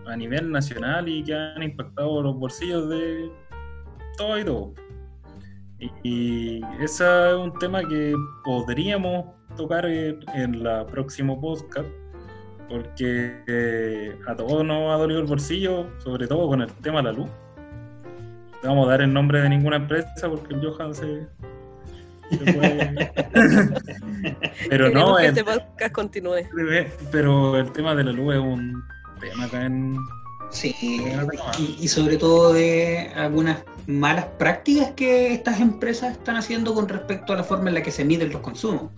a 0.05 0.15
nivel 0.15 0.51
nacional 0.51 1.07
y 1.07 1.23
que 1.23 1.33
han 1.33 1.63
impactado 1.63 2.21
los 2.21 2.35
bolsillos 2.37 2.89
de 2.89 3.31
todo 4.17 4.39
y 4.39 4.43
todo. 4.43 4.73
Y, 6.03 6.61
ese 6.81 7.03
es 7.29 7.35
un 7.35 7.53
tema 7.59 7.87
que 7.87 8.15
podríamos 8.43 9.25
tocar 9.57 9.85
en, 9.85 10.19
el 10.33 10.63
la 10.63 10.85
próximo 10.85 11.39
podcast, 11.39 11.87
porque 12.69 13.43
eh, 13.47 14.17
a 14.27 14.35
todos 14.35 14.63
nos 14.63 14.93
ha 14.93 14.97
dolido 14.97 15.19
el 15.19 15.27
bolsillo, 15.27 15.87
sobre 15.99 16.27
todo 16.27 16.47
con 16.47 16.61
el 16.61 16.71
tema 16.75 16.99
de 16.99 17.03
la 17.03 17.11
luz 17.11 17.29
vamos 18.65 18.87
a 18.87 18.91
dar 18.91 19.01
el 19.01 19.13
nombre 19.13 19.41
de 19.41 19.49
ninguna 19.49 19.77
empresa 19.77 20.29
porque 20.29 20.53
el 20.53 20.61
Johan 20.61 20.93
se, 20.93 21.27
puede... 22.53 23.11
pero 24.69 24.89
no 24.89 25.17
que 25.17 25.27
este 25.27 25.43
podcast 25.43 25.93
continúe. 25.93 26.47
pero 27.11 27.57
el 27.57 27.71
tema 27.71 27.95
de 27.95 28.03
la 28.03 28.11
luz 28.11 28.35
es 28.35 28.41
un 28.41 28.83
tema 29.19 29.45
acá 29.45 29.65
en 29.65 29.97
sí 30.49 30.75
y, 31.79 31.87
sobre 31.87 32.17
todo 32.17 32.53
de 32.53 33.11
algunas 33.15 33.63
malas 33.87 34.25
prácticas 34.37 34.91
que 34.91 35.33
estas 35.33 35.59
empresas 35.59 36.13
están 36.13 36.37
haciendo 36.37 36.73
con 36.73 36.87
respecto 36.87 37.33
a 37.33 37.37
la 37.37 37.43
forma 37.43 37.69
en 37.69 37.75
la 37.75 37.83
que 37.83 37.91
se 37.91 38.05
miden 38.05 38.31
los 38.31 38.41
consumos. 38.41 38.91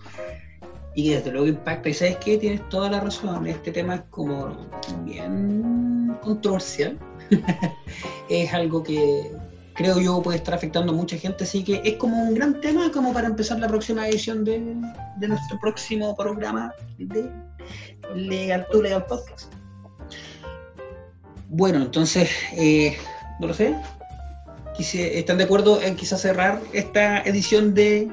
Y 0.94 1.10
desde 1.10 1.30
luego 1.30 1.46
impacta. 1.46 1.88
Y 1.88 1.94
sabes 1.94 2.16
que 2.16 2.38
tienes 2.38 2.68
toda 2.70 2.90
la 2.90 3.00
razón. 3.00 3.46
Este 3.46 3.70
tema 3.70 3.96
es 3.96 4.00
como 4.10 4.68
bien 5.04 6.16
controversial. 6.22 6.98
Es 8.28 8.52
algo 8.52 8.82
que 8.82 9.30
creo 9.78 10.00
yo 10.00 10.20
puede 10.20 10.38
estar 10.38 10.54
afectando 10.54 10.92
a 10.92 10.94
mucha 10.94 11.16
gente, 11.16 11.44
así 11.44 11.62
que 11.62 11.80
es 11.84 11.94
como 11.94 12.20
un 12.20 12.34
gran 12.34 12.60
tema 12.60 12.90
como 12.90 13.12
para 13.12 13.28
empezar 13.28 13.60
la 13.60 13.68
próxima 13.68 14.08
edición 14.08 14.44
de, 14.44 14.74
de 15.18 15.28
nuestro 15.28 15.56
próximo 15.60 16.16
programa 16.16 16.74
de 16.98 17.30
Legal 18.12 18.66
to 18.72 18.82
Legal 18.82 19.06
Podcast. 19.06 19.54
Bueno, 21.48 21.78
entonces, 21.78 22.28
eh, 22.54 22.98
no 23.38 23.46
lo 23.46 23.54
sé. 23.54 23.76
¿Están 24.78 25.38
de 25.38 25.44
acuerdo 25.44 25.80
en 25.80 25.94
quizás 25.94 26.22
cerrar 26.22 26.60
esta 26.72 27.20
edición 27.22 27.72
de... 27.72 28.08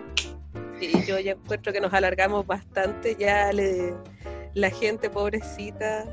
Sí, 0.79 0.91
yo 1.07 1.19
ya 1.19 1.31
encuentro 1.31 1.73
que 1.73 1.81
nos 1.81 1.93
alargamos 1.93 2.45
bastante, 2.45 3.15
ya 3.19 3.51
la 4.53 4.69
gente 4.69 5.09
pobrecita 5.09 6.05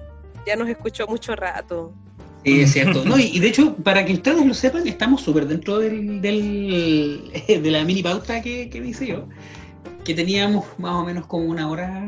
ya 0.46 0.56
nos 0.56 0.68
escuchó 0.68 1.06
mucho 1.06 1.36
rato. 1.36 1.92
Sí, 2.44 2.60
es 2.60 2.72
cierto. 2.72 3.04
No, 3.06 3.18
y, 3.18 3.38
de 3.38 3.48
hecho, 3.48 3.76
para 3.76 4.04
que 4.04 4.14
ustedes 4.14 4.44
lo 4.44 4.54
sepan, 4.54 4.86
estamos 4.86 5.22
súper 5.22 5.46
dentro 5.46 5.78
del, 5.78 6.20
del, 6.20 7.30
de 7.46 7.70
la 7.70 7.84
mini 7.84 8.02
pauta 8.02 8.42
que, 8.42 8.68
que 8.68 8.78
hice 8.78 9.06
yo, 9.06 9.28
que 10.04 10.14
teníamos 10.14 10.66
más 10.78 10.94
o 10.94 11.04
menos 11.04 11.26
como 11.26 11.44
una 11.44 11.68
hora, 11.68 12.02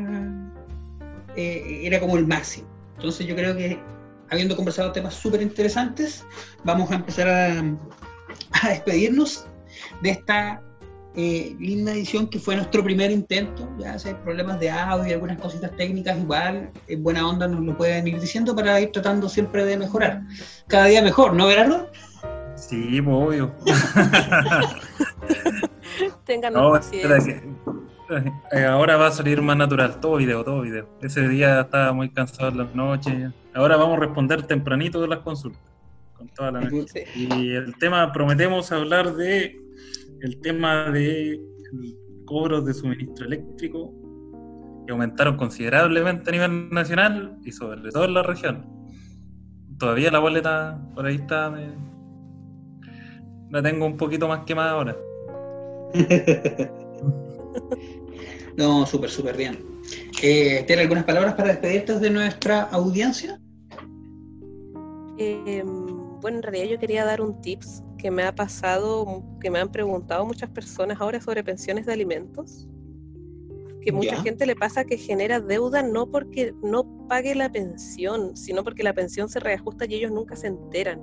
eh, 1.35 1.81
era 1.83 1.99
como 1.99 2.17
el 2.17 2.27
máximo. 2.27 2.67
Entonces 2.95 3.27
yo 3.27 3.35
creo 3.35 3.55
que 3.55 3.79
habiendo 4.29 4.55
conversado 4.55 4.91
temas 4.91 5.13
súper 5.13 5.41
interesantes, 5.41 6.23
vamos 6.63 6.91
a 6.91 6.95
empezar 6.95 7.27
a, 7.27 7.63
a, 8.61 8.69
despedirnos 8.69 9.45
de 10.01 10.09
esta 10.11 10.61
eh, 11.17 11.55
linda 11.59 11.93
edición 11.93 12.27
que 12.27 12.39
fue 12.39 12.55
nuestro 12.55 12.83
primer 12.83 13.11
intento. 13.11 13.69
Ya 13.79 13.97
si 13.97 14.09
hay 14.09 14.15
problemas 14.15 14.59
de 14.59 14.69
audio 14.69 15.07
y 15.07 15.13
algunas 15.13 15.39
cositas 15.39 15.71
técnicas, 15.77 16.17
igual 16.17 16.71
en 16.87 17.03
buena 17.03 17.27
onda 17.27 17.47
nos 17.47 17.61
lo 17.61 17.77
pueden 17.77 18.07
ir 18.07 18.19
diciendo 18.19 18.55
para 18.55 18.79
ir 18.81 18.91
tratando 18.91 19.29
siempre 19.29 19.65
de 19.65 19.77
mejorar. 19.77 20.21
Cada 20.67 20.85
día 20.85 21.01
mejor, 21.01 21.33
¿no, 21.33 21.47
Gerardo? 21.47 21.89
Sí, 22.55 23.01
pues, 23.01 23.15
obvio. 23.15 23.55
Tengan 26.25 26.53
no, 26.53 26.73
eh, 28.51 28.65
ahora 28.65 28.97
va 28.97 29.07
a 29.07 29.11
salir 29.11 29.41
más 29.41 29.57
natural, 29.57 29.99
todo 29.99 30.17
video, 30.17 30.43
todo 30.43 30.61
video. 30.61 30.87
Ese 31.01 31.27
día 31.27 31.61
estaba 31.61 31.93
muy 31.93 32.09
cansado 32.09 32.49
en 32.49 32.57
las 32.57 32.75
noches. 32.75 33.31
Ahora 33.53 33.77
vamos 33.77 33.97
a 33.97 34.01
responder 34.01 34.43
tempranito 34.43 35.01
de 35.01 35.07
las 35.07 35.19
consultas. 35.19 35.61
Con 36.17 36.27
toda 36.29 36.51
la 36.51 36.61
noche. 36.61 37.05
Y 37.15 37.53
el 37.53 37.77
tema, 37.77 38.11
prometemos 38.11 38.71
hablar 38.71 39.15
de 39.15 39.64
el 40.21 40.39
tema 40.41 40.91
de 40.91 41.39
cobros 42.25 42.65
de 42.65 42.73
suministro 42.73 43.25
eléctrico 43.25 43.93
que 44.85 44.91
aumentaron 44.91 45.37
considerablemente 45.37 46.29
a 46.29 46.33
nivel 46.33 46.69
nacional 46.69 47.37
y 47.43 47.51
sobre 47.51 47.91
todo 47.91 48.05
en 48.05 48.13
la 48.13 48.23
región. 48.23 48.65
Todavía 49.77 50.11
la 50.11 50.19
boleta 50.19 50.79
por 50.93 51.05
ahí 51.05 51.15
está. 51.15 51.53
la 53.49 53.63
tengo 53.63 53.85
un 53.85 53.97
poquito 53.97 54.27
más 54.27 54.45
quemada 54.45 54.71
ahora. 54.71 54.95
no, 58.57 58.85
súper, 58.85 59.09
súper 59.09 59.37
bien. 59.37 59.59
Eh, 60.21 60.63
¿Tiene 60.65 60.83
algunas 60.83 61.03
palabras 61.03 61.35
para 61.35 61.49
despedirte 61.49 61.99
de 61.99 62.09
nuestra 62.09 62.63
audiencia? 62.63 63.39
Eh, 65.17 65.63
bueno, 66.21 66.37
en 66.37 66.43
realidad 66.43 66.65
yo 66.71 66.79
quería 66.79 67.05
dar 67.05 67.21
un 67.21 67.39
tips 67.41 67.84
que 67.97 68.11
me 68.11 68.23
ha 68.23 68.35
pasado, 68.35 69.23
que 69.39 69.49
me 69.49 69.59
han 69.59 69.71
preguntado 69.71 70.25
muchas 70.25 70.49
personas 70.49 70.99
ahora 70.99 71.21
sobre 71.21 71.43
pensiones 71.43 71.85
de 71.85 71.93
alimentos. 71.93 72.67
Que 73.81 73.91
mucha 73.91 74.19
gente 74.21 74.45
le 74.45 74.55
pasa 74.55 74.83
que 74.83 74.97
genera 74.97 75.39
deuda 75.39 75.83
no 75.83 76.09
porque 76.09 76.53
no 76.63 77.07
pague 77.07 77.35
la 77.35 77.51
pensión, 77.51 78.35
sino 78.35 78.63
porque 78.63 78.81
la 78.83 78.93
pensión 78.93 79.29
se 79.29 79.39
reajusta 79.39 79.85
y 79.85 79.95
ellos 79.95 80.11
nunca 80.11 80.35
se 80.35 80.47
enteran. 80.47 80.99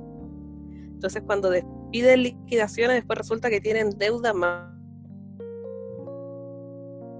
Entonces 0.95 1.23
cuando 1.25 1.51
despiden 1.51 2.25
liquidaciones, 2.25 2.97
después 2.97 3.19
resulta 3.19 3.51
que 3.51 3.61
tienen 3.61 3.91
deuda 3.91 4.33
más, 4.33 4.73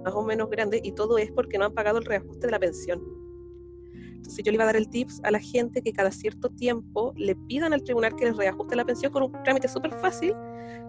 más 0.05 0.15
o 0.15 0.23
menos 0.23 0.51
grande 0.51 0.81
y 0.83 0.93
todo 0.93 1.19
es 1.19 1.31
porque 1.31 1.59
no 1.59 1.67
han 1.67 1.75
pagado 1.75 1.99
el 1.99 2.05
reajuste 2.05 2.47
de 2.47 2.51
la 2.51 2.59
pensión. 2.59 3.22
Entonces 4.23 4.45
yo 4.45 4.53
le 4.53 4.55
iba 4.55 4.63
a 4.63 4.67
dar 4.67 4.77
el 4.77 4.89
tips 4.89 5.21
a 5.25 5.33
la 5.33 5.41
gente 5.41 5.83
que 5.83 5.93
cada 5.93 6.13
cierto 6.13 6.49
tiempo 6.49 7.13
le 7.17 7.35
pidan 7.35 7.73
al 7.73 7.83
tribunal 7.83 8.15
que 8.15 8.27
les 8.27 8.37
reajuste 8.37 8.77
la 8.77 8.85
pensión 8.85 9.11
con 9.11 9.25
un 9.25 9.33
trámite 9.43 9.67
súper 9.67 9.91
fácil. 9.99 10.33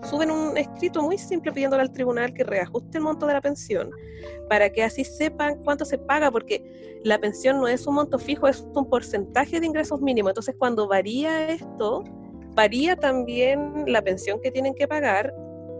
Suben 0.03 0.29
un 0.29 0.55
escrito 0.55 1.01
muy 1.01 1.17
simple 1.17 1.51
pidiéndole 1.51 1.81
al 1.81 1.91
tribunal 1.91 2.31
que 2.36 2.43
reajuste 2.43 2.99
el 2.99 3.03
monto 3.03 3.25
de 3.25 3.34
la 3.34 3.41
pensión 3.41 3.89
para 4.49 4.69
que 4.69 4.84
así 4.84 5.03
sepan 5.03 5.63
cuánto 5.63 5.84
se 5.84 5.97
paga, 5.97 6.29
porque 6.29 7.01
la 7.03 7.19
pensión 7.19 7.57
no 7.57 7.67
es 7.67 7.88
un 7.88 7.95
monto 7.95 8.19
fijo, 8.19 8.47
es 8.47 8.65
un 8.75 8.88
porcentaje 8.88 9.59
de 9.59 9.65
ingresos 9.65 9.99
mínimos. 9.99 10.29
Entonces 10.29 10.55
cuando 10.55 10.88
varía 10.88 11.49
esto, 11.49 12.03
varía 12.53 12.95
también 12.95 13.86
la 13.88 14.03
pensión 14.03 14.39
que 14.41 14.51
tienen 14.51 14.75
que 14.75 14.88
pagar 14.88 15.34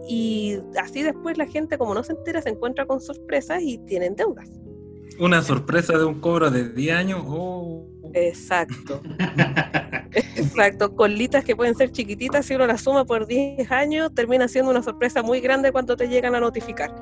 y 0.08 0.58
así 0.76 1.02
después 1.02 1.38
la 1.38 1.46
gente 1.46 1.78
como 1.78 1.94
no 1.94 2.02
se 2.02 2.14
entera 2.14 2.42
se 2.42 2.48
encuentra 2.50 2.84
con 2.84 3.00
sorpresas 3.00 3.62
y 3.62 3.78
tienen 3.78 4.16
deudas. 4.16 4.50
Una 5.18 5.42
sorpresa 5.42 5.96
de 5.96 6.04
un 6.04 6.20
cobro 6.20 6.50
de 6.50 6.68
10 6.70 6.96
años. 6.96 7.22
Oh. 7.26 7.86
Exacto. 8.14 9.00
Exacto. 10.36 10.94
Colitas 10.94 11.44
que 11.44 11.56
pueden 11.56 11.74
ser 11.74 11.90
chiquititas, 11.90 12.46
si 12.46 12.54
uno 12.54 12.66
las 12.66 12.82
suma 12.82 13.04
por 13.04 13.26
10 13.26 13.70
años, 13.70 14.14
termina 14.14 14.48
siendo 14.48 14.70
una 14.70 14.82
sorpresa 14.82 15.22
muy 15.22 15.40
grande 15.40 15.72
cuando 15.72 15.96
te 15.96 16.08
llegan 16.08 16.34
a 16.34 16.40
notificar. 16.40 16.94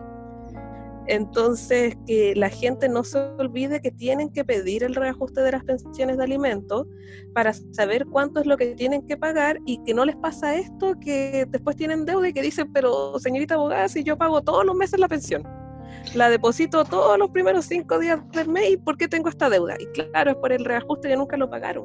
Entonces, 1.07 1.97
que 2.07 2.35
la 2.37 2.49
gente 2.49 2.89
no 2.89 3.03
se 3.03 3.19
olvide 3.19 3.81
que 3.81 3.91
tienen 3.91 4.31
que 4.31 4.45
pedir 4.45 4.85
el 4.85 4.95
reajuste 4.95 5.41
de 5.41 5.53
las 5.53 5.65
pensiones 5.65 6.17
de 6.17 6.25
alimentos 6.25 6.87
para 7.35 7.53
saber 7.53 8.07
cuánto 8.07 8.41
es 8.41 8.47
lo 8.47 8.57
que 8.57 8.75
tienen 8.75 9.05
que 9.07 9.17
pagar 9.17 9.59
y 9.67 9.83
que 9.83 9.95
no 9.95 10.05
les 10.05 10.17
pasa 10.17 10.55
esto, 10.55 10.95
que 11.01 11.47
después 11.49 11.77
tienen 11.77 12.05
deuda 12.05 12.29
y 12.29 12.33
que 12.33 12.43
dicen, 12.43 12.73
pero 12.73 13.19
señorita 13.19 13.55
abogada, 13.55 13.89
si 13.89 14.05
yo 14.05 14.17
pago 14.17 14.43
todos 14.43 14.65
los 14.65 14.77
meses 14.77 15.01
la 15.01 15.09
pensión 15.09 15.43
la 16.15 16.31
deposito 16.31 16.85
todos 16.85 17.19
los 17.19 17.31
primeros 17.31 17.67
cinco 17.67 17.99
días 17.99 18.21
del 18.33 18.49
mes 18.49 18.71
y 18.73 18.77
¿por 18.77 18.97
qué 18.97 19.09
tengo 19.09 19.29
esta 19.29 19.49
deuda? 19.49 19.77
Y 19.79 19.87
claro, 19.87 20.33
es 20.33 20.37
por 20.37 20.53
el 20.53 20.65
reajuste 20.65 21.09
que 21.09 21.17
nunca 21.17 21.37
lo 21.37 21.49
pagaron. 21.49 21.85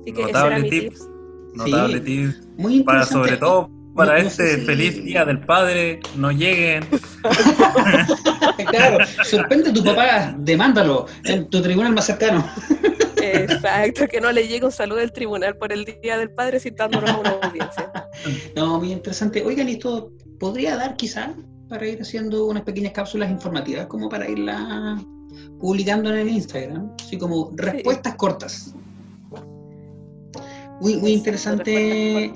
Así 0.00 0.12
que 0.12 0.22
Notable 0.22 0.56
ese 0.56 0.76
era 0.76 0.88
tips. 0.88 1.08
Notable 1.54 2.00
tips. 2.00 2.48
Muy 2.56 2.82
para, 2.82 3.04
sobre 3.04 3.36
todo 3.36 3.70
para 3.94 4.18
este 4.18 4.58
feliz 4.58 5.04
día 5.04 5.24
del 5.24 5.40
padre, 5.40 6.00
no 6.16 6.32
lleguen. 6.32 6.84
claro, 8.70 9.04
sorprende 9.24 9.70
a 9.70 9.72
tu 9.72 9.84
papá, 9.84 10.34
demándalo 10.38 11.06
en 11.24 11.48
tu 11.48 11.60
tribunal 11.60 11.92
más 11.92 12.06
cercano. 12.06 12.44
Exacto, 13.22 14.08
que 14.08 14.20
no 14.20 14.32
le 14.32 14.48
llegue 14.48 14.64
un 14.64 14.72
saludo 14.72 14.98
del 14.98 15.12
tribunal 15.12 15.56
por 15.56 15.72
el 15.72 15.84
Día 15.84 16.18
del 16.18 16.30
Padre 16.30 16.58
citándonos 16.58 17.10
a 17.10 17.18
una 17.18 17.30
audiencia. 17.30 17.92
No, 18.54 18.78
muy 18.78 18.92
interesante. 18.92 19.42
Oigan, 19.42 19.68
esto 19.68 20.12
podría 20.38 20.76
dar 20.76 20.96
quizá 20.96 21.34
para 21.72 21.88
ir 21.88 22.02
haciendo 22.02 22.44
unas 22.48 22.64
pequeñas 22.64 22.92
cápsulas 22.92 23.30
informativas 23.30 23.86
como 23.86 24.06
para 24.10 24.28
irlas 24.28 25.02
publicando 25.58 26.10
en 26.10 26.18
el 26.18 26.28
Instagram, 26.28 26.94
así 27.00 27.16
como 27.16 27.50
respuestas 27.54 28.14
cortas. 28.16 28.74
Muy, 30.82 30.96
muy 30.96 31.12
interesante. 31.12 32.30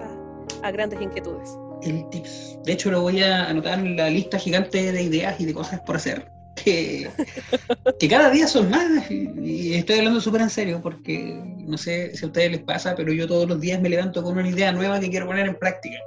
A 0.62 0.70
grandes 0.70 1.02
inquietudes. 1.02 1.50
El 1.82 2.08
tips. 2.08 2.58
De 2.64 2.72
hecho, 2.72 2.90
lo 2.90 3.02
voy 3.02 3.22
a 3.22 3.50
anotar 3.50 3.78
en 3.78 3.98
la 3.98 4.08
lista 4.08 4.38
gigante 4.38 4.90
de 4.90 5.02
ideas 5.02 5.38
y 5.38 5.44
de 5.44 5.52
cosas 5.52 5.80
por 5.80 5.96
hacer. 5.96 6.30
Que, 6.64 7.10
que 8.00 8.08
cada 8.08 8.30
día 8.30 8.46
son 8.46 8.70
más. 8.70 9.10
Y, 9.10 9.74
estoy 9.74 9.98
hablando 9.98 10.22
súper 10.22 10.40
en 10.40 10.50
serio 10.50 10.80
porque 10.82 11.42
no 11.58 11.76
sé 11.76 12.16
si 12.16 12.24
a 12.24 12.28
ustedes 12.28 12.52
les 12.52 12.62
pasa, 12.62 12.94
pero 12.96 13.12
yo 13.12 13.28
todos 13.28 13.46
los 13.46 13.60
días 13.60 13.82
me 13.82 13.90
levanto 13.90 14.22
con 14.22 14.38
una 14.38 14.48
idea 14.48 14.72
nueva 14.72 14.98
que 14.98 15.10
quiero 15.10 15.26
poner 15.26 15.46
en 15.46 15.56
práctica. 15.56 15.98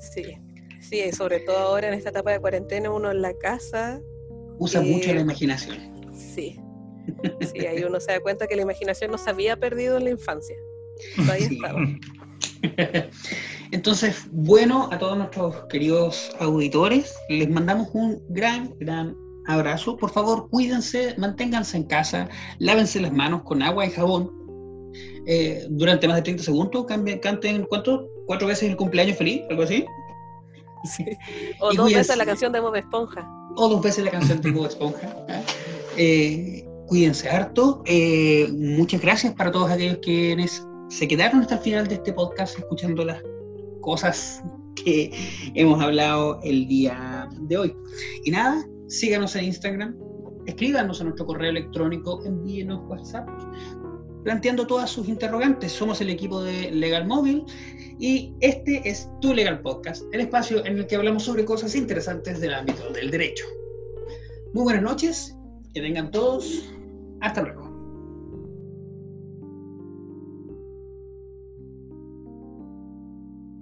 Sí, 0.00 0.38
Sí, 0.88 1.10
sobre 1.12 1.40
todo 1.40 1.58
ahora 1.58 1.88
en 1.88 1.94
esta 1.94 2.10
etapa 2.10 2.32
de 2.32 2.40
cuarentena, 2.40 2.90
uno 2.90 3.10
en 3.10 3.22
la 3.22 3.34
casa. 3.34 4.00
Usa 4.58 4.82
eh, 4.82 4.90
mucho 4.90 5.14
la 5.14 5.20
imaginación. 5.20 5.78
Sí. 6.12 6.58
Sí, 7.52 7.66
ahí 7.66 7.82
uno 7.84 8.00
se 8.00 8.12
da 8.12 8.20
cuenta 8.20 8.46
que 8.46 8.56
la 8.56 8.62
imaginación 8.62 9.10
no 9.10 9.18
se 9.18 9.30
había 9.30 9.56
perdido 9.58 9.96
en 9.98 10.04
la 10.04 10.10
infancia. 10.10 10.56
Todavía 11.16 11.48
estaba. 11.50 11.80
Entonces, 13.72 14.26
bueno, 14.30 14.88
a 14.92 14.98
todos 14.98 15.16
nuestros 15.16 15.64
queridos 15.66 16.34
auditores, 16.38 17.14
les 17.28 17.48
mandamos 17.50 17.88
un 17.92 18.22
gran, 18.28 18.74
gran 18.78 19.16
abrazo. 19.46 19.96
Por 19.96 20.10
favor, 20.10 20.48
cuídense, 20.50 21.14
manténganse 21.18 21.78
en 21.78 21.84
casa, 21.84 22.28
lávense 22.58 23.00
las 23.00 23.12
manos 23.12 23.42
con 23.42 23.62
agua 23.62 23.86
y 23.86 23.90
jabón. 23.90 24.30
Eh, 25.26 25.66
durante 25.70 26.06
más 26.06 26.16
de 26.16 26.22
30 26.22 26.42
segundos, 26.44 26.86
canten, 26.86 27.64
¿cuánto? 27.64 28.08
¿Cuatro 28.26 28.46
veces 28.46 28.70
el 28.70 28.76
cumpleaños 28.76 29.16
feliz? 29.16 29.42
¿Algo 29.50 29.62
así? 29.62 29.84
O 31.60 31.72
dos 31.74 31.92
veces 31.92 32.16
la 32.16 32.26
canción 32.26 32.52
de 32.52 32.60
Bob 32.60 32.76
Esponja. 32.76 33.28
O 33.56 33.68
dos 33.68 33.82
veces 33.82 34.04
la 34.04 34.10
canción 34.10 34.40
de 34.40 34.50
Bob 34.50 34.66
Esponja. 34.66 35.16
Eh, 35.96 36.66
cuídense 36.86 37.28
harto. 37.28 37.82
Eh, 37.86 38.48
muchas 38.52 39.00
gracias 39.00 39.34
para 39.34 39.50
todos 39.50 39.70
aquellos 39.70 39.98
quienes 39.98 40.66
se 40.88 41.08
quedaron 41.08 41.40
hasta 41.40 41.56
el 41.56 41.60
final 41.60 41.88
de 41.88 41.94
este 41.94 42.12
podcast 42.12 42.58
escuchando 42.58 43.04
las 43.04 43.22
cosas 43.80 44.42
que 44.74 45.12
hemos 45.54 45.82
hablado 45.82 46.40
el 46.42 46.66
día 46.66 47.28
de 47.40 47.56
hoy. 47.56 47.76
Y 48.24 48.30
nada, 48.30 48.64
síganos 48.88 49.34
en 49.36 49.44
Instagram, 49.44 49.96
escríbanos 50.46 51.00
a 51.00 51.04
nuestro 51.04 51.26
correo 51.26 51.50
electrónico, 51.50 52.24
envíenos 52.24 52.80
WhatsApp 52.88 53.28
planteando 54.24 54.66
todas 54.66 54.90
sus 54.90 55.08
interrogantes. 55.08 55.70
Somos 55.70 56.00
el 56.00 56.10
equipo 56.10 56.42
de 56.42 56.70
Legal 56.72 57.06
Móvil 57.06 57.44
y 58.00 58.34
este 58.40 58.88
es 58.88 59.08
Tu 59.20 59.32
Legal 59.32 59.60
Podcast, 59.60 60.02
el 60.12 60.22
espacio 60.22 60.64
en 60.66 60.78
el 60.78 60.86
que 60.86 60.96
hablamos 60.96 61.22
sobre 61.22 61.44
cosas 61.44 61.76
interesantes 61.76 62.40
del 62.40 62.54
ámbito 62.54 62.90
del 62.90 63.10
derecho. 63.10 63.44
Muy 64.52 64.64
buenas 64.64 64.82
noches, 64.82 65.36
que 65.72 65.80
tengan 65.80 66.10
todos. 66.10 66.64
Hasta 67.20 67.42
luego. 67.42 67.73